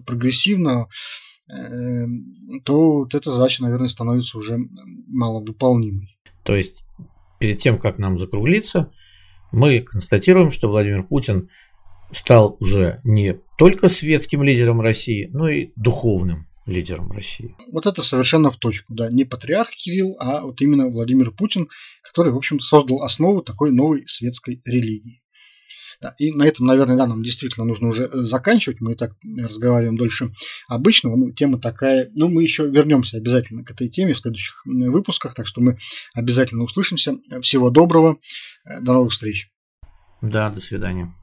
прогрессивного, 0.06 0.88
э, 1.48 2.06
то 2.64 2.98
вот 2.98 3.14
эта 3.14 3.34
задача, 3.34 3.62
наверное, 3.62 3.88
становится 3.88 4.38
уже 4.38 4.58
маловыполнимой. 5.08 6.16
То 6.44 6.56
есть, 6.56 6.84
перед 7.38 7.58
тем, 7.58 7.78
как 7.78 7.98
нам 7.98 8.18
закруглиться, 8.18 8.92
мы 9.52 9.80
констатируем, 9.80 10.50
что 10.50 10.68
Владимир 10.68 11.04
Путин 11.04 11.48
стал 12.12 12.56
уже 12.60 13.00
не 13.04 13.38
только 13.58 13.88
светским 13.88 14.42
лидером 14.42 14.80
России, 14.80 15.28
но 15.32 15.48
и 15.48 15.70
духовным 15.76 16.46
лидером 16.66 17.12
России. 17.12 17.56
Вот 17.72 17.86
это 17.86 18.02
совершенно 18.02 18.50
в 18.50 18.56
точку, 18.56 18.94
да, 18.94 19.10
не 19.10 19.24
патриарх 19.24 19.70
Кирилл, 19.70 20.16
а 20.18 20.42
вот 20.42 20.60
именно 20.60 20.88
Владимир 20.88 21.30
Путин, 21.30 21.68
который, 22.02 22.32
в 22.32 22.36
общем 22.36 22.60
создал 22.60 23.02
основу 23.02 23.42
такой 23.42 23.72
новой 23.72 24.06
светской 24.06 24.60
религии. 24.64 25.22
И 26.18 26.32
на 26.32 26.44
этом, 26.44 26.66
наверное, 26.66 26.96
да, 26.96 27.06
нам 27.06 27.22
действительно 27.22 27.66
нужно 27.66 27.88
уже 27.88 28.04
э, 28.04 28.22
заканчивать. 28.22 28.80
Мы 28.80 28.92
и 28.92 28.94
так 28.94 29.12
разговариваем 29.38 29.96
дольше 29.96 30.32
обычного. 30.68 31.16
Ну, 31.16 31.32
тема 31.32 31.60
такая. 31.60 32.10
Но 32.14 32.28
мы 32.28 32.42
еще 32.42 32.68
вернемся 32.68 33.16
обязательно 33.16 33.64
к 33.64 33.70
этой 33.70 33.88
теме 33.88 34.14
в 34.14 34.18
следующих 34.18 34.62
выпусках. 34.64 35.34
Так 35.34 35.46
что 35.46 35.60
мы 35.60 35.78
обязательно 36.14 36.64
услышимся. 36.64 37.16
Всего 37.42 37.70
доброго. 37.70 38.18
Э, 38.64 38.80
до 38.80 38.92
новых 38.92 39.12
встреч. 39.12 39.50
Да, 40.22 40.50
до 40.50 40.60
свидания. 40.60 41.14